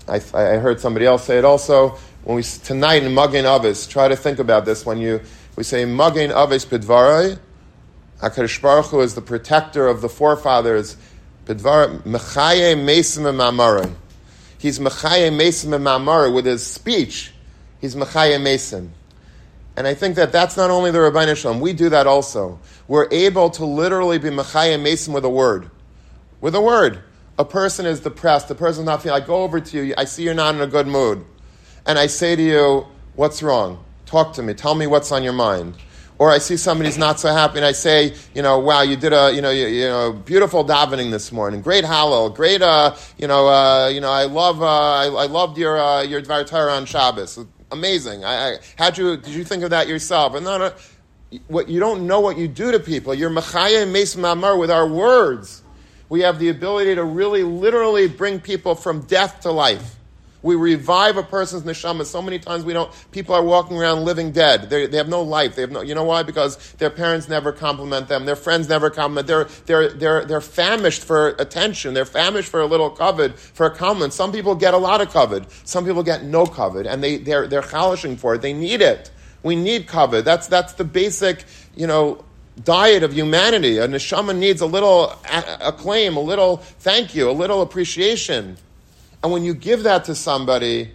I, 0.08 0.15
I, 0.15 0.21
I 0.34 0.58
heard 0.58 0.80
somebody 0.80 1.06
else 1.06 1.26
say 1.26 1.39
it 1.39 1.45
also. 1.45 1.97
When 2.23 2.36
we 2.38 2.43
tonight 2.43 3.04
in 3.04 3.13
Magen 3.13 3.45
Avis, 3.45 3.88
try 3.88 4.08
to 4.08 4.15
think 4.15 4.39
about 4.39 4.65
this. 4.65 4.86
When 4.86 4.99
you 4.99 5.21
we 5.56 5.63
say 5.63 5.86
Magen 5.86 6.32
Avis 6.32 6.65
Pidvarai, 6.65 7.39
Hakadosh 8.21 8.62
Baruch 8.62 8.86
Hu 8.86 9.02
is 9.02 9.15
the 9.15 9.21
protector 9.21 9.88
of 9.88 10.02
the 10.02 10.10
forefathers. 10.10 10.97
Pidvar 11.45 12.02
Mechaye 12.04 12.76
Mesim 12.78 13.23
Mamarai. 13.23 13.93
He's 14.58 14.80
Mechaye 14.80 15.30
Mesim 15.32 15.71
Mamarai 15.71 16.34
with 16.34 16.45
his 16.45 16.65
speech. 16.65 17.34
He's 17.82 17.95
Mechaye 17.95 18.39
Mesim. 18.39 18.89
And 19.75 19.88
I 19.88 19.93
think 19.93 20.15
that 20.15 20.31
that's 20.31 20.55
not 20.55 20.69
only 20.69 20.91
the 20.91 21.01
Rabbi 21.01 21.33
Shalom, 21.33 21.59
we 21.59 21.73
do 21.73 21.89
that 21.89 22.05
also. 22.05 22.59
We're 22.88 23.07
able 23.12 23.49
to 23.51 23.65
literally 23.65 24.19
be 24.19 24.29
Mechayim 24.29 24.83
Mason 24.83 25.13
with 25.13 25.25
a 25.25 25.29
word. 25.29 25.71
With 26.41 26.53
a 26.53 26.62
word. 26.62 27.01
A 27.39 27.45
person 27.45 27.88
is 27.88 27.99
depressed, 27.99 28.51
a 28.51 28.55
person's 28.55 28.86
not 28.86 29.01
feeling, 29.01 29.23
I 29.23 29.25
go 29.25 29.38
over 29.38 29.59
to 29.59 29.83
you, 29.83 29.95
I 29.97 30.05
see 30.05 30.23
you're 30.23 30.36
not 30.36 30.53
in 30.53 30.62
a 30.62 30.67
good 30.67 30.86
mood. 30.86 31.25
And 31.88 31.97
I 31.97 32.05
say 32.05 32.36
to 32.36 32.41
you, 32.43 32.88
what's 33.15 33.41
wrong? 33.41 33.83
Talk 34.05 34.33
to 34.33 34.43
me, 34.43 34.53
tell 34.53 34.75
me 34.75 34.86
what's 34.86 35.12
on 35.12 35.23
your 35.23 35.33
mind. 35.33 35.75
Or 36.19 36.29
I 36.29 36.38
see 36.38 36.57
somebody's 36.57 36.99
not 36.99 37.19
so 37.19 37.33
happy, 37.33 37.57
and 37.57 37.65
I 37.65 37.71
say, 37.71 38.13
you 38.36 38.43
know, 38.43 38.59
wow, 38.59 38.83
you 38.83 38.95
did 38.95 39.13
a, 39.13 39.33
you 39.33 39.41
know, 39.41 39.49
you, 39.49 39.65
you 39.65 39.88
know, 39.88 40.13
beautiful 40.13 40.63
davening 40.63 41.09
this 41.09 41.31
morning, 41.31 41.62
great 41.62 41.83
hallel, 41.83 42.33
great, 42.33 42.62
uh, 42.62 42.95
you 43.17 43.27
know, 43.27 43.47
uh, 43.47 43.88
you 43.88 43.99
know, 43.99 44.12
I 44.12 44.25
love, 44.25 44.62
uh, 44.62 44.65
I, 44.65 45.05
I 45.07 45.25
loved 45.25 45.57
your 45.57 45.81
uh, 45.81 46.03
your 46.03 46.21
Dvar 46.21 46.45
Torah 46.45 46.73
on 46.73 46.86
Shabbos 46.86 47.39
amazing. 47.73 48.23
I, 48.23 48.53
I, 48.53 48.57
how'd 48.77 48.97
you, 48.97 49.17
did 49.17 49.33
you 49.33 49.43
think 49.43 49.63
of 49.63 49.71
that 49.71 49.88
yourself? 49.88 50.36
And 50.36 50.45
no, 50.45 50.57
no, 50.57 50.65
uh, 50.65 50.73
what, 51.47 51.67
you 51.67 51.79
don't 51.79 52.07
know 52.07 52.19
what 52.19 52.38
you 52.38 52.47
do 52.47 52.71
to 52.71 52.79
people. 52.79 53.13
You're 53.13 53.29
machaya 53.29 53.89
mes 53.91 54.15
mamar 54.15 54.57
with 54.57 54.71
our 54.71 54.88
words. 54.88 55.63
We 56.09 56.21
have 56.21 56.39
the 56.39 56.49
ability 56.49 56.95
to 56.95 57.03
really 57.03 57.43
literally 57.43 58.07
bring 58.07 58.39
people 58.39 58.75
from 58.75 59.01
death 59.01 59.41
to 59.41 59.51
life. 59.51 59.95
We 60.43 60.56
revive 60.56 61.15
a 61.15 61.23
person's 61.23 61.63
neshama 61.63 62.06
so 62.06 62.21
many 62.21 62.38
times 62.38 62.65
we 62.65 62.73
don't. 62.73 62.91
People 63.12 63.34
are 63.34 63.41
walking 63.41 63.77
around 63.77 64.03
living 64.03 64.32
dead. 64.32 64.69
They're, 64.69 64.88
they 64.88 64.97
have 64.97 65.08
no 65.08 65.21
life. 65.21 65.56
They 65.56 65.62
have 65.62 65.71
no. 65.71 65.82
You 65.82 65.95
know 65.95 66.03
why? 66.03 66.21
Because 66.21 66.58
their 66.73 66.89
parents 66.89 67.29
never 67.29 67.53
compliment 67.53 68.10
them. 68.10 68.25
Their 68.25 68.36
friends 68.36 68.67
never 68.67 68.89
compliment. 68.89 69.25
They're 69.25 69.45
they're 69.65 69.89
they're 69.93 70.25
they're 70.25 70.41
famished 70.41 71.03
for 71.03 71.29
attention. 71.39 71.93
They're 71.93 72.06
famished 72.06 72.49
for 72.49 72.60
a 72.60 72.65
little 72.65 72.91
kavod, 72.91 73.38
for 73.38 73.67
a 73.67 73.71
compliment. 73.75 74.12
Some 74.12 74.34
people 74.34 74.53
get 74.53 74.73
a 74.73 74.77
lot 74.77 74.99
of 74.99 75.10
kavod. 75.10 75.49
Some 75.65 75.86
people 75.86 76.03
get 76.03 76.23
no 76.23 76.45
kavod, 76.45 76.88
and 76.88 77.01
they 77.01 77.17
they're 77.17 77.47
they're 77.47 77.62
chalishing 77.62 78.17
for 78.17 78.36
it. 78.36 78.41
They 78.41 78.53
need 78.53 78.82
it. 78.82 79.12
We 79.43 79.56
need 79.56 79.88
kavod. 79.88 80.25
That's 80.25 80.47
that's 80.47 80.73
the 80.73 80.84
basic. 80.84 81.45
You 81.75 81.88
know 81.88 82.25
diet 82.63 83.03
of 83.03 83.13
humanity. 83.13 83.77
A 83.77 83.88
neshama 83.88 84.38
needs 84.38 84.62
a 84.62 84.65
little 84.65 85.13
acclaim, 85.62 86.17
a 86.17 86.21
little 86.21 86.58
thank 86.58 87.15
you, 87.15 87.29
a 87.29 87.32
little 87.32 87.62
appreciation. 87.62 88.58
And 89.23 89.31
when 89.31 89.43
you 89.43 89.53
give 89.53 89.83
that 89.83 90.05
to 90.05 90.15
somebody, 90.15 90.91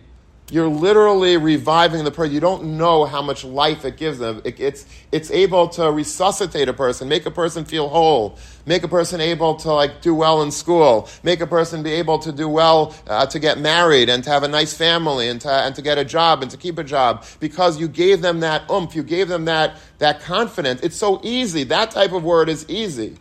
you're 0.50 0.68
literally 0.68 1.36
reviving 1.36 2.04
the 2.04 2.10
person. 2.10 2.34
You 2.34 2.40
don't 2.40 2.78
know 2.78 3.04
how 3.04 3.20
much 3.20 3.44
life 3.44 3.84
it 3.84 3.96
gives 3.96 4.18
them. 4.18 4.40
It, 4.44 4.60
it's, 4.60 4.86
it's 5.12 5.30
able 5.30 5.68
to 5.70 5.90
resuscitate 5.90 6.68
a 6.68 6.72
person, 6.72 7.08
make 7.08 7.26
a 7.26 7.30
person 7.30 7.64
feel 7.64 7.88
whole, 7.88 8.38
make 8.64 8.82
a 8.82 8.88
person 8.88 9.20
able 9.20 9.56
to 9.56 9.72
like 9.72 10.00
do 10.00 10.14
well 10.14 10.42
in 10.42 10.50
school, 10.50 11.08
make 11.22 11.40
a 11.40 11.46
person 11.46 11.82
be 11.82 11.92
able 11.92 12.18
to 12.20 12.32
do 12.32 12.48
well 12.48 12.94
uh, 13.06 13.26
to 13.26 13.38
get 13.38 13.58
married 13.58 14.08
and 14.08 14.24
to 14.24 14.30
have 14.30 14.42
a 14.42 14.48
nice 14.48 14.72
family 14.72 15.28
and 15.28 15.40
to, 15.42 15.50
and 15.50 15.74
to 15.74 15.82
get 15.82 15.98
a 15.98 16.04
job 16.04 16.42
and 16.42 16.50
to 16.50 16.56
keep 16.56 16.78
a 16.78 16.84
job 16.84 17.24
because 17.40 17.78
you 17.78 17.88
gave 17.88 18.22
them 18.22 18.40
that 18.40 18.70
oomph, 18.70 18.94
you 18.94 19.02
gave 19.02 19.28
them 19.28 19.44
that, 19.46 19.76
that 19.98 20.20
confidence. 20.20 20.80
It's 20.82 20.96
so 20.96 21.20
easy. 21.22 21.64
That 21.64 21.90
type 21.90 22.12
of 22.12 22.24
word 22.24 22.48
is 22.48 22.68
easy. 22.68 23.16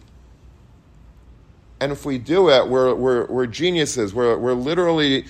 And 1.80 1.92
if 1.92 2.06
we 2.06 2.18
do 2.18 2.50
it, 2.50 2.68
we're, 2.68 2.94
we're, 2.96 3.26
we're 3.28 3.48
geniuses. 3.48 4.13
We're, 4.13 4.38
we're 4.38 4.54
literally 4.54 5.26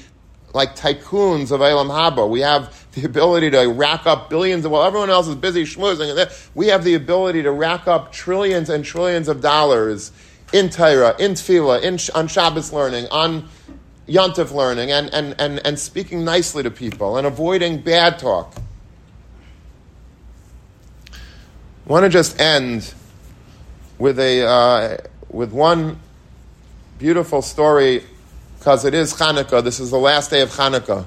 like 0.54 0.76
tycoons 0.76 1.52
of 1.52 1.60
Olam 1.60 1.90
Haba. 1.90 2.30
We 2.30 2.40
have 2.42 2.86
the 2.94 3.06
ability 3.06 3.52
to 3.52 3.66
rack 3.68 4.06
up 4.08 4.30
billions 4.30 4.66
of, 4.66 4.72
while 4.72 4.84
everyone 4.84 5.10
else 5.10 5.28
is 5.28 5.36
busy 5.36 5.64
schmoozing, 5.64 6.50
we 6.56 6.68
have 6.68 6.84
the 6.84 6.96
ability 6.96 7.44
to 7.44 7.52
rack 7.52 7.88
up 7.88 8.12
trillions 8.12 8.70
and 8.70 8.84
trillions 8.84 9.28
of 9.28 9.42
dollars 9.42 10.12
in 10.54 10.70
Torah, 10.70 11.16
in 11.20 11.34
Tefillah, 11.34 11.82
in, 11.82 12.00
on 12.16 12.28
Shabbos 12.28 12.72
learning, 12.72 13.08
on 13.12 13.50
Yontif 14.08 14.52
learning, 14.52 14.92
and, 14.92 15.14
and, 15.14 15.36
and, 15.38 15.60
and 15.66 15.78
speaking 15.78 16.24
nicely 16.24 16.64
to 16.64 16.72
people 16.72 17.18
and 17.18 17.28
avoiding 17.28 17.82
bad 17.82 18.18
talk. 18.18 18.56
I 21.14 21.18
want 21.86 22.04
to 22.04 22.10
just 22.10 22.40
end 22.40 22.94
with, 23.98 24.18
a, 24.18 24.48
uh, 24.48 24.98
with 25.30 25.52
one 25.52 26.00
beautiful 26.98 27.44
story 27.44 28.04
because 28.58 28.84
it 28.84 28.94
is 28.94 29.14
Hanukkah. 29.14 29.64
This 29.64 29.80
is 29.80 29.92
the 29.92 30.00
last 30.00 30.32
day 30.32 30.42
of 30.42 30.50
Hanukkah. 30.50 31.06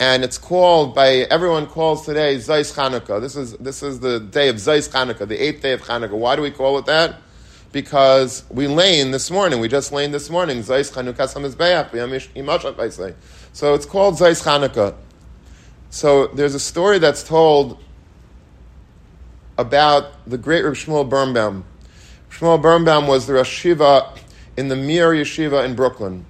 And 0.00 0.24
it's 0.24 0.38
called 0.38 0.94
by 0.94 1.26
everyone 1.30 1.66
calls 1.66 2.04
today 2.04 2.36
Zeis 2.36 2.74
Hanukkah. 2.74 3.20
This 3.20 3.36
is 3.36 3.56
this 3.58 3.84
is 3.84 4.00
the 4.00 4.18
day 4.18 4.48
of 4.48 4.56
Zeis 4.56 4.88
Hanukkah, 4.88 5.28
the 5.28 5.40
eighth 5.40 5.62
day 5.62 5.72
of 5.72 5.82
Hanukkah. 5.82 6.18
Why 6.18 6.34
do 6.34 6.42
we 6.42 6.50
call 6.50 6.78
it 6.78 6.86
that? 6.86 7.20
Because 7.70 8.44
we 8.50 8.66
lane 8.66 9.12
this 9.12 9.30
morning. 9.30 9.60
We 9.60 9.68
just 9.68 9.92
lane 9.92 10.10
this 10.10 10.28
morning. 10.28 10.58
Zeis 10.58 10.92
Hanukkah 10.92 11.32
Samizbeach. 11.32 13.14
So 13.52 13.74
it's 13.74 13.86
called 13.86 14.14
Zeis 14.16 14.42
Hanukkah. 14.42 14.96
So 15.90 16.26
there's 16.28 16.56
a 16.56 16.60
story 16.60 16.98
that's 16.98 17.22
told 17.22 17.78
about 19.56 20.28
the 20.28 20.36
great 20.36 20.64
Reb 20.64 20.74
Shmuel 20.74 21.08
Birnbaum. 21.08 21.64
Shmuel 22.30 22.60
Birnbaum 22.60 23.06
was 23.06 23.28
the 23.28 23.34
Rosh 23.34 23.62
in 24.56 24.68
the 24.68 24.76
Mir 24.76 25.12
Yeshiva 25.12 25.64
in 25.64 25.74
Brooklyn. 25.74 26.24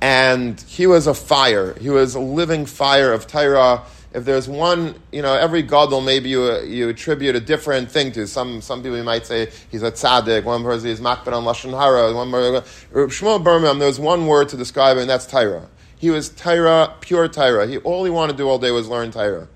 And 0.00 0.60
he 0.60 0.86
was 0.86 1.06
a 1.06 1.14
fire. 1.14 1.74
He 1.78 1.90
was 1.90 2.14
a 2.14 2.20
living 2.20 2.66
fire 2.66 3.12
of 3.12 3.26
Torah. 3.26 3.82
If 4.14 4.24
there's 4.24 4.48
one, 4.48 4.94
you 5.12 5.22
know, 5.22 5.34
every 5.34 5.62
gadol 5.62 6.00
maybe 6.00 6.30
you, 6.30 6.60
you 6.62 6.88
attribute 6.88 7.34
a 7.34 7.40
different 7.40 7.90
thing 7.90 8.12
to. 8.12 8.26
Some 8.26 8.60
some 8.62 8.82
people 8.82 9.02
might 9.02 9.26
say 9.26 9.50
he's 9.70 9.82
a 9.82 9.90
tzaddik. 9.90 10.44
One 10.44 10.62
person 10.62 10.88
is 10.88 11.00
makbid 11.00 11.32
on 11.32 11.44
lashon 11.44 11.78
hara. 11.78 12.14
One 12.14 12.32
uh, 12.32 12.62
Shmuel 12.92 13.42
Birnbaum. 13.42 13.78
There's 13.78 14.00
one 14.00 14.26
word 14.26 14.48
to 14.50 14.56
describe 14.56 14.96
him, 14.96 15.02
and 15.02 15.10
that's 15.10 15.26
Torah. 15.26 15.68
He 15.98 16.10
was 16.10 16.30
Torah, 16.30 16.94
pure 17.00 17.28
Torah. 17.28 17.66
He 17.66 17.78
all 17.78 18.04
he 18.04 18.10
wanted 18.10 18.32
to 18.32 18.38
do 18.38 18.48
all 18.48 18.58
day 18.58 18.70
was 18.70 18.88
learn 18.88 19.10
Torah, 19.10 19.48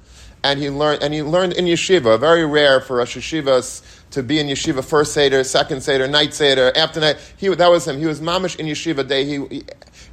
and 0.42 0.58
he 0.58 0.68
learned 0.68 1.02
and 1.02 1.14
he 1.14 1.22
learned 1.22 1.54
in 1.54 1.64
yeshiva. 1.64 2.18
Very 2.18 2.44
rare 2.44 2.80
for 2.80 2.96
Rosh 2.96 3.16
Yeshivas 3.16 4.01
to 4.12 4.22
be 4.22 4.38
in 4.38 4.46
yeshiva 4.46 4.84
first 4.84 5.12
seder, 5.12 5.42
second 5.42 5.82
seder, 5.82 6.06
night 6.06 6.34
seder, 6.34 6.72
after 6.76 7.00
night. 7.00 7.16
He, 7.36 7.48
that 7.48 7.70
was 7.70 7.86
him. 7.86 7.98
He 7.98 8.06
was 8.06 8.20
mamish 8.20 8.56
in 8.56 8.66
yeshiva 8.66 9.06
day. 9.06 9.24
He, 9.24 9.46
he, 9.46 9.64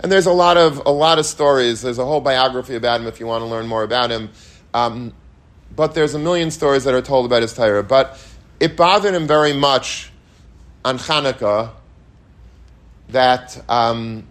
and 0.01 0.11
there's 0.11 0.25
a 0.25 0.33
lot 0.33 0.57
of 0.57 0.81
a 0.85 0.91
lot 0.91 1.19
of 1.19 1.25
stories. 1.25 1.81
There's 1.81 1.99
a 1.99 2.05
whole 2.05 2.21
biography 2.21 2.75
about 2.75 3.01
him 3.01 3.07
if 3.07 3.19
you 3.19 3.27
want 3.27 3.43
to 3.43 3.45
learn 3.45 3.67
more 3.67 3.83
about 3.83 4.09
him. 4.09 4.29
Um, 4.73 5.13
but 5.75 5.93
there's 5.93 6.15
a 6.15 6.19
million 6.19 6.51
stories 6.51 6.85
that 6.85 6.93
are 6.93 7.01
told 7.01 7.25
about 7.25 7.41
his 7.41 7.53
Torah. 7.53 7.83
But 7.83 8.19
it 8.59 8.75
bothered 8.75 9.13
him 9.13 9.27
very 9.27 9.53
much 9.53 10.11
on 10.83 10.97
Hanukkah 10.97 11.71
that 13.09 13.61
um, 13.69 14.25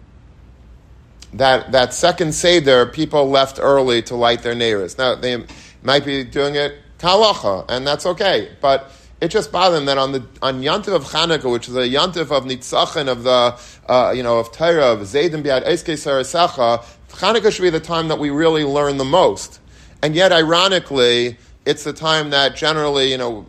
that 1.33 1.71
that 1.71 1.93
second 1.93 2.33
seder 2.33 2.87
people 2.87 3.29
left 3.29 3.59
early 3.61 4.01
to 4.03 4.15
light 4.15 4.41
their 4.41 4.55
neighbors. 4.55 4.97
Now 4.97 5.15
they 5.15 5.45
might 5.83 6.05
be 6.05 6.23
doing 6.23 6.55
it 6.55 6.75
kalacha, 6.97 7.65
and 7.69 7.85
that's 7.85 8.05
okay, 8.05 8.51
but 8.61 8.91
it 9.21 9.29
just 9.29 9.51
bothered 9.51 9.79
him 9.79 9.85
that 9.85 9.97
on 9.97 10.11
the 10.11 10.25
on 10.41 10.61
Yantiv 10.61 10.93
of 10.93 11.03
Chanukah, 11.05 11.51
which 11.51 11.67
is 11.67 11.75
a 11.75 11.87
Yantiv 11.87 12.31
of 12.31 12.45
Nitzachon 12.45 13.07
of 13.07 13.23
the 13.23 13.59
uh, 13.91 14.11
you 14.11 14.23
know 14.23 14.39
of 14.39 14.51
Torah 14.51 14.93
of 14.93 14.99
Zaydim 14.99 15.43
Biad 15.43 15.65
Eske 15.65 15.93
Sarasacha, 15.93 16.83
Chanukah 17.09 17.51
should 17.51 17.63
be 17.63 17.69
the 17.69 17.79
time 17.79 18.07
that 18.07 18.19
we 18.19 18.29
really 18.29 18.63
learn 18.63 18.97
the 18.97 19.05
most. 19.05 19.59
And 20.01 20.15
yet, 20.15 20.31
ironically, 20.31 21.37
it's 21.65 21.83
the 21.83 21.91
time 21.91 22.29
that 22.29 22.55
generally, 22.55 23.11
you 23.11 23.17
know, 23.17 23.45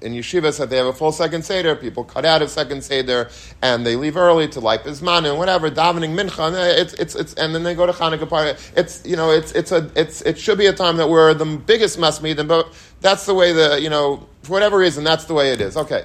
in 0.00 0.14
yeshivas 0.14 0.58
that 0.58 0.70
they 0.70 0.78
have 0.78 0.86
a 0.86 0.92
full 0.94 1.12
second 1.12 1.44
seder, 1.44 1.76
people 1.76 2.04
cut 2.04 2.24
out 2.24 2.40
a 2.40 2.48
second 2.48 2.82
seder 2.82 3.28
and 3.60 3.86
they 3.86 3.96
leave 3.96 4.16
early 4.16 4.48
to 4.48 4.60
light 4.60 4.82
bisman 4.82 5.28
and 5.28 5.38
whatever, 5.38 5.70
davening 5.70 6.18
mincha. 6.18 6.78
It's, 6.78 6.94
it's, 6.94 7.14
it's, 7.14 7.34
and 7.34 7.54
then 7.54 7.62
they 7.62 7.74
go 7.74 7.84
to 7.84 7.92
Hanukkah 7.92 8.28
party. 8.28 8.58
It's 8.76 9.04
you 9.04 9.16
know, 9.16 9.30
it's 9.30 9.52
it's 9.52 9.72
a 9.72 9.90
it's 9.94 10.22
it 10.22 10.38
should 10.38 10.56
be 10.56 10.66
a 10.66 10.72
time 10.72 10.96
that 10.96 11.10
we're 11.10 11.34
the 11.34 11.44
biggest 11.44 11.98
masmidim, 11.98 12.48
but 12.48 12.72
that's 13.02 13.26
the 13.26 13.34
way 13.34 13.52
the 13.52 13.78
you 13.80 13.90
know 13.90 14.26
for 14.42 14.52
whatever 14.52 14.78
reason 14.78 15.04
that's 15.04 15.24
the 15.24 15.34
way 15.34 15.52
it 15.52 15.60
is. 15.60 15.76
Okay. 15.76 16.04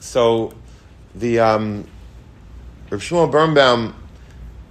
So 0.00 0.52
the 1.14 1.40
um, 1.40 1.86
Rav 2.90 3.00
Shmuel 3.00 3.30
Birnbaum 3.30 3.94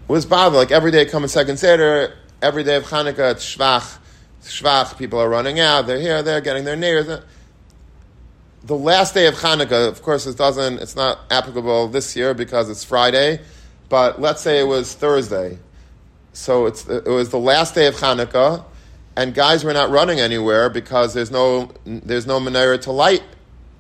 was 0.08 0.26
bothered 0.26 0.58
like 0.58 0.72
every 0.72 0.92
day 0.92 1.06
come 1.06 1.24
a 1.24 1.28
second 1.28 1.58
seder, 1.58 2.16
every 2.42 2.64
day 2.64 2.76
of 2.76 2.84
Hanukkah 2.84 3.32
it's 3.32 3.56
shvach. 3.56 3.98
Shvach, 4.44 4.98
people 5.00 5.20
are 5.20 5.28
running 5.28 5.60
out, 5.60 5.88
they're 5.88 6.00
here, 6.00 6.22
they're 6.22 6.40
getting 6.40 6.66
their 6.66 6.76
neighbors 6.76 7.24
the 8.66 8.76
last 8.76 9.14
day 9.14 9.28
of 9.28 9.36
Hanukkah, 9.36 9.88
of 9.88 10.02
course, 10.02 10.26
it 10.26 10.38
doesn't, 10.38 10.80
it's 10.80 10.96
not 10.96 11.20
applicable 11.30 11.88
this 11.90 12.16
year 12.16 12.34
because 12.34 12.68
it's 12.68 12.84
Friday, 12.84 13.40
but 13.90 14.20
let's 14.20 14.42
say 14.42 14.60
it 14.60 14.64
was 14.64 14.96
Thursday. 14.96 15.60
So 16.34 16.66
it's, 16.66 16.88
it 16.88 17.06
was 17.06 17.30
the 17.30 17.38
last 17.38 17.76
day 17.76 17.86
of 17.86 17.96
Hanukkah, 17.96 18.66
and 19.18 19.34
guys 19.34 19.64
were 19.64 19.74
not 19.74 19.90
running 19.90 20.20
anywhere 20.20 20.70
because 20.70 21.14
there's 21.14 21.32
no, 21.32 21.72
there's 21.86 22.28
no 22.28 22.40
menorah 22.40 22.82
to 22.82 22.92
light 22.92 23.24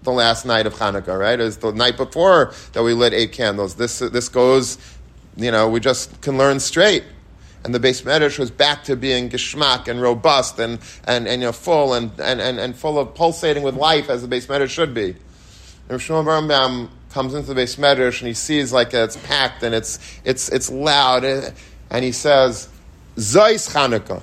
the 0.03 0.11
last 0.11 0.45
night 0.45 0.65
of 0.65 0.75
Hanukkah, 0.75 1.19
right? 1.19 1.39
It 1.39 1.43
was 1.43 1.57
the 1.57 1.71
night 1.71 1.97
before 1.97 2.53
that 2.73 2.83
we 2.83 2.93
lit 2.93 3.13
eight 3.13 3.31
candles. 3.31 3.75
This, 3.75 3.99
this 3.99 4.29
goes, 4.29 4.77
you 5.36 5.51
know, 5.51 5.67
we 5.67 5.79
just 5.79 6.21
can 6.21 6.38
learn 6.38 6.59
straight 6.59 7.03
and 7.65 7.73
the 7.73 7.79
beis 7.79 8.03
medrash 8.03 8.38
was 8.38 8.51
back 8.51 8.83
to 8.83 8.95
being 8.95 9.27
geschmack 9.27 9.88
and 9.88 9.99
robust 9.99 10.59
and, 10.59 10.79
and, 11.05 11.27
and 11.27 11.41
you 11.41 11.47
know, 11.47 11.51
full 11.51 11.95
and, 11.95 12.11
and, 12.19 12.39
and, 12.39 12.59
and 12.59 12.75
full 12.75 12.99
of 12.99 13.15
pulsating 13.15 13.63
with 13.63 13.75
life 13.75 14.07
as 14.07 14.21
the 14.21 14.27
beis 14.27 14.45
medrash 14.45 14.69
should 14.69 14.93
be. 14.93 15.15
And 15.89 15.99
Shmuel 15.99 16.89
comes 17.09 17.33
into 17.33 17.53
the 17.53 17.59
beis 17.59 17.79
medrash 17.79 18.19
and 18.19 18.27
he 18.27 18.36
sees 18.36 18.71
like 18.71 18.93
it's 18.93 19.17
packed 19.17 19.63
and 19.63 19.73
it's, 19.73 19.97
it's, 20.23 20.49
it's 20.49 20.69
loud 20.69 21.25
and 21.25 22.05
he 22.05 22.11
says, 22.11 22.69
Zeis 23.15 23.73
Chanukah. 23.73 24.21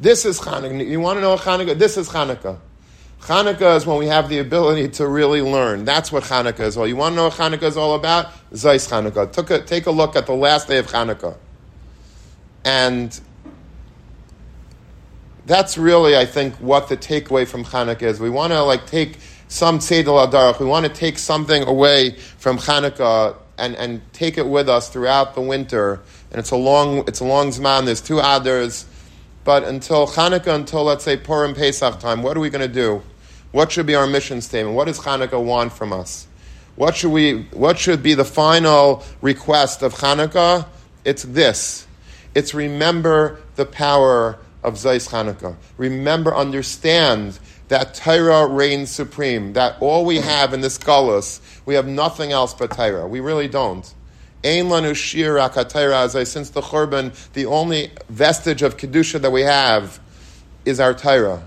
This 0.00 0.24
is 0.24 0.40
Chanukah. 0.40 0.86
You 0.86 0.98
want 0.98 1.18
to 1.18 1.20
know? 1.20 1.34
Is? 1.34 1.78
This 1.78 1.98
is 1.98 2.08
Chanukah. 2.08 2.58
Chanukah 3.20 3.76
is 3.76 3.84
when 3.84 3.98
we 3.98 4.06
have 4.06 4.30
the 4.30 4.38
ability 4.38 4.88
to 4.88 5.06
really 5.06 5.42
learn. 5.42 5.84
That's 5.84 6.10
what 6.10 6.24
Chanukah 6.24 6.60
is 6.60 6.78
all. 6.78 6.86
You 6.86 6.96
want 6.96 7.12
to 7.12 7.16
know 7.16 7.24
what 7.24 7.34
Chanukah 7.34 7.64
is 7.64 7.76
all 7.76 7.94
about? 7.94 8.28
Zeis 8.52 8.88
Chanukah. 8.88 9.50
A, 9.50 9.62
take 9.62 9.84
a 9.84 9.90
look 9.90 10.16
at 10.16 10.26
the 10.26 10.32
last 10.32 10.68
day 10.68 10.78
of 10.78 10.86
Chanukah. 10.86 11.36
And 12.64 13.20
that's 15.44 15.76
really, 15.76 16.16
I 16.16 16.24
think, 16.24 16.54
what 16.56 16.88
the 16.88 16.96
takeaway 16.96 17.46
from 17.46 17.64
Hanukkah 17.64 18.02
is. 18.02 18.20
We 18.20 18.30
want 18.30 18.52
to 18.52 18.62
like 18.62 18.86
take 18.86 19.18
some 19.48 19.80
Tzedel 19.80 20.30
Adarach. 20.30 20.60
We 20.60 20.66
want 20.66 20.86
to 20.86 20.92
take 20.92 21.18
something 21.18 21.62
away 21.64 22.12
from 22.38 22.56
Hanukkah 22.56 23.36
and, 23.58 23.76
and 23.76 24.00
take 24.14 24.38
it 24.38 24.46
with 24.46 24.68
us 24.68 24.88
throughout 24.88 25.34
the 25.34 25.40
winter. 25.42 26.00
And 26.30 26.38
it's 26.38 26.52
a 26.52 26.56
long, 26.56 26.98
it's 27.06 27.20
a 27.20 27.24
long 27.24 27.48
Zman. 27.48 27.84
There's 27.84 28.00
two 28.00 28.20
others. 28.20 28.86
But 29.44 29.64
until 29.64 30.06
Hanukkah, 30.06 30.54
until 30.54 30.84
let's 30.84 31.04
say 31.04 31.16
Purim 31.16 31.54
Pesach 31.54 31.98
time, 31.98 32.22
what 32.22 32.36
are 32.36 32.40
we 32.40 32.50
going 32.50 32.66
to 32.66 32.72
do? 32.72 33.02
What 33.52 33.72
should 33.72 33.86
be 33.86 33.94
our 33.94 34.06
mission 34.06 34.40
statement? 34.40 34.76
What 34.76 34.86
does 34.86 35.00
Hanukkah 35.00 35.42
want 35.42 35.72
from 35.72 35.92
us? 35.92 36.26
What 36.76 36.96
should 36.96 37.10
we? 37.10 37.42
What 37.52 37.78
should 37.78 38.02
be 38.02 38.14
the 38.14 38.24
final 38.24 39.04
request 39.22 39.82
of 39.82 39.94
Hanukkah? 39.94 40.66
It's 41.04 41.22
this 41.22 41.86
it's 42.34 42.54
remember 42.54 43.40
the 43.56 43.66
power 43.66 44.38
of 44.62 44.74
Zeis 44.74 45.08
Chanukah. 45.08 45.56
Remember, 45.76 46.34
understand 46.34 47.38
that 47.68 47.94
Torah 47.94 48.46
reigns 48.46 48.90
supreme, 48.90 49.52
that 49.54 49.76
all 49.80 50.04
we 50.04 50.16
have 50.16 50.52
in 50.52 50.60
this 50.60 50.78
galus, 50.78 51.40
we 51.66 51.74
have 51.74 51.86
nothing 51.86 52.32
else 52.32 52.54
but 52.54 52.70
Torah. 52.70 53.06
We 53.06 53.20
really 53.20 53.48
don't. 53.48 53.92
Ein 54.42 54.68
lanu 54.68 54.94
shir 54.94 55.38
since 56.24 56.50
the 56.50 56.62
Churban, 56.62 57.12
the 57.32 57.46
only 57.46 57.90
vestige 58.08 58.62
of 58.62 58.76
Kedusha 58.76 59.20
that 59.20 59.30
we 59.30 59.42
have 59.42 60.00
is 60.64 60.80
our 60.80 60.94
Torah. 60.94 61.42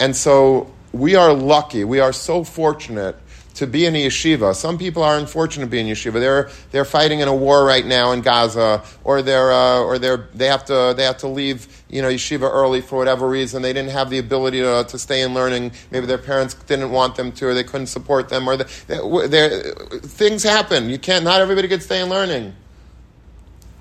And 0.00 0.16
so 0.16 0.72
we 0.92 1.14
are 1.14 1.32
lucky, 1.32 1.84
we 1.84 2.00
are 2.00 2.12
so 2.12 2.42
fortunate 2.42 3.16
to 3.54 3.66
be 3.66 3.86
in 3.86 3.96
a 3.96 4.06
yeshiva. 4.06 4.54
Some 4.54 4.76
people 4.76 5.02
are 5.02 5.18
unfortunate 5.18 5.64
to 5.64 5.70
be 5.70 5.80
in 5.80 5.86
yeshiva. 5.86 6.14
They're 6.14 6.50
they're 6.70 6.84
fighting 6.84 7.20
in 7.20 7.28
a 7.28 7.34
war 7.34 7.64
right 7.64 7.84
now 7.84 8.12
in 8.12 8.20
Gaza, 8.20 8.82
or 9.02 9.22
they're 9.22 9.52
uh, 9.52 9.80
or 9.80 9.98
they're 9.98 10.28
they 10.34 10.46
have 10.46 10.64
to 10.66 10.94
they 10.96 11.04
have 11.04 11.18
to 11.18 11.28
leave 11.28 11.75
you 11.88 12.02
know 12.02 12.08
yeshiva 12.08 12.50
early 12.50 12.80
for 12.80 12.96
whatever 12.96 13.28
reason. 13.28 13.62
They 13.62 13.72
didn't 13.72 13.92
have 13.92 14.10
the 14.10 14.18
ability 14.18 14.60
to, 14.60 14.84
to 14.88 14.98
stay 14.98 15.22
in 15.22 15.34
learning. 15.34 15.72
Maybe 15.90 16.06
their 16.06 16.18
parents 16.18 16.54
didn't 16.54 16.90
want 16.90 17.16
them 17.16 17.32
to, 17.32 17.48
or 17.48 17.54
they 17.54 17.64
couldn't 17.64 17.86
support 17.86 18.28
them, 18.28 18.48
or 18.48 18.56
things 18.58 20.42
happen. 20.42 20.90
You 20.90 20.98
can't. 20.98 21.24
Not 21.24 21.40
everybody 21.40 21.68
can 21.68 21.80
stay 21.80 22.00
in 22.02 22.08
learning. 22.08 22.54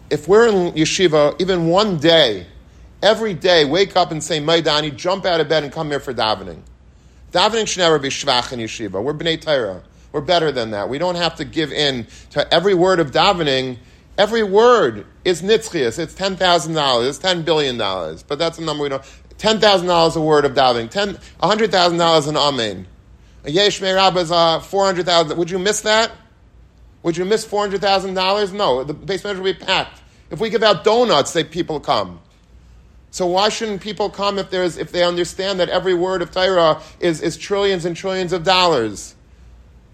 If 0.10 0.28
we're 0.28 0.48
in 0.48 0.74
yeshiva, 0.74 1.40
even 1.42 1.68
one 1.68 1.98
day, 1.98 2.46
every 3.02 3.34
day, 3.34 3.66
wake 3.66 3.96
up 3.96 4.12
and 4.12 4.24
say 4.24 4.40
Modeh 4.40 4.68
Ani, 4.68 4.92
jump 4.92 5.26
out 5.26 5.40
of 5.40 5.50
bed 5.50 5.64
and 5.64 5.74
come 5.74 5.90
here 5.90 6.00
for 6.00 6.14
davening. 6.14 6.62
Davening 7.32 7.68
should 7.68 7.80
never 7.80 8.00
be 8.00 8.10
shvach 8.10 8.54
in 8.54 8.60
yeshiva. 8.60 9.04
We're 9.04 9.14
bnei 9.14 9.42
Torah. 9.42 9.82
We're 10.12 10.22
better 10.22 10.52
than 10.52 10.72
that. 10.72 10.88
We 10.88 10.98
don't 10.98 11.16
have 11.16 11.36
to 11.36 11.46
give 11.46 11.74
in 11.74 12.08
to 12.30 12.54
every 12.54 12.74
word 12.74 13.00
of 13.02 13.12
davening. 13.12 13.78
Every 14.18 14.44
word 14.44 15.06
is 15.26 15.42
nitzchias. 15.42 16.00
It's 16.00 16.14
ten 16.14 16.38
thousand 16.38 16.74
dollars. 16.74 17.08
It's 17.08 17.18
ten 17.18 17.44
billion 17.44 17.78
dollars. 17.78 18.24
But 18.24 18.40
that's 18.40 18.58
a 18.58 18.62
number 18.62 18.84
we 18.84 18.90
don't. 18.90 19.04
Ten 19.38 19.60
thousand 19.60 19.88
dollars 19.88 20.16
a 20.16 20.22
word 20.22 20.46
of 20.46 20.54
davening. 20.54 20.90
Ten, 20.90 21.18
hundred 21.42 21.72
thousand 21.72 21.98
dollars 21.98 22.28
an 22.28 22.38
amen. 22.38 22.88
A 23.44 23.52
yesh 23.52 23.82
me'rab 23.82 24.16
is 24.18 24.32
uh, 24.32 24.60
four 24.60 24.86
hundred 24.86 25.06
thousand. 25.06 25.38
Would 25.38 25.52
you 25.52 25.60
miss 25.60 25.82
that? 25.82 26.12
Would 27.04 27.18
you 27.18 27.26
miss 27.26 27.46
four 27.46 27.62
hundred 27.62 27.82
thousand 27.82 28.14
dollars? 28.14 28.54
No. 28.54 28.84
The 28.84 28.96
medrash 28.96 29.40
would 29.40 29.44
be 29.44 29.54
packed. 29.66 30.02
If 30.32 30.40
we 30.40 30.50
give 30.50 30.64
out 30.64 30.84
donuts, 30.84 31.34
they 31.34 31.44
people 31.44 31.80
come. 31.80 32.20
So 33.12 33.28
why 33.28 33.50
shouldn't 33.50 33.82
people 33.82 34.10
come 34.10 34.40
if 34.40 34.50
there's 34.50 34.78
if 34.78 34.92
they 34.92 35.04
understand 35.04 35.60
that 35.60 35.70
every 35.70 35.94
word 35.94 36.22
of 36.22 36.32
Torah 36.32 36.82
is, 37.00 37.22
is 37.22 37.38
trillions 37.38 37.86
and 37.86 37.96
trillions 37.96 38.34
of 38.34 38.44
dollars? 38.44 39.16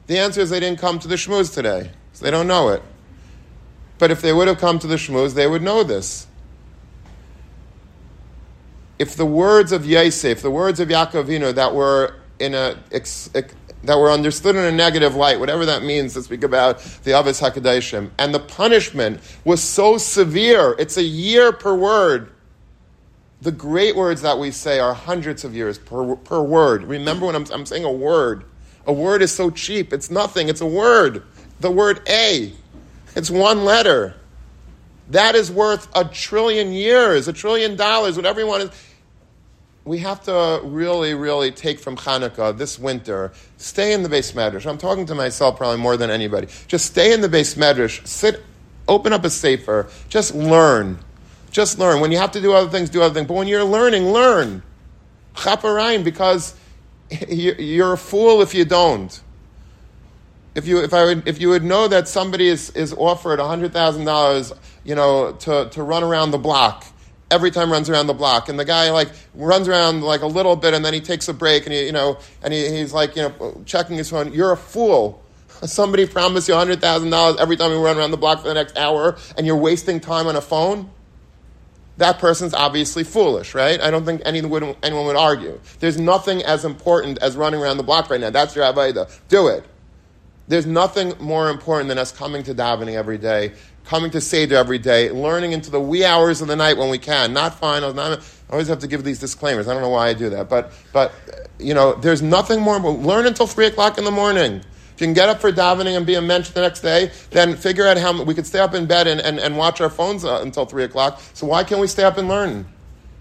The 0.08 0.18
answer 0.18 0.42
is 0.42 0.50
they 0.50 0.60
didn't 0.60 0.80
come 0.80 1.00
to 1.00 1.08
the 1.08 1.16
shmooze 1.16 1.54
today, 1.54 1.92
so 2.14 2.26
they 2.26 2.32
don't 2.32 2.48
know 2.48 2.70
it. 2.70 2.82
But 4.02 4.10
if 4.10 4.24
they 4.24 4.34
would 4.34 4.48
have 4.48 4.58
come 4.58 4.80
to 4.80 4.88
the 4.88 4.96
shmooze, 4.96 5.36
they 5.36 5.46
would 5.46 5.62
know 5.62 5.84
this. 5.84 6.26
If 8.98 9.16
the 9.16 9.28
words 9.28 9.72
of 9.72 9.86
Yosef, 9.86 10.42
the 10.42 10.50
words 10.50 10.80
of 10.80 10.90
Yaakov 10.90 11.54
that 11.54 11.76
were 11.76 12.16
in 12.40 12.56
a 12.56 12.80
that 13.84 14.00
were 14.00 14.10
understood 14.10 14.56
in 14.56 14.66
a 14.66 14.72
negative 14.72 15.14
light, 15.14 15.40
whatever 15.40 15.68
that 15.68 15.84
means 15.84 16.16
to 16.16 16.24
speak 16.24 16.44
about 16.44 16.80
the 17.04 17.16
Avis 17.16 17.40
Hakadashim, 17.40 18.10
and 18.18 18.34
the 18.34 18.40
punishment 18.40 19.22
was 19.46 19.62
so 19.62 20.00
severe, 20.00 20.76
it's 20.80 20.98
a 20.98 21.04
year 21.04 21.52
per 21.52 21.76
word 21.76 22.32
the 23.42 23.52
great 23.52 23.96
words 23.96 24.24
that 24.24 24.40
we 24.40 24.50
say 24.50 24.80
are 24.80 24.96
hundreds 24.96 25.44
of 25.44 25.56
years 25.56 25.78
per, 25.78 26.16
per 26.16 26.42
word. 26.42 26.86
Remember 26.86 27.28
when 27.28 27.36
I'm, 27.36 27.46
I'm 27.52 27.66
saying 27.68 27.84
a 27.84 27.92
word. 27.92 28.46
A 28.88 28.94
word 28.94 29.22
is 29.22 29.32
so 29.32 29.52
cheap. 29.52 29.94
It's 29.94 30.10
nothing. 30.10 30.50
It's 30.50 30.62
a 30.62 30.66
word. 30.66 31.24
The 31.60 31.72
word 31.72 32.02
A. 32.08 32.54
It's 33.16 33.30
one 33.30 33.66
letter. 33.66 34.16
That 35.10 35.36
is 35.36 35.52
worth 35.52 35.88
a 35.96 36.06
trillion 36.06 36.72
years, 36.72 37.28
a 37.28 37.34
trillion 37.34 37.76
dollars, 37.76 38.16
what 38.16 38.26
everyone 38.26 38.62
is. 38.62 38.70
We 39.84 39.98
have 40.00 40.24
to 40.24 40.62
really, 40.64 41.16
really 41.16 41.52
take 41.52 41.80
from 41.80 41.98
Hanukkah 41.98 42.56
this 42.58 42.78
winter. 42.78 43.34
Stay 43.58 43.94
in 43.94 44.04
the 44.04 44.10
beis 44.10 44.34
medrash. 44.34 44.70
I'm 44.70 44.78
talking 44.78 45.08
to 45.08 45.16
myself 45.16 45.58
probably 45.58 45.82
more 45.82 45.98
than 45.98 46.12
anybody. 46.12 46.48
Just 46.68 46.86
stay 46.86 47.14
in 47.14 47.22
the 47.22 47.28
beis 47.28 47.58
medrash. 47.58 48.06
Sit, 48.08 48.44
open 48.88 49.12
up 49.12 49.26
a 49.26 49.30
sefer. 49.30 49.90
Just 50.08 50.36
learn. 50.36 51.00
Just 51.50 51.80
learn. 51.80 52.00
When 52.00 52.12
you 52.12 52.20
have 52.20 52.32
to 52.32 52.42
do 52.42 52.54
other 52.54 52.70
things, 52.70 52.90
do 52.90 53.02
other 53.02 53.14
things. 53.14 53.28
But 53.28 53.34
when 53.34 53.48
you're 53.48 53.64
learning, 53.64 54.12
learn. 54.12 54.62
Chaparayim, 55.36 56.04
because 56.04 56.56
you're 57.28 57.94
a 57.94 57.98
fool 57.98 58.42
if 58.42 58.54
you 58.54 58.66
don't. 58.66 59.20
If 60.54 60.68
you, 60.68 60.84
if 60.84 60.94
I 60.94 61.06
would, 61.06 61.28
if 61.28 61.40
you 61.40 61.50
would 61.50 61.64
know 61.64 61.88
that 61.88 62.08
somebody 62.08 62.48
is, 62.48 62.72
is 62.72 62.94
offered 62.94 63.40
$100,000, 63.40 64.58
you 64.84 64.96
know, 64.96 65.32
to, 65.34 65.70
to 65.70 65.84
run 65.84 66.04
around 66.04 66.32
the 66.32 66.38
block, 66.38 66.86
every 67.30 67.52
time 67.52 67.72
runs 67.72 67.90
around 67.90 68.08
the 68.08 68.14
block, 68.14 68.50
and 68.50 68.60
the 68.60 68.66
guy 68.66 68.92
like 68.92 69.10
runs 69.34 69.68
around 69.68 70.04
like 70.04 70.22
a 70.22 70.28
little 70.28 70.56
bit, 70.56 70.74
and 70.74 70.84
then 70.84 70.94
he 70.94 71.00
takes 71.00 71.30
a 71.30 71.34
break, 71.34 71.66
and 71.66 71.74
he, 71.74 71.86
you 71.86 71.94
know, 71.94 72.18
and 72.44 72.54
he, 72.54 72.70
he's 72.70 72.94
like, 72.94 73.16
you 73.16 73.22
know, 73.24 73.62
checking 73.66 73.98
his 73.98 74.10
phone. 74.10 74.34
You're 74.34 74.52
a 74.52 74.58
fool. 74.58 75.24
Somebody 75.64 76.08
promised 76.08 76.48
you 76.50 76.56
$100,000 76.56 77.38
every 77.38 77.56
time 77.56 77.72
you 77.72 77.84
run 77.84 77.98
around 77.98 78.12
the 78.12 78.18
block 78.18 78.42
for 78.42 78.48
the 78.50 78.54
next 78.54 78.78
hour, 78.78 79.18
and 79.38 79.46
you're 79.46 79.56
wasting 79.56 80.00
time 80.00 80.28
on 80.28 80.36
a 80.36 80.42
phone 80.42 80.90
that 82.02 82.20
person's 82.20 82.54
obviously 82.54 83.04
foolish, 83.04 83.54
right? 83.54 83.80
I 83.80 83.92
don't 83.92 84.06
think 84.06 84.22
anyone 84.26 84.50
would, 84.50 84.76
anyone 84.84 85.06
would 85.06 85.16
argue. 85.16 85.60
There's 85.80 86.00
nothing 86.00 86.42
as 86.44 86.66
important 86.66 87.20
as 87.20 87.36
running 87.36 87.62
around 87.62 87.78
the 87.78 87.84
block 87.84 88.10
right 88.10 88.20
now. 88.20 88.32
That's 88.32 88.56
your 88.56 88.66
Avaida. 88.66 89.12
Do 89.30 89.48
it. 89.48 89.64
There's 90.48 90.66
nothing 90.66 91.14
more 91.20 91.50
important 91.50 91.88
than 91.90 91.98
us 91.98 92.12
coming 92.12 92.44
to 92.44 92.54
davening 92.54 92.96
every 92.96 93.18
day, 93.18 93.54
coming 93.86 94.12
to 94.12 94.22
Seder 94.22 94.56
every 94.56 94.80
day, 94.80 95.10
learning 95.10 95.54
into 95.54 95.72
the 95.72 95.80
wee 95.80 96.04
hours 96.04 96.42
of 96.42 96.48
the 96.48 96.56
night 96.56 96.78
when 96.78 96.90
we 96.90 96.98
can. 96.98 97.34
Not 97.34 97.58
final. 97.58 97.94
Not, 97.94 98.20
I 98.20 98.52
always 98.52 98.68
have 98.68 98.80
to 98.80 98.88
give 98.88 99.04
these 99.04 99.20
disclaimers. 99.20 99.68
I 99.68 99.74
don't 99.74 99.82
know 99.82 99.90
why 99.90 100.10
I 100.10 100.14
do 100.14 100.30
that, 100.32 100.50
but 100.50 100.74
but 100.92 101.14
you 101.60 101.74
know, 101.74 101.94
there's 101.94 102.22
nothing 102.22 102.60
more. 102.62 102.80
Learn 102.80 103.28
until 103.28 103.48
three 103.48 103.68
o'clock 103.68 103.98
in 103.98 104.04
the 104.04 104.12
morning. 104.12 104.56
If 104.56 105.00
you 105.00 105.08
can 105.08 105.14
get 105.14 105.30
up 105.30 105.40
for 105.40 105.52
davening 105.52 105.96
and 105.96 106.06
be 106.06 106.16
a 106.16 106.22
mensch 106.22 106.50
the 106.50 106.62
next 106.62 106.82
day, 106.82 107.12
then 107.30 107.56
figure 107.56 107.88
out 107.88 107.98
how 107.98 108.22
we 108.24 108.34
could 108.34 108.46
stay 108.46 108.60
up 108.60 108.74
in 108.74 108.86
bed 108.86 109.08
and, 109.08 109.22
and, 109.22 109.40
and 109.40 109.58
watch 109.58 109.82
our 109.82 109.90
phones 109.90 110.26
uh, 110.26 110.42
until 110.42 110.66
three 110.66 110.84
o'clock. 110.84 111.22
So 111.34 111.48
why 111.48 111.64
can't 111.64 111.82
we 111.82 111.88
stay 111.88 112.04
up 112.04 112.18
and 112.18 112.28
learn? 112.28 112.66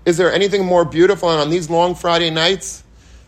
Is 0.04 0.16
there 0.16 0.32
anything 0.32 0.64
more 0.64 0.84
beautiful? 0.84 1.30
And 1.30 1.40
on 1.40 1.50
these 1.50 1.70
long 1.70 1.94
Friday 1.94 2.30
nights 2.30 2.84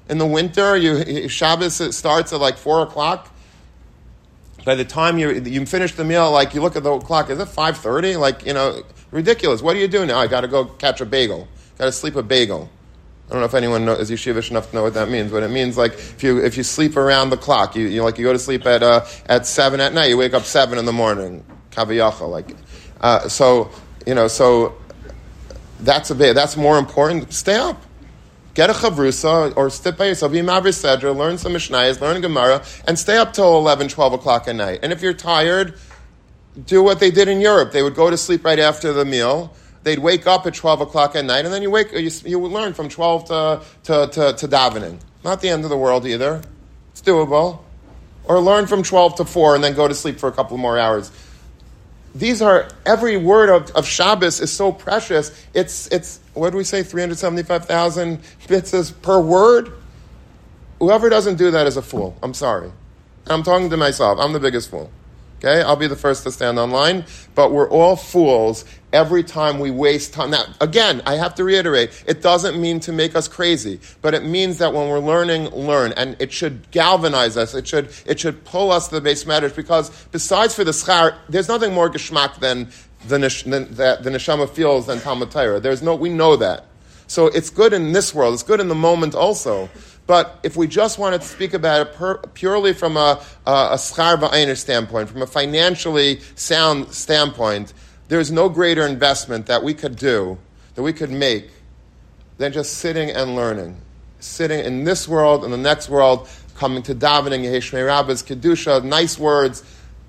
in 0.09 0.19
the 0.19 0.27
winter, 0.27 0.77
you 0.77 1.29
Shabbos 1.29 1.95
starts 1.95 2.33
at 2.33 2.41
like 2.41 2.57
four 2.57 2.83
o'clock 2.83 3.33
by 4.65 4.75
the 4.75 4.85
time 4.85 5.19
you 5.19 5.31
you 5.33 5.67
finish 5.67 5.95
the 5.95 6.05
meal, 6.05 6.31
like 6.31 6.55
you 6.55 6.61
look 6.61 6.77
at 6.77 6.83
the 6.83 6.99
clock, 6.99 7.31
is 7.31 7.39
it 7.39 7.47
five 7.47 7.77
thirty? 7.79 8.17
Like 8.17 8.47
you 8.47 8.53
know, 8.53 8.83
ridiculous. 9.11 9.63
What 9.63 9.75
do 9.75 9.81
you 9.81 9.89
do 9.89 10.07
now? 10.07 10.19
I 10.19 10.27
got 10.27 10.43
to 10.43 10.49
go 10.49 10.65
catch 10.65 11.01
a 11.01 11.07
bagel. 11.07 11.49
Got 11.79 11.87
to 11.87 11.93
sleep 11.93 12.17
a 12.17 12.23
bagel. 12.23 12.71
I 13.29 13.33
don't 13.33 13.41
know 13.41 13.47
if 13.47 13.55
anyone 13.55 13.85
knows, 13.87 14.11
is 14.11 14.11
yeshivish 14.11 14.51
enough 14.51 14.71
to 14.71 14.77
know 14.77 14.83
what 14.83 14.95
that 14.95 15.09
means, 15.09 15.31
but 15.33 15.43
it 15.43 15.51
means 15.51 15.79
like 15.79 15.95
if 15.95 16.23
you 16.23 16.45
if 16.45 16.57
you 16.57 16.63
sleep 16.63 16.97
around 16.97 17.31
the 17.31 17.37
clock, 17.37 17.75
you, 17.75 17.87
you 17.87 18.03
like 18.03 18.19
you 18.19 18.25
go 18.25 18.33
to 18.33 18.39
sleep 18.39 18.67
at 18.67 18.83
uh, 18.83 19.07
at 19.27 19.47
seven 19.47 19.81
at 19.81 19.95
night, 19.95 20.11
you 20.11 20.19
wake 20.19 20.35
up 20.35 20.43
seven 20.43 20.79
in 20.79 20.85
the 20.85 20.93
morning, 20.93 21.45
kavayacha, 21.71 22.29
like 22.29 22.55
uh, 23.01 23.29
so 23.29 23.71
you 24.07 24.15
know 24.15 24.29
so 24.29 24.77
that's 25.81 26.11
a 26.11 26.15
bit 26.15 26.35
that's 26.35 26.57
more 26.57 26.79
important. 26.79 27.33
Stay 27.33 27.57
up. 27.57 27.83
Get 28.55 28.69
a 28.69 28.75
chavrusa 28.75 29.57
or 29.57 29.71
sit 29.71 29.97
by 29.97 30.07
yourself, 30.07 30.33
be 30.33 30.43
mavis 30.43 30.83
sedra, 30.83 31.17
learn 31.17 31.39
some 31.39 31.55
mishnayos, 31.55 32.01
learn 32.01 32.21
Gemara, 32.21 32.63
and 32.87 32.99
stay 32.99 33.17
up 33.17 33.33
till 33.33 33.57
11, 33.57 33.89
12 33.89 34.13
o'clock 34.13 34.47
at 34.47 34.57
night. 34.57 34.81
And 34.83 34.93
if 34.93 35.01
you're 35.01 35.15
tired, 35.15 35.79
do 36.67 36.83
what 36.83 37.01
they 37.01 37.11
did 37.11 37.29
in 37.29 37.41
Europe. 37.41 37.73
They 37.73 37.83
would 37.83 37.95
go 37.95 38.11
to 38.11 38.17
sleep 38.19 38.45
right 38.45 38.59
after 38.59 38.93
the 38.93 39.07
meal. 39.07 39.55
They'd 39.85 39.99
wake 39.99 40.27
up 40.27 40.47
at 40.47 40.55
12 40.55 40.83
o'clock 40.83 41.17
at 41.17 41.25
night, 41.25 41.47
and 41.47 41.55
then 41.55 41.63
you 41.63 41.71
wake, 41.71 41.93
you, 41.93 42.11
you 42.27 42.39
would 42.39 42.53
learn 42.53 42.75
from 42.75 42.91
12 42.91 43.25
to, 43.25 43.63
to, 43.85 44.07
to, 44.13 44.33
to 44.35 44.49
davening. 44.49 45.01
Not 45.25 45.41
the 45.41 45.49
end 45.49 45.65
of 45.65 45.71
the 45.71 45.79
world 45.79 46.07
either. 46.07 46.43
It's 46.91 47.01
doable. 47.01 47.61
Or 48.25 48.39
learn 48.39 48.67
from 48.67 48.83
12 48.83 49.17
to 49.17 49.25
4 49.25 49.55
and 49.55 49.65
then 49.65 49.75
go 49.75 49.89
to 49.89 49.95
sleep 49.95 50.19
for 50.19 50.29
a 50.29 50.33
couple 50.33 50.59
more 50.59 50.79
hours 50.79 51.11
these 52.15 52.43
are 52.43 52.69
every 52.85 53.17
word 53.17 53.49
of, 53.49 53.71
of 53.73 53.87
Shabbos 53.87 54.41
is 54.41 54.53
so 54.53 54.73
precious. 54.73 55.31
It's 55.55 55.87
it's 55.89 56.21
what 56.35 56.51
do 56.51 56.57
we 56.57 56.65
say? 56.65 56.83
Three 56.83 57.01
hundred 57.01 57.19
seventy 57.19 57.43
five 57.43 57.65
thousand 57.65 58.21
bits 58.49 58.91
per 58.91 59.21
word. 59.21 59.73
Whoever 60.79 61.09
doesn't 61.09 61.37
do 61.37 61.51
that 61.53 61.67
is 61.67 61.77
a 61.77 61.83
fool. 61.83 62.17
I'm 62.23 62.35
sorry. 62.35 62.71
I'm 63.29 63.43
talking 63.43 63.71
to 63.71 63.77
myself. 63.77 64.19
I'm 64.21 64.33
the 64.33 64.41
biggest 64.41 64.71
fool. 64.71 64.91
Okay, 65.45 65.61
I'll 65.61 65.75
be 65.75 65.89
the 65.89 65.97
first 65.97 66.23
to 66.23 66.31
stand 66.31 66.57
online, 66.57 67.05
but 67.35 67.51
we're 67.51 67.69
all 67.69 67.97
fools 67.97 68.65
every 68.93 69.25
time 69.25 69.59
we 69.59 69.73
waste 69.73 70.15
time. 70.15 70.31
Now, 70.31 70.45
again, 70.61 71.03
I 71.05 71.17
have 71.17 71.35
to 71.35 71.43
reiterate, 71.43 72.05
it 72.07 72.23
doesn't 72.23 72.61
mean 72.61 72.79
to 72.81 72.93
make 72.93 73.17
us 73.17 73.27
crazy, 73.27 73.81
but 74.03 74.15
it 74.15 74.25
means 74.25 74.59
that 74.59 74.73
when 74.73 74.89
we're 74.89 75.01
learning, 75.01 75.49
learn, 75.49 75.95
and 75.97 76.15
it 76.21 76.33
should 76.33 76.71
galvanize 76.71 77.37
us. 77.37 77.55
It 77.55 77.67
should 77.67 77.91
it 78.07 78.21
should 78.21 78.45
pull 78.45 78.71
us 78.71 78.87
to 78.89 79.01
the 79.01 79.11
beis 79.11 79.27
medrash 79.27 79.57
because 79.57 79.91
besides 80.13 80.55
for 80.55 80.63
the 80.63 80.71
schar, 80.71 81.17
there's 81.29 81.49
nothing 81.49 81.75
more 81.75 81.91
geschmack 81.91 82.39
than 82.39 82.69
the, 83.09 83.43
than, 83.45 83.75
that 83.75 84.05
the 84.05 84.11
neshama 84.11 84.49
feels 84.49 84.87
than 84.87 85.01
Talmud 85.01 85.33
Torah. 85.33 85.59
There's 85.59 85.83
no, 85.83 85.97
we 85.97 86.09
know 86.09 86.37
that. 86.37 86.67
So 87.09 87.27
it's 87.27 87.51
good 87.51 87.73
in 87.73 87.93
this 87.93 88.15
world. 88.15 88.35
It's 88.35 88.45
good 88.45 88.61
in 88.61 88.69
the 88.69 88.77
moment 88.77 89.17
also. 89.17 89.69
But 90.07 90.41
if 90.43 90.57
we 90.57 90.67
just 90.67 90.99
wanted 90.99 91.21
to 91.21 91.27
speak 91.27 91.55
about 91.55 91.87
it 91.87 91.95
per, 91.95 92.19
purely 92.19 92.73
from 92.73 92.97
a, 92.97 93.23
a, 93.47 93.69
a 93.73 93.79
standpoint, 93.79 95.09
from 95.09 95.23
a 95.23 95.27
financially 95.27 96.21
sound 96.35 96.93
standpoint, 96.93 97.73
there's 98.09 98.31
no 98.31 98.49
greater 98.49 98.87
investment 98.87 99.47
that 99.47 99.63
we 99.63 99.75
could 99.75 99.97
do, 99.97 100.39
that 100.75 100.83
we 100.83 100.93
could 100.93 101.11
make, 101.11 101.51
than 102.39 102.53
just 102.53 102.75
sitting 102.79 103.11
and 103.11 103.37
learning. 103.37 103.81
Sitting 104.19 104.65
in 104.65 104.85
this 104.85 105.09
world 105.09 105.45
and 105.45 105.53
the 105.53 105.59
next 105.59 105.89
world, 105.89 106.29
coming 106.57 106.83
to 106.83 106.95
davening, 106.95 107.45
Yeheshmei 107.45 107.87
Rabbis, 107.87 108.23
Kedusha, 108.23 108.85
nice 108.85 109.19
words. 109.19 109.63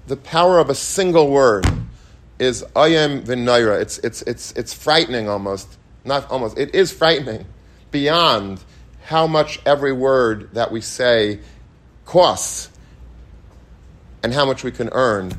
The 0.07 0.17
power 0.17 0.59
of 0.59 0.69
a 0.69 0.75
single 0.75 1.29
word 1.29 1.65
is 2.39 2.63
ayem 2.75 3.25
v'naira. 3.25 3.79
It's, 3.79 3.99
it's, 3.99 4.21
it's, 4.23 4.51
it's 4.53 4.73
frightening 4.73 5.29
almost. 5.29 5.77
Not 6.03 6.29
almost. 6.29 6.57
It 6.57 6.75
is 6.75 6.91
frightening 6.91 7.45
beyond 7.91 8.59
how 9.05 9.27
much 9.27 9.59
every 9.65 9.93
word 9.93 10.53
that 10.53 10.71
we 10.71 10.81
say 10.81 11.39
costs 12.05 12.69
and 14.23 14.33
how 14.33 14.45
much 14.45 14.63
we 14.63 14.71
can 14.71 14.89
earn 14.93 15.31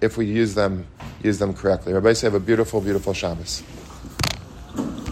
if 0.00 0.16
we 0.16 0.26
use 0.26 0.54
them 0.54 0.86
use 1.22 1.38
them 1.38 1.52
correctly. 1.52 1.92
Rabbi, 1.92 2.12
say 2.12 2.26
have 2.26 2.34
a 2.34 2.40
beautiful, 2.40 2.80
beautiful 2.80 3.12
Shabbos. 3.12 3.62